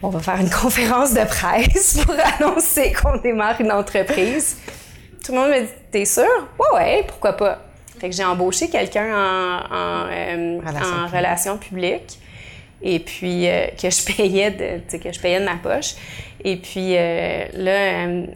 on 0.01 0.09
va 0.09 0.19
faire 0.19 0.39
une 0.39 0.49
conférence 0.61 1.13
de 1.13 1.23
presse 1.25 1.99
pour 2.03 2.15
annoncer 2.39 2.93
qu'on 2.93 3.17
démarre 3.17 3.59
une 3.61 3.71
entreprise. 3.71 4.57
Tout 5.23 5.33
le 5.33 5.39
monde 5.39 5.49
me 5.49 5.61
dit, 5.61 5.71
t'es 5.91 6.05
sûr? 6.05 6.23
Ouais, 6.59 6.75
ouais, 6.75 7.03
pourquoi 7.07 7.33
pas? 7.33 7.59
Fait 7.99 8.09
que 8.09 8.15
j'ai 8.15 8.23
embauché 8.23 8.69
quelqu'un 8.69 9.07
en, 9.07 9.75
en, 9.75 10.07
euh, 10.11 10.59
relations 11.11 11.57
publiques 11.57 12.19
et 12.81 12.99
puis 12.99 13.47
euh, 13.47 13.67
que 13.81 13.89
je 13.89 14.05
payais 14.15 14.51
de, 14.51 14.97
que 14.97 15.11
je 15.11 15.19
payais 15.19 15.39
de 15.39 15.45
ma 15.45 15.55
poche. 15.55 15.95
Et 16.43 16.57
puis 16.57 16.95
euh, 16.95 17.45
là, 17.53 17.73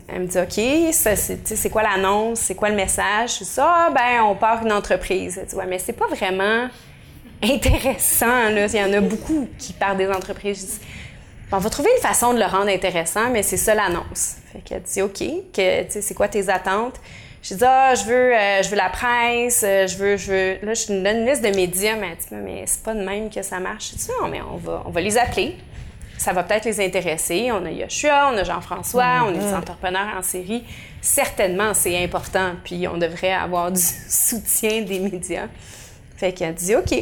elle, 0.08 0.22
me 0.22 0.26
dit 0.26 0.40
OK, 0.40 0.92
c'est 0.92 1.70
quoi 1.70 1.84
l'annonce, 1.84 2.40
c'est 2.40 2.56
quoi 2.56 2.70
le 2.70 2.76
message? 2.76 3.40
Je 3.40 3.44
dis 3.44 3.60
ah 3.60 3.90
ben 3.94 4.24
on 4.24 4.36
part 4.36 4.66
une 4.66 4.72
entreprise. 4.72 5.38
Elle 5.40 5.48
dit 5.48 5.56
ouais, 5.56 5.68
mais 5.68 5.78
c'est 5.78 5.94
pas 5.94 6.08
vraiment 6.08 6.68
intéressant. 7.44 8.50
Là. 8.50 8.68
Il 8.68 8.76
y 8.76 8.84
en 8.84 8.94
a 8.94 9.02
beaucoup 9.02 9.48
qui 9.58 9.74
partent 9.74 9.98
des 9.98 10.10
entreprises. 10.10 10.80
on 11.52 11.58
va 11.58 11.70
trouver 11.70 11.90
une 11.96 12.02
façon 12.02 12.34
de 12.34 12.40
le 12.40 12.46
rendre 12.46 12.70
intéressant, 12.70 13.30
mais 13.30 13.44
c'est 13.44 13.58
ça 13.58 13.76
l'annonce. 13.76 14.36
Fait 14.52 14.60
qu'elle 14.60 14.82
dit 14.82 15.02
OK, 15.02 15.24
que, 15.54 15.86
c'est 15.90 16.14
quoi 16.14 16.28
tes 16.28 16.50
attentes? 16.50 17.00
Je 17.44 17.56
dis 17.56 17.64
ah, 17.66 17.96
je 17.96 18.04
veux, 18.06 18.36
euh, 18.36 18.62
je 18.62 18.70
veux 18.70 18.76
la 18.76 18.90
presse, 18.90 19.64
euh, 19.66 19.88
je 19.88 19.98
veux, 19.98 20.18
je 20.18 20.32
veux. 20.32 20.58
Là, 20.62 20.74
je 20.74 20.88
donne 20.88 21.22
une 21.22 21.26
liste 21.26 21.44
de 21.44 21.50
médias, 21.50 21.96
mais 21.96 22.10
elle 22.12 22.18
dit 22.18 22.44
mais 22.44 22.64
c'est 22.68 22.84
pas 22.84 22.94
de 22.94 23.04
même 23.04 23.30
que 23.30 23.42
ça 23.42 23.60
marche. 23.60 23.92
Je 23.92 23.96
dis 23.96 24.08
non, 24.22 24.28
mais 24.28 24.42
on 24.42 24.58
va, 24.58 24.84
on 24.86 24.92
va 24.92 25.02
les 25.02 25.18
appeler. 25.18 25.56
Ça 26.20 26.34
va 26.34 26.44
peut-être 26.44 26.66
les 26.66 26.80
intéresser. 26.80 27.52
On 27.52 27.66
a 27.66 27.72
Yoshua, 27.72 28.30
on 28.32 28.38
a 28.38 28.44
Jean-François, 28.44 29.26
on 29.26 29.30
est 29.30 29.40
des 29.40 29.46
mm-hmm. 29.46 29.58
entrepreneurs 29.58 30.16
en 30.16 30.22
série. 30.22 30.64
Certainement, 31.02 31.74
c'est 31.74 32.04
important. 32.04 32.52
Puis 32.64 32.88
on 32.88 32.98
devrait 32.98 33.34
avoir 33.34 33.72
du 33.72 33.82
soutien 33.82 34.82
des 34.82 35.00
médias. 35.00 35.48
Fait 36.18 36.32
qu'elle 36.32 36.54
dit 36.54 36.76
OK 36.76 36.94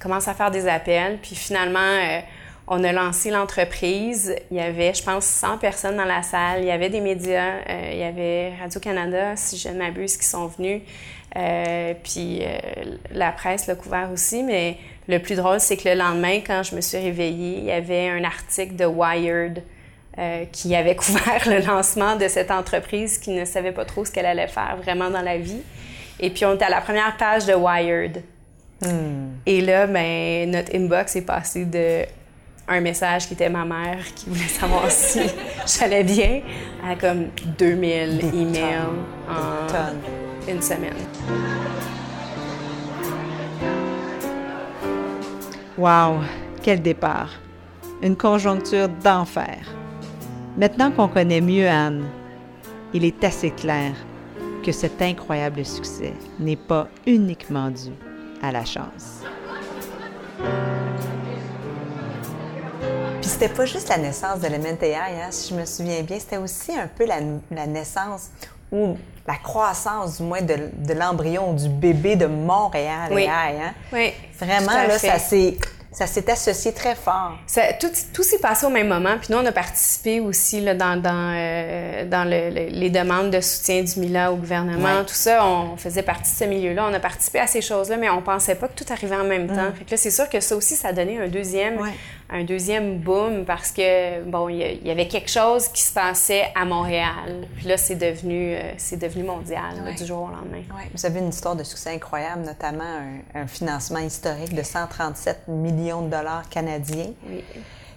commence 0.00 0.26
à 0.26 0.34
faire 0.34 0.50
des 0.50 0.66
appels. 0.66 1.18
Puis 1.22 1.36
finalement, 1.36 1.78
euh, 1.78 2.20
on 2.66 2.82
a 2.82 2.92
lancé 2.92 3.30
l'entreprise. 3.30 4.34
Il 4.50 4.56
y 4.56 4.60
avait, 4.60 4.94
je 4.94 5.02
pense, 5.02 5.24
100 5.26 5.58
personnes 5.58 5.96
dans 5.96 6.04
la 6.04 6.22
salle. 6.22 6.62
Il 6.62 6.66
y 6.66 6.70
avait 6.70 6.88
des 6.88 7.00
médias. 7.00 7.58
Euh, 7.68 7.90
il 7.92 7.98
y 7.98 8.02
avait 8.02 8.54
Radio-Canada, 8.60 9.36
si 9.36 9.56
je 9.56 9.68
ne 9.68 9.78
m'abuse, 9.78 10.16
qui 10.16 10.26
sont 10.26 10.46
venus. 10.46 10.82
Euh, 11.36 11.94
puis 12.02 12.42
la 13.12 13.30
presse 13.30 13.66
l'a 13.66 13.76
couvert 13.76 14.10
aussi. 14.12 14.42
Mais 14.42 14.78
le 15.06 15.18
plus 15.18 15.36
drôle, 15.36 15.60
c'est 15.60 15.76
que 15.76 15.88
le 15.88 15.94
lendemain, 15.94 16.40
quand 16.44 16.62
je 16.62 16.74
me 16.74 16.80
suis 16.80 16.98
réveillée, 16.98 17.58
il 17.58 17.64
y 17.64 17.72
avait 17.72 18.08
un 18.08 18.24
article 18.24 18.76
de 18.76 18.86
Wired 18.86 19.62
qui 20.52 20.74
avait 20.74 20.96
couvert 20.96 21.48
le 21.48 21.64
lancement 21.64 22.16
de 22.16 22.28
cette 22.28 22.50
entreprise 22.50 23.16
qui 23.18 23.30
ne 23.30 23.44
savait 23.44 23.72
pas 23.72 23.84
trop 23.84 24.04
ce 24.04 24.10
qu'elle 24.10 24.26
allait 24.26 24.48
faire 24.48 24.76
vraiment 24.82 25.08
dans 25.08 25.22
la 25.22 25.38
vie. 25.38 25.62
Et 26.18 26.30
puis, 26.30 26.44
on 26.44 26.54
était 26.54 26.66
à 26.66 26.70
la 26.70 26.80
première 26.80 27.16
page 27.16 27.46
de 27.46 27.54
Wired. 27.54 28.22
Et 29.46 29.60
là, 29.60 29.86
ben, 29.86 30.50
notre 30.50 30.74
inbox 30.74 31.16
est 31.16 31.22
passé 31.22 31.64
de 31.64 32.04
un 32.68 32.80
message 32.80 33.26
qui 33.26 33.34
était 33.34 33.48
ma 33.48 33.64
mère 33.64 33.98
qui 34.14 34.30
voulait 34.30 34.42
savoir 34.42 34.84
si 34.90 35.20
j'allais 35.66 36.04
bien 36.04 36.40
à 36.86 36.94
comme 36.94 37.26
2000 37.58 38.20
emails 38.32 38.78
en 39.28 40.50
une 40.50 40.62
semaine. 40.62 40.94
Wow, 45.76 46.20
quel 46.62 46.80
départ! 46.80 47.30
Une 48.02 48.16
conjoncture 48.16 48.88
d'enfer. 48.88 49.58
Maintenant 50.56 50.90
qu'on 50.90 51.08
connaît 51.08 51.40
mieux 51.40 51.68
Anne, 51.68 52.04
il 52.94 53.04
est 53.04 53.22
assez 53.24 53.50
clair 53.50 53.92
que 54.64 54.72
cet 54.72 55.02
incroyable 55.02 55.64
succès 55.64 56.12
n'est 56.38 56.56
pas 56.56 56.88
uniquement 57.06 57.70
dû 57.70 58.09
à 58.42 58.52
la 58.52 58.64
chance. 58.64 59.22
Puis 63.20 63.30
c'était 63.30 63.48
pas 63.48 63.66
juste 63.66 63.88
la 63.88 63.98
naissance 63.98 64.40
de 64.40 64.46
AI, 64.48 64.96
hein, 64.96 65.28
si 65.30 65.50
je 65.50 65.60
me 65.60 65.64
souviens 65.64 66.02
bien, 66.02 66.18
c'était 66.18 66.38
aussi 66.38 66.72
un 66.74 66.86
peu 66.86 67.06
la, 67.06 67.20
naissance 67.66 68.30
ou 68.72 68.96
la 69.26 69.36
croissance, 69.36 70.18
du 70.18 70.22
moins, 70.22 70.40
de, 70.40 70.92
l'embryon, 70.94 71.52
du 71.52 71.68
bébé 71.68 72.16
de 72.16 72.26
Montréal 72.26 73.10
oui. 73.12 73.28
Hein? 73.28 73.74
Oui. 73.92 74.12
Vraiment, 74.38 74.72
là, 74.72 74.98
ça 74.98 75.18
s'est 75.18 75.56
ça 75.92 76.06
s'est 76.06 76.30
associé 76.30 76.72
très 76.72 76.94
fort. 76.94 77.36
tout, 77.80 77.90
tout 78.14 78.22
s'est 78.22 78.38
passé 78.38 78.64
au 78.64 78.70
même 78.70 78.88
moment. 78.88 79.16
Puis 79.18 79.28
nous, 79.32 79.38
on 79.38 79.46
a 79.46 79.52
participé 79.52 80.20
aussi 80.20 80.60
là, 80.60 80.74
dans, 80.74 81.00
dans, 81.00 81.34
euh, 81.36 82.04
dans 82.04 82.28
les 82.28 82.90
demandes 82.90 83.30
de 83.30 83.40
soutien 83.40 83.82
du 83.82 83.98
MILA 83.98 84.32
au 84.32 84.36
gouvernement. 84.36 85.04
Tout 85.04 85.14
ça, 85.14 85.44
on 85.44 85.76
faisait 85.76 86.02
partie 86.02 86.32
de 86.32 86.38
ce 86.38 86.44
milieu-là. 86.44 86.86
On 86.90 86.94
a 86.94 87.00
participé 87.00 87.40
à 87.40 87.46
ces 87.46 87.60
choses-là, 87.60 87.96
mais 87.96 88.08
on 88.08 88.22
pensait 88.22 88.54
pas 88.54 88.68
que 88.68 88.82
tout 88.82 88.90
arrivait 88.92 89.16
en 89.16 89.24
même 89.24 89.48
temps. 89.48 89.70
Mm. 89.70 89.74
Fait 89.78 89.84
que 89.84 89.90
là, 89.90 89.96
c'est 89.96 90.10
sûr 90.10 90.28
que 90.28 90.40
ça 90.40 90.54
aussi, 90.54 90.76
ça 90.76 90.88
a 90.88 90.92
donné 90.92 91.18
un 91.18 91.28
deuxième, 91.28 91.78
un 92.32 92.44
deuxième 92.44 92.98
boom 92.98 93.44
parce 93.44 93.72
que, 93.72 94.22
bon, 94.22 94.48
il 94.48 94.86
y, 94.86 94.90
avait 94.90 95.08
quelque 95.08 95.30
chose 95.30 95.68
qui 95.68 95.82
se 95.82 95.92
passait 95.92 96.52
à 96.54 96.64
Montréal. 96.64 97.46
Puis 97.56 97.66
là, 97.66 97.76
c'est 97.76 97.96
devenu, 97.96 98.54
euh, 98.54 98.72
c'est 98.76 98.98
devenu 98.98 99.24
mondial 99.24 99.94
du 99.96 100.06
jour 100.06 100.22
au 100.22 100.28
lendemain. 100.28 100.62
Vous 100.94 101.06
avez 101.06 101.18
une 101.18 101.30
histoire 101.30 101.56
de 101.56 101.64
succès 101.64 101.90
incroyable, 101.90 102.42
notamment 102.42 102.84
un, 103.34 103.40
un 103.40 103.46
financement 103.46 103.98
historique 103.98 104.54
de 104.54 104.62
137 104.62 105.48
millions 105.48 106.02
de 106.02 106.10
dollars 106.10 106.48
canadiens. 106.48 107.12
Oui. 107.28 107.44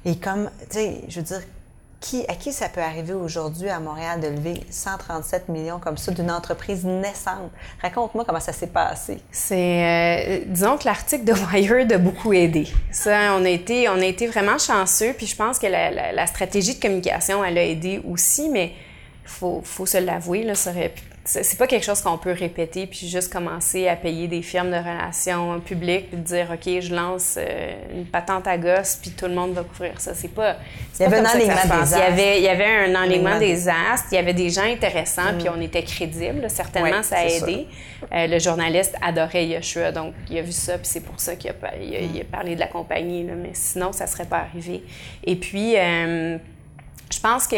Et 0.05 0.17
comme, 0.17 0.49
tu 0.69 0.77
sais, 0.77 1.01
je 1.07 1.19
veux 1.19 1.25
dire, 1.25 1.41
à 2.27 2.35
qui 2.35 2.51
ça 2.51 2.69
peut 2.69 2.81
arriver 2.81 3.13
aujourd'hui 3.13 3.69
à 3.69 3.79
Montréal 3.79 4.19
de 4.19 4.27
lever 4.27 4.59
137 4.69 5.49
millions 5.49 5.79
comme 5.79 5.97
ça 5.97 6.11
d'une 6.11 6.29
entreprise 6.29 6.83
naissante? 6.83 7.51
Raconte-moi 7.81 8.25
comment 8.25 8.39
ça 8.39 8.53
s'est 8.53 8.67
passé. 8.67 9.19
C'est, 9.31 9.55
euh, 9.55 10.43
disons 10.47 10.77
que 10.77 10.85
l'article 10.85 11.23
de 11.23 11.33
Wired 11.33 11.91
a 11.91 11.97
beaucoup 11.97 12.33
aidé. 12.33 12.67
Ça, 12.91 13.35
on 13.37 13.45
a 13.45 13.49
été, 13.49 13.87
on 13.89 13.95
a 13.95 14.05
été 14.05 14.27
vraiment 14.27 14.57
chanceux, 14.57 15.13
puis 15.13 15.27
je 15.27 15.35
pense 15.35 15.59
que 15.59 15.67
la, 15.67 16.27
stratégie 16.27 16.75
de 16.75 16.81
communication, 16.81 17.43
elle 17.43 17.57
a 17.57 17.63
aidé 17.63 18.01
aussi, 18.09 18.49
mais 18.49 18.73
faut, 19.25 19.61
faut 19.63 19.85
se 19.85 19.97
l'avouer, 19.97 20.43
là, 20.43 20.55
ça 20.55 20.71
aurait 20.71 20.93
c'est 21.25 21.57
pas 21.57 21.67
quelque 21.67 21.85
chose 21.85 22.01
qu'on 22.01 22.17
peut 22.17 22.33
répéter 22.33 22.85
puis 22.85 23.07
juste 23.07 23.31
commencer 23.31 23.87
à 23.87 23.95
payer 23.95 24.27
des 24.27 24.41
firmes 24.41 24.71
de 24.71 24.75
relations 24.75 25.59
publiques 25.61 26.09
puis 26.09 26.19
dire 26.19 26.49
OK, 26.51 26.81
je 26.81 26.93
lance 26.93 27.35
euh, 27.37 27.73
une 27.93 28.05
patente 28.05 28.45
à 28.45 28.57
gosse 28.57 28.97
puis 29.01 29.11
tout 29.11 29.27
le 29.27 29.33
monde 29.33 29.53
va 29.53 29.63
couvrir 29.63 30.01
ça. 30.01 30.13
C'est 30.13 30.33
pas. 30.33 30.57
Il 30.99 31.03
y 31.03 31.05
avait 31.05 31.19
un 31.19 31.25
enlignement 31.25 31.55
des 31.63 31.93
astres. 31.93 31.97
Il 31.97 31.99
y 31.99 32.03
avait, 32.03 32.37
il 32.39 32.43
y 32.43 32.49
avait 32.49 32.91
un 32.91 33.01
enlignement 33.01 33.39
des 33.39 33.69
astres. 33.69 34.07
Il 34.11 34.15
y 34.15 34.17
avait 34.17 34.33
des 34.33 34.49
gens 34.49 34.63
intéressants 34.63 35.33
puis 35.39 35.47
mm. 35.47 35.53
on 35.55 35.61
était 35.61 35.83
crédibles. 35.83 36.49
Certainement, 36.49 37.03
ça 37.03 37.19
a 37.19 37.25
aidé. 37.25 37.67
Euh, 38.11 38.27
le 38.27 38.39
journaliste 38.39 38.95
adorait 39.01 39.45
Yeshua, 39.45 39.93
donc 39.93 40.13
il 40.29 40.37
a 40.37 40.41
vu 40.41 40.51
ça 40.51 40.73
puis 40.77 40.87
c'est 40.87 40.99
pour 40.99 41.21
ça 41.21 41.37
qu'il 41.37 41.51
a, 41.51 41.53
il 41.81 42.19
a, 42.19 42.25
parlé 42.25 42.55
de 42.55 42.59
la 42.59 42.67
compagnie. 42.67 43.25
Là, 43.25 43.33
mais 43.35 43.51
sinon, 43.53 43.93
ça 43.93 44.07
serait 44.07 44.25
pas 44.25 44.39
arrivé. 44.39 44.83
Et 45.23 45.37
puis, 45.37 45.77
euh, 45.77 46.37
je 47.09 47.19
pense 47.21 47.47
que 47.47 47.55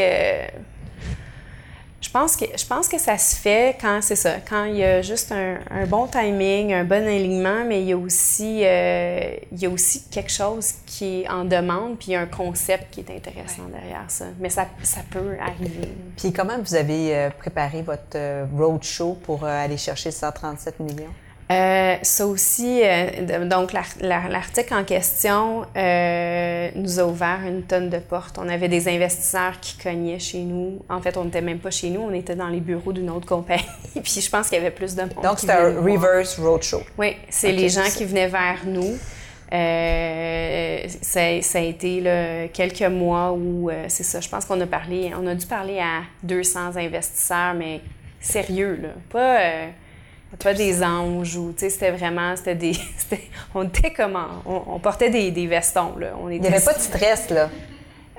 je 2.05 2.11
pense 2.11 2.35
que 2.35 2.45
je 2.55 2.65
pense 2.65 2.87
que 2.87 2.99
ça 2.99 3.17
se 3.17 3.35
fait 3.35 3.77
quand 3.81 3.99
c'est 4.01 4.15
ça, 4.15 4.35
quand 4.47 4.65
il 4.65 4.77
y 4.77 4.83
a 4.83 5.01
juste 5.01 5.31
un, 5.31 5.85
bon 5.87 6.05
timing, 6.05 6.71
un 6.71 6.83
bon 6.83 7.03
alignement, 7.03 7.65
mais 7.65 7.81
il 7.81 7.87
y 7.87 7.93
a 7.93 7.97
aussi 7.97 8.61
euh, 8.63 9.35
il 9.51 9.59
y 9.59 9.65
a 9.65 9.69
aussi 9.69 10.03
quelque 10.11 10.31
chose 10.31 10.73
qui 10.85 11.21
est 11.21 11.29
en 11.29 11.45
demande, 11.45 11.97
puis 11.97 12.09
il 12.09 12.11
y 12.11 12.15
a 12.15 12.21
un 12.21 12.27
concept 12.27 12.93
qui 12.93 12.99
est 12.99 13.09
intéressant 13.09 13.63
derrière 13.71 14.05
ça. 14.09 14.25
Mais 14.39 14.49
ça, 14.49 14.67
ça 14.83 15.01
peut 15.09 15.35
arriver. 15.41 15.89
Puis 16.15 16.31
comment 16.31 16.59
vous 16.59 16.75
avez 16.75 17.15
euh, 17.15 17.29
préparé 17.31 17.81
votre 17.81 18.03
euh, 18.15 18.45
roadshow 18.55 19.17
pour 19.23 19.43
aller 19.43 19.77
chercher 19.77 20.11
137 20.11 20.79
millions? 20.81 21.13
Euh, 21.51 21.95
ça 22.01 22.25
aussi, 22.25 22.81
euh, 22.83 23.45
donc 23.45 23.71
l'article 24.01 24.73
en 24.73 24.83
question 24.83 25.63
euh, 25.77 26.69
nous 26.73 26.99
a 26.99 27.03
ouvert 27.03 27.39
une 27.47 27.61
tonne 27.61 27.89
de 27.91 27.99
portes. 27.99 28.39
On 28.39 28.49
avait 28.49 28.67
des 28.67 28.87
investisseurs 28.87 29.59
qui 29.61 29.77
cognaient 29.77 30.17
chez 30.17 30.39
nous. 30.39 30.81
En 30.89 31.01
fait, 31.01 31.17
on 31.17 31.25
n'était 31.25 31.41
même 31.41 31.59
pas 31.59 31.69
chez 31.69 31.91
nous, 31.91 32.01
on 32.01 32.13
était 32.13 32.35
dans 32.35 32.47
les 32.47 32.61
bureaux 32.61 32.93
d'une 32.93 33.11
autre 33.11 33.27
compagnie. 33.27 33.63
Puis 34.03 34.21
je 34.21 34.29
pense 34.29 34.49
qu'il 34.49 34.57
y 34.57 34.61
avait 34.61 34.71
plus 34.71 34.95
de 34.95 35.01
monde. 35.01 35.21
Donc 35.21 35.39
c'était 35.39 35.53
un 35.53 35.79
reverse 35.81 36.39
roadshow. 36.39 36.81
Oui, 36.97 37.15
c'est 37.29 37.51
les 37.51 37.69
gens 37.69 37.89
qui 37.95 38.05
venaient 38.05 38.27
vers 38.27 38.61
nous. 38.65 38.97
Ça, 39.51 41.41
ça, 41.41 41.59
a 41.59 41.61
été 41.61 42.01
là, 42.01 42.47
quelques 42.47 42.81
mois 42.81 43.33
où, 43.33 43.69
c'est 43.87 44.03
ça, 44.03 44.19
je 44.19 44.27
pense 44.27 44.45
qu'on 44.45 44.59
a 44.61 44.65
parlé, 44.65 45.11
on 45.15 45.27
a 45.27 45.35
dû 45.35 45.45
parler 45.45 45.79
à 45.79 46.01
200 46.23 46.75
investisseurs, 46.75 47.53
mais 47.53 47.81
sérieux, 48.19 48.79
là. 48.81 48.89
Pas 49.09 49.69
pas 50.37 50.53
des 50.53 50.83
anges 50.83 51.35
ou, 51.35 51.51
tu 51.53 51.61
sais, 51.61 51.69
c'était 51.69 51.91
vraiment, 51.91 52.35
c'était 52.35 52.55
des, 52.55 52.73
on 53.55 53.63
était 53.63 53.91
comment, 53.91 54.27
on, 54.45 54.79
portait 54.79 55.09
des, 55.09 55.31
des, 55.31 55.47
vestons, 55.47 55.97
là. 55.97 56.13
On 56.21 56.29
Il 56.29 56.41
n'y 56.41 56.47
avait 56.47 56.63
pas 56.63 56.73
de 56.73 56.79
stress, 56.79 57.29
là? 57.29 57.49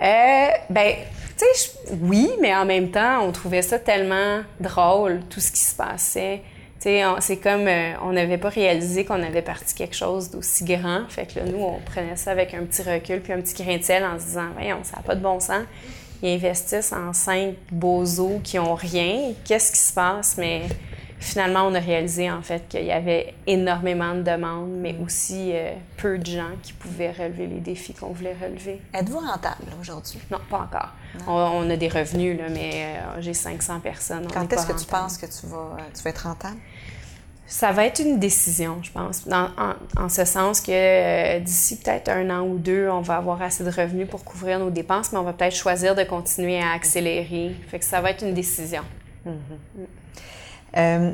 Euh, 0.03 0.49
ben, 0.71 0.95
tu 1.39 1.45
sais, 1.45 1.71
oui, 2.03 2.31
mais 2.41 2.55
en 2.55 2.65
même 2.65 2.91
temps, 2.91 3.23
on 3.23 3.33
trouvait 3.33 3.63
ça 3.63 3.79
tellement 3.79 4.41
drôle, 4.61 5.21
tout 5.31 5.41
ce 5.41 5.51
qui 5.51 5.61
se 5.61 5.75
passait. 5.75 6.43
Tu 6.81 6.89
sais, 6.91 7.03
c'est 7.21 7.39
comme, 7.39 7.67
euh, 7.67 7.95
on 8.03 8.13
n'avait 8.13 8.39
pas 8.39 8.51
réalisé 8.51 9.05
qu'on 9.05 9.23
avait 9.23 9.43
parti 9.43 9.75
quelque 9.75 9.97
chose 9.97 10.31
d'aussi 10.31 10.65
grand. 10.65 11.09
Fait 11.09 11.27
que 11.27 11.39
là, 11.39 11.47
nous, 11.47 11.59
on 11.59 11.81
prenait 11.81 12.17
ça 12.17 12.31
avec 12.31 12.53
un 12.53 12.65
petit 12.65 12.83
recul 12.83 13.21
puis 13.21 13.33
un 13.33 13.41
petit 13.41 13.63
grain 13.63 13.79
de 13.79 13.83
sel 13.83 14.05
en 14.05 14.19
se 14.19 14.27
disant, 14.27 14.49
voyons, 14.55 14.81
ça 14.83 14.97
n'a 14.97 15.03
pas 15.03 15.15
de 15.15 15.23
bon 15.23 15.41
sens. 15.41 15.65
Ils 16.23 16.35
investissent 16.35 16.93
en 16.93 17.13
cinq 17.13 17.55
beaux 17.71 18.03
os 18.21 18.41
qui 18.43 18.59
ont 18.59 18.75
rien. 18.75 19.33
Qu'est-ce 19.45 19.73
qui 19.73 19.79
se 19.79 19.93
passe? 19.93 20.37
Mais 20.39 20.63
finalement, 21.27 21.67
on 21.67 21.75
a 21.75 21.81
réalisé 21.81 22.31
en 22.31 22.41
fait 22.41 22.69
qu'il 22.69 22.85
y 22.85 22.93
avait 22.93 23.35
énormément 23.47 24.15
de 24.15 24.23
demandes, 24.23 24.71
mais 24.71 24.97
aussi 25.05 25.51
euh, 25.53 25.73
peu 25.97 26.19
de 26.19 26.27
gens 26.27 26.51
qui 26.63 26.73
pouvaient 26.73 27.11
relever 27.11 27.47
les 27.47 27.61
défis 27.61 27.95
qu'on 27.95 28.13
voulait 28.13 28.37
relever. 28.41 28.81
Êtes-vous 28.95 29.19
rentable 29.19 29.65
aujourd'hui? 29.81 30.21
Non, 30.31 30.39
pas 30.49 30.59
encore. 30.59 30.91
On, 31.27 31.69
a 31.69 31.77
des 31.77 31.89
revenus, 31.89 32.39
là, 32.39 32.45
mais 32.49 32.71
euh, 32.75 33.21
j'ai 33.21 33.35
500 33.35 33.81
personnes. 33.81 34.29
Quand 34.33 34.51
est-ce 34.53 34.67
que 34.67 34.79
tu 34.79 34.87
penses 34.87 35.19
que 35.19 35.27
tu 35.27 35.47
vas, 35.47 35.77
tu 35.95 36.03
vas 36.03 36.11
être 36.11 36.27
rentable? 36.27 36.57
Ça 37.49 37.71
va 37.71 37.87
être 37.87 38.01
une 38.01 38.19
décision, 38.19 38.79
je 38.83 38.91
pense, 38.91 39.25
en, 39.31 40.09
ce 40.09 40.25
sens 40.25 40.61
que 40.61 40.73
euh, 40.73 41.39
d'ici 41.41 41.79
peut-être 41.79 42.09
un 42.09 42.29
an 42.31 42.43
ou 42.45 42.59
deux, 42.59 42.89
on 42.89 43.03
va 43.03 43.17
avoir 43.17 43.41
assez 43.41 43.63
de 43.63 43.71
revenus 43.71 44.09
pour 44.09 44.25
couvrir 44.25 44.59
nos 44.59 44.71
dépenses, 44.71 45.13
mais 45.13 45.19
on 45.19 45.23
va 45.23 45.33
peut-être 45.33 45.55
choisir 45.55 45.95
de 45.95 46.03
continuer 46.03 46.61
à 46.61 46.73
accélérer. 46.73 47.55
Fait 47.69 47.79
que 47.79 47.85
ça 47.85 48.01
va 48.01 48.11
être 48.11 48.25
une 48.25 48.35
décision. 48.35 48.83
Mm-hmm. 49.25 49.31
Mm. 49.77 49.85
Euh, 50.77 51.13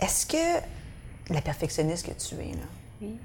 est-ce 0.00 0.26
que 0.26 1.32
la 1.32 1.40
perfectionniste 1.40 2.06
que 2.06 2.12
tu 2.12 2.34
es, 2.36 2.52
là, 2.52 2.66
oui. 3.02 3.16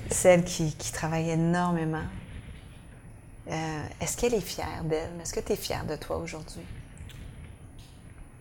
celle 0.10 0.44
qui, 0.44 0.74
travaille 0.92 1.30
énormément, 1.30 2.04
euh, 3.50 3.82
est-ce 4.00 4.16
qu'elle 4.16 4.34
est 4.34 4.40
fière 4.40 4.82
d'elle? 4.84 5.10
Est-ce 5.20 5.32
que 5.32 5.40
tu 5.40 5.52
es 5.52 5.56
fière 5.56 5.84
de 5.84 5.96
toi 5.96 6.16
aujourd'hui? 6.16 6.62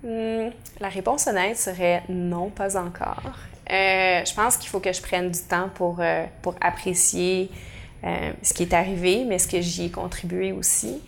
Hmm, 0.03 0.49
la 0.79 0.89
réponse 0.89 1.27
honnête 1.27 1.57
serait 1.57 2.03
non, 2.09 2.49
pas 2.49 2.75
encore. 2.77 3.33
Euh, 3.69 4.25
je 4.25 4.33
pense 4.33 4.57
qu'il 4.57 4.69
faut 4.69 4.79
que 4.79 4.91
je 4.91 5.01
prenne 5.01 5.29
du 5.29 5.39
temps 5.39 5.69
pour, 5.69 6.01
pour 6.41 6.55
apprécier 6.59 7.51
ce 8.03 8.53
qui 8.53 8.63
est 8.63 8.73
arrivé, 8.73 9.25
mais 9.25 9.37
ce 9.37 9.47
que 9.47 9.61
j'y 9.61 9.85
ai 9.85 9.91
contribué 9.91 10.51
aussi. 10.51 11.01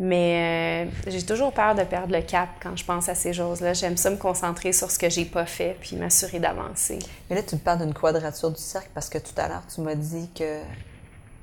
Mais 0.00 0.86
euh, 0.86 0.90
j'ai 1.06 1.22
toujours 1.22 1.52
peur 1.52 1.74
de 1.74 1.84
perdre 1.84 2.12
le 2.12 2.22
cap 2.22 2.48
quand 2.60 2.76
je 2.76 2.84
pense 2.84 3.08
à 3.08 3.14
ces 3.14 3.32
choses-là. 3.32 3.74
J'aime 3.74 3.96
ça 3.96 4.10
me 4.10 4.16
concentrer 4.16 4.72
sur 4.72 4.90
ce 4.90 4.98
que 4.98 5.08
j'ai 5.08 5.24
pas 5.24 5.46
fait 5.46 5.76
puis 5.80 5.96
m'assurer 5.96 6.40
d'avancer. 6.40 6.98
Mais 7.30 7.36
là, 7.36 7.42
tu 7.42 7.54
me 7.54 7.60
parles 7.60 7.78
d'une 7.78 7.94
quadrature 7.94 8.50
du 8.50 8.60
cercle 8.60 8.90
parce 8.92 9.08
que 9.08 9.18
tout 9.18 9.34
à 9.36 9.48
l'heure, 9.48 9.62
tu 9.72 9.80
m'as 9.82 9.94
dit 9.94 10.28
que 10.34 10.60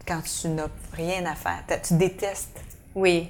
quand 0.05 0.21
tu 0.21 0.49
n'as 0.49 0.67
rien 0.93 1.25
à 1.25 1.35
faire, 1.35 1.63
tu 1.81 1.93
détestes. 1.93 2.59
Oui 2.93 3.29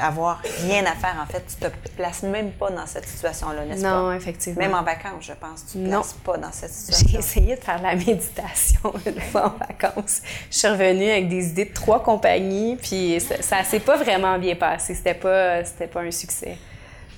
avoir 0.00 0.40
rien 0.62 0.84
à 0.84 0.94
faire, 0.94 1.16
en 1.22 1.26
fait, 1.26 1.44
tu 1.46 1.56
te 1.56 1.90
places 1.96 2.22
même 2.22 2.50
pas 2.52 2.70
dans 2.70 2.86
cette 2.86 3.06
situation-là, 3.06 3.64
n'est-ce 3.64 3.82
pas? 3.82 3.90
Non, 3.90 4.12
effectivement. 4.12 4.60
Même 4.60 4.74
en 4.74 4.82
vacances, 4.82 5.24
je 5.24 5.32
pense, 5.32 5.66
tu 5.66 5.78
te 5.78 5.88
places 5.88 6.14
pas 6.24 6.36
dans 6.36 6.52
cette 6.52 6.72
situation. 6.72 7.08
J'ai 7.08 7.18
essayé 7.18 7.56
de 7.56 7.60
faire 7.60 7.80
la 7.80 7.94
méditation 7.94 8.92
une 9.06 9.20
fois 9.20 9.54
en 9.54 9.58
vacances. 9.58 10.22
Je 10.50 10.58
suis 10.58 10.68
revenue 10.68 11.10
avec 11.10 11.28
des 11.28 11.48
idées 11.48 11.66
de 11.66 11.74
trois 11.74 12.02
compagnies, 12.02 12.76
puis 12.76 13.20
ça, 13.20 13.62
s'est 13.64 13.80
pas 13.80 13.96
vraiment 13.96 14.38
bien 14.38 14.56
passé. 14.56 14.94
C'était 14.94 15.14
pas, 15.14 15.64
c'était 15.64 15.88
pas 15.88 16.00
un 16.00 16.10
succès. 16.10 16.56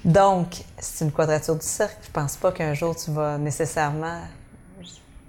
Donc, 0.05 0.57
c'est 0.79 1.05
une 1.05 1.13
quadrature 1.13 1.55
du 1.55 1.67
cercle. 1.67 1.97
Je 2.05 2.11
pense 2.11 2.37
pas 2.37 2.53
qu'un 2.53 2.75
jour 2.75 2.97
tu 2.97 3.13
vas 3.13 3.39
nécessairement 3.39 4.21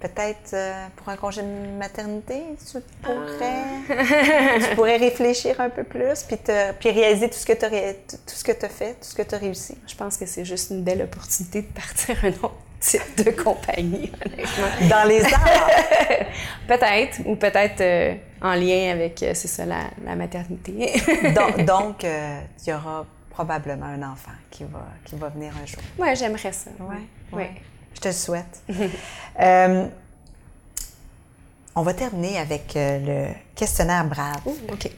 peut-être 0.08 0.52
euh, 0.52 0.86
pour 0.96 1.08
un 1.08 1.16
congé 1.16 1.40
de 1.40 1.78
maternité, 1.78 2.42
tu 2.70 2.78
pourrais, 3.02 3.64
ah. 3.90 4.58
tu 4.58 4.74
pourrais 4.76 4.98
réfléchir 4.98 5.58
un 5.60 5.70
peu 5.70 5.82
plus, 5.82 6.22
puis, 6.24 6.36
te, 6.36 6.72
puis 6.72 6.90
réaliser 6.90 7.30
tout 7.30 7.38
ce 7.38 7.46
que 7.46 7.54
tu 7.54 7.64
as, 7.64 7.70
tout 7.70 8.18
ce 8.26 8.44
que 8.44 8.52
as 8.52 8.68
fait, 8.68 8.92
tout 8.94 9.08
ce 9.08 9.14
que 9.14 9.22
tu 9.22 9.34
as 9.34 9.38
réussi. 9.38 9.78
Je 9.86 9.94
pense 9.94 10.18
que 10.18 10.26
c'est 10.26 10.44
juste 10.44 10.70
une 10.70 10.82
belle 10.82 11.02
opportunité 11.02 11.62
de 11.62 11.72
partir 11.72 12.22
un 12.22 12.28
autre 12.44 12.56
type 12.80 13.24
de 13.24 13.30
compagnie, 13.30 14.12
honnêtement. 14.26 14.88
Dans 14.90 15.08
les 15.08 15.24
arts? 15.24 15.70
peut-être, 16.68 17.20
ou 17.24 17.36
peut-être 17.36 17.80
euh, 17.80 18.14
en 18.42 18.54
lien 18.54 18.92
avec, 18.92 19.22
euh, 19.22 19.32
c'est 19.32 19.48
ça, 19.48 19.64
la, 19.64 20.16
maternité. 20.16 21.00
donc, 21.34 21.64
donc 21.64 22.04
il 22.04 22.70
y 22.70 22.74
aura 22.74 23.06
probablement 23.30 23.86
un 23.86 24.02
enfant 24.02 24.36
qui 24.50 24.64
va, 24.64 24.86
qui 25.06 25.16
va 25.16 25.30
venir 25.30 25.52
un 25.60 25.64
jour. 25.64 25.80
Oui, 25.98 26.14
j'aimerais 26.14 26.52
ça. 26.52 26.70
Oui. 26.78 26.96
Ouais. 27.32 27.38
ouais. 27.38 27.50
Je 27.94 28.00
te 28.00 28.08
le 28.08 28.14
souhaite. 28.14 28.62
Euh, 29.40 29.88
on 31.74 31.82
va 31.82 31.92
terminer 31.92 32.38
avec 32.38 32.76
euh, 32.76 33.26
le 33.28 33.34
questionnaire 33.56 34.04
Brave. 34.04 34.42
OK. 34.46 34.88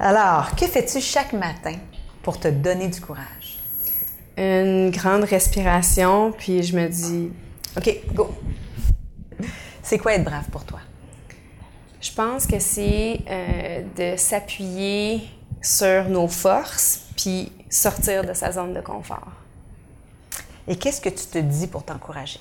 Alors, 0.00 0.56
que 0.56 0.66
fais-tu 0.66 1.00
chaque 1.00 1.32
matin 1.32 1.76
pour 2.24 2.40
te 2.40 2.48
donner 2.48 2.88
du 2.88 3.00
courage? 3.00 3.60
Une 4.36 4.90
grande 4.90 5.22
respiration, 5.22 6.32
puis 6.32 6.64
je 6.64 6.76
me 6.76 6.88
dis, 6.88 7.30
OK, 7.76 7.96
go. 8.12 8.34
C'est 9.84 9.98
quoi 9.98 10.14
être 10.14 10.24
brave 10.24 10.48
pour 10.50 10.64
toi? 10.64 10.80
Je 12.00 12.10
pense 12.10 12.46
que 12.46 12.58
c'est 12.58 13.20
euh, 13.30 13.82
de 13.96 14.16
s'appuyer 14.16 15.22
sur 15.60 16.08
nos 16.08 16.26
forces, 16.26 17.02
puis 17.16 17.52
sortir 17.70 18.24
de 18.24 18.32
sa 18.32 18.50
zone 18.50 18.74
de 18.74 18.80
confort. 18.80 19.30
Et 20.68 20.76
qu'est-ce 20.76 21.00
que 21.00 21.08
tu 21.08 21.26
te 21.26 21.38
dis 21.38 21.66
pour 21.66 21.84
t'encourager? 21.84 22.40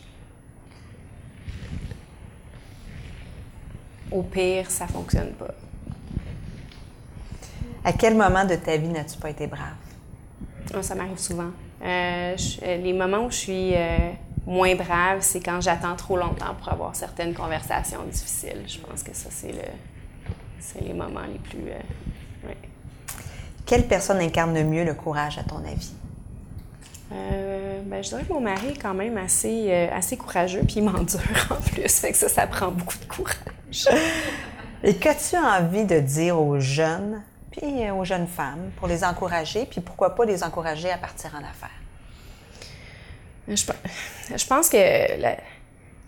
Au 4.11 4.21
pire, 4.21 4.69
ça 4.69 4.87
fonctionne 4.87 5.31
pas. 5.33 5.53
À 7.83 7.93
quel 7.93 8.15
moment 8.15 8.45
de 8.45 8.55
ta 8.55 8.77
vie 8.77 8.89
n'as-tu 8.89 9.17
pas 9.17 9.29
été 9.29 9.47
brave? 9.47 9.73
Ah, 10.73 10.83
ça 10.83 10.93
m'arrive 10.93 11.17
souvent. 11.17 11.49
Euh, 11.81 12.35
euh, 12.63 12.77
les 12.77 12.93
moments 12.93 13.25
où 13.25 13.31
je 13.31 13.35
suis 13.35 13.75
euh, 13.75 14.11
moins 14.45 14.75
brave, 14.75 15.19
c'est 15.21 15.39
quand 15.39 15.59
j'attends 15.61 15.95
trop 15.95 16.15
longtemps 16.15 16.53
pour 16.55 16.71
avoir 16.71 16.95
certaines 16.95 17.33
conversations 17.33 18.03
difficiles. 18.03 18.63
Je 18.67 18.77
pense 18.79 19.01
que 19.01 19.15
ça, 19.15 19.29
c'est 19.31 19.51
le, 19.51 19.63
c'est 20.59 20.81
les 20.81 20.93
moments 20.93 21.25
les 21.25 21.39
plus. 21.39 21.71
Quelle 23.65 23.87
personne 23.87 24.17
incarne 24.17 24.53
le 24.53 24.63
mieux 24.65 24.83
le 24.83 24.93
courage, 24.93 25.37
à 25.37 25.43
ton 25.43 25.63
avis? 25.65 25.93
Euh, 27.11 27.81
ben, 27.85 28.03
je 28.03 28.09
dirais 28.09 28.23
que 28.23 28.33
mon 28.33 28.41
mari 28.41 28.69
est 28.69 28.81
quand 28.81 28.93
même 28.93 29.17
assez, 29.17 29.67
euh, 29.69 29.87
assez 29.93 30.17
courageux, 30.17 30.61
puis 30.61 30.75
il 30.77 30.83
m'endure 30.83 31.19
en 31.49 31.55
plus. 31.55 31.89
Fait 31.89 32.11
que 32.11 32.17
ça, 32.17 32.29
ça 32.29 32.47
prend 32.47 32.71
beaucoup 32.71 32.97
de 32.97 33.05
courage. 33.05 33.87
Et 34.83 34.95
qu'as-tu 34.95 35.37
envie 35.37 35.85
de 35.85 35.99
dire 35.99 36.39
aux 36.39 36.59
jeunes, 36.59 37.21
puis 37.51 37.91
aux 37.91 38.03
jeunes 38.03 38.27
femmes, 38.27 38.71
pour 38.77 38.87
les 38.87 39.03
encourager, 39.03 39.65
puis 39.65 39.81
pourquoi 39.81 40.15
pas 40.15 40.25
les 40.25 40.43
encourager 40.43 40.89
à 40.89 40.97
partir 40.97 41.31
en 41.35 41.39
affaires? 41.39 41.69
Je, 43.47 44.45
pense 44.47 44.69
que 44.69 44.77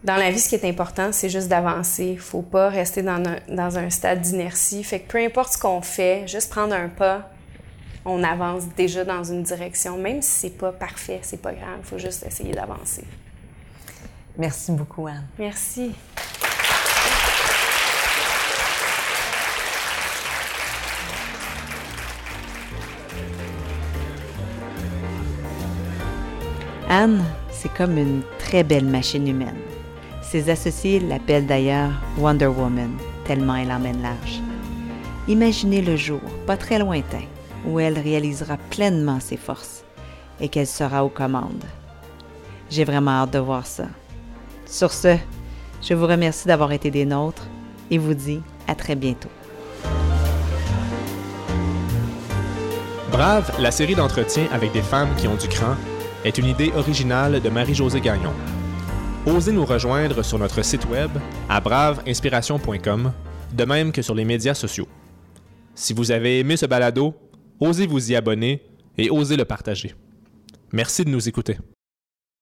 dans 0.04 0.16
la 0.16 0.32
vie, 0.32 0.40
ce 0.40 0.50
qui 0.50 0.56
est 0.56 0.68
important, 0.68 1.12
c'est 1.12 1.30
juste 1.30 1.50
d'avancer. 1.50 2.06
Il 2.14 2.20
faut 2.20 2.42
pas 2.42 2.70
rester 2.70 3.02
dans 3.02 3.22
un, 3.24 3.36
dans 3.50 3.78
un 3.78 3.90
stade 3.90 4.22
d'inertie. 4.22 4.84
Fait 4.84 5.02
que 5.02 5.12
peu 5.12 5.18
importe 5.18 5.54
ce 5.54 5.58
qu'on 5.58 5.82
fait, 5.82 6.28
juste 6.28 6.50
prendre 6.50 6.74
un 6.74 6.90
pas, 6.90 7.30
on 8.06 8.24
avance 8.24 8.64
déjà 8.76 9.06
dans 9.06 9.24
une 9.24 9.44
direction. 9.44 9.98
Même 9.98 10.22
si 10.22 10.32
c'est 10.42 10.58
pas 10.58 10.72
parfait, 10.72 11.20
c'est 11.24 11.42
pas 11.42 11.54
grave. 11.54 11.80
Il 11.80 11.86
faut 11.86 11.98
juste 11.98 12.26
essayer 12.26 12.54
d'avancer. 12.54 13.04
Merci 14.38 14.72
beaucoup, 14.72 15.08
Anne. 15.08 15.26
Merci. 15.38 15.94
Anne, 26.90 27.24
c'est 27.52 27.74
comme 27.74 27.98
une 27.98 28.22
très 28.38 28.64
belle 28.64 28.86
machine 28.86 29.28
humaine. 29.28 29.58
Ses 30.22 30.50
associés 30.50 31.00
l'appellent 31.00 31.48
d'ailleurs 31.48 31.92
Wonder 32.18 32.48
Woman, 32.48 32.98
tellement 33.26 33.56
elle 33.56 33.72
emmène 33.72 34.02
large. 34.02 34.42
Imaginez 35.28 35.82
le 35.82 35.96
jour, 35.96 36.22
pas 36.46 36.58
très 36.58 36.78
lointain, 36.78 37.24
où 37.66 37.80
elle 37.80 37.98
réalisera 37.98 38.58
pleinement 38.70 39.20
ses 39.20 39.38
forces 39.38 39.84
et 40.40 40.50
qu'elle 40.50 40.68
sera 40.68 41.06
aux 41.06 41.10
commandes. 41.10 41.66
J'ai 42.70 42.84
vraiment 42.84 43.12
hâte 43.12 43.34
de 43.34 43.40
voir 43.40 43.66
ça. 43.66 43.86
Sur 44.66 44.92
ce, 44.92 45.18
je 45.82 45.94
vous 45.94 46.08
remercie 46.08 46.48
d'avoir 46.48 46.72
été 46.72 46.90
des 46.92 47.06
nôtres 47.06 47.48
et 47.92 47.98
vous 47.98 48.14
dis 48.14 48.42
à 48.68 48.76
très 48.76 48.96
bientôt. 48.96 49.30
Brave, 53.12 53.52
la 53.60 53.70
série 53.70 53.94
d'entretiens 53.94 54.48
avec 54.52 54.72
des 54.72 54.82
femmes 54.82 55.16
qui 55.18 55.28
ont 55.28 55.36
du 55.36 55.48
cran, 55.48 55.76
est 56.26 56.38
une 56.38 56.46
idée 56.46 56.72
originale 56.76 57.42
de 57.42 57.50
Marie-Josée 57.50 58.02
Gagnon. 58.02 58.34
Osez 59.26 59.52
nous 59.52 59.66
rejoindre 59.66 60.24
sur 60.24 60.40
notre 60.40 60.64
site 60.64 60.86
web 60.90 61.12
à 61.50 61.60
braveinspiration.com, 61.60 63.12
de 63.54 63.66
même 63.66 63.92
que 63.92 64.02
sur 64.02 64.16
les 64.16 64.26
médias 64.26 64.54
sociaux. 64.54 64.88
Si 65.76 65.94
vous 65.94 66.12
avez 66.12 66.40
aimé 66.40 66.58
ce 66.58 66.66
balado, 66.66 67.14
osez 67.60 67.88
vous 67.88 68.12
y 68.12 68.16
abonner 68.16 68.62
et 68.98 69.10
osez 69.10 69.38
le 69.38 69.46
partager. 69.46 69.94
Merci 70.72 71.06
de 71.06 71.10
nous 71.10 71.28
écouter. 71.28 71.58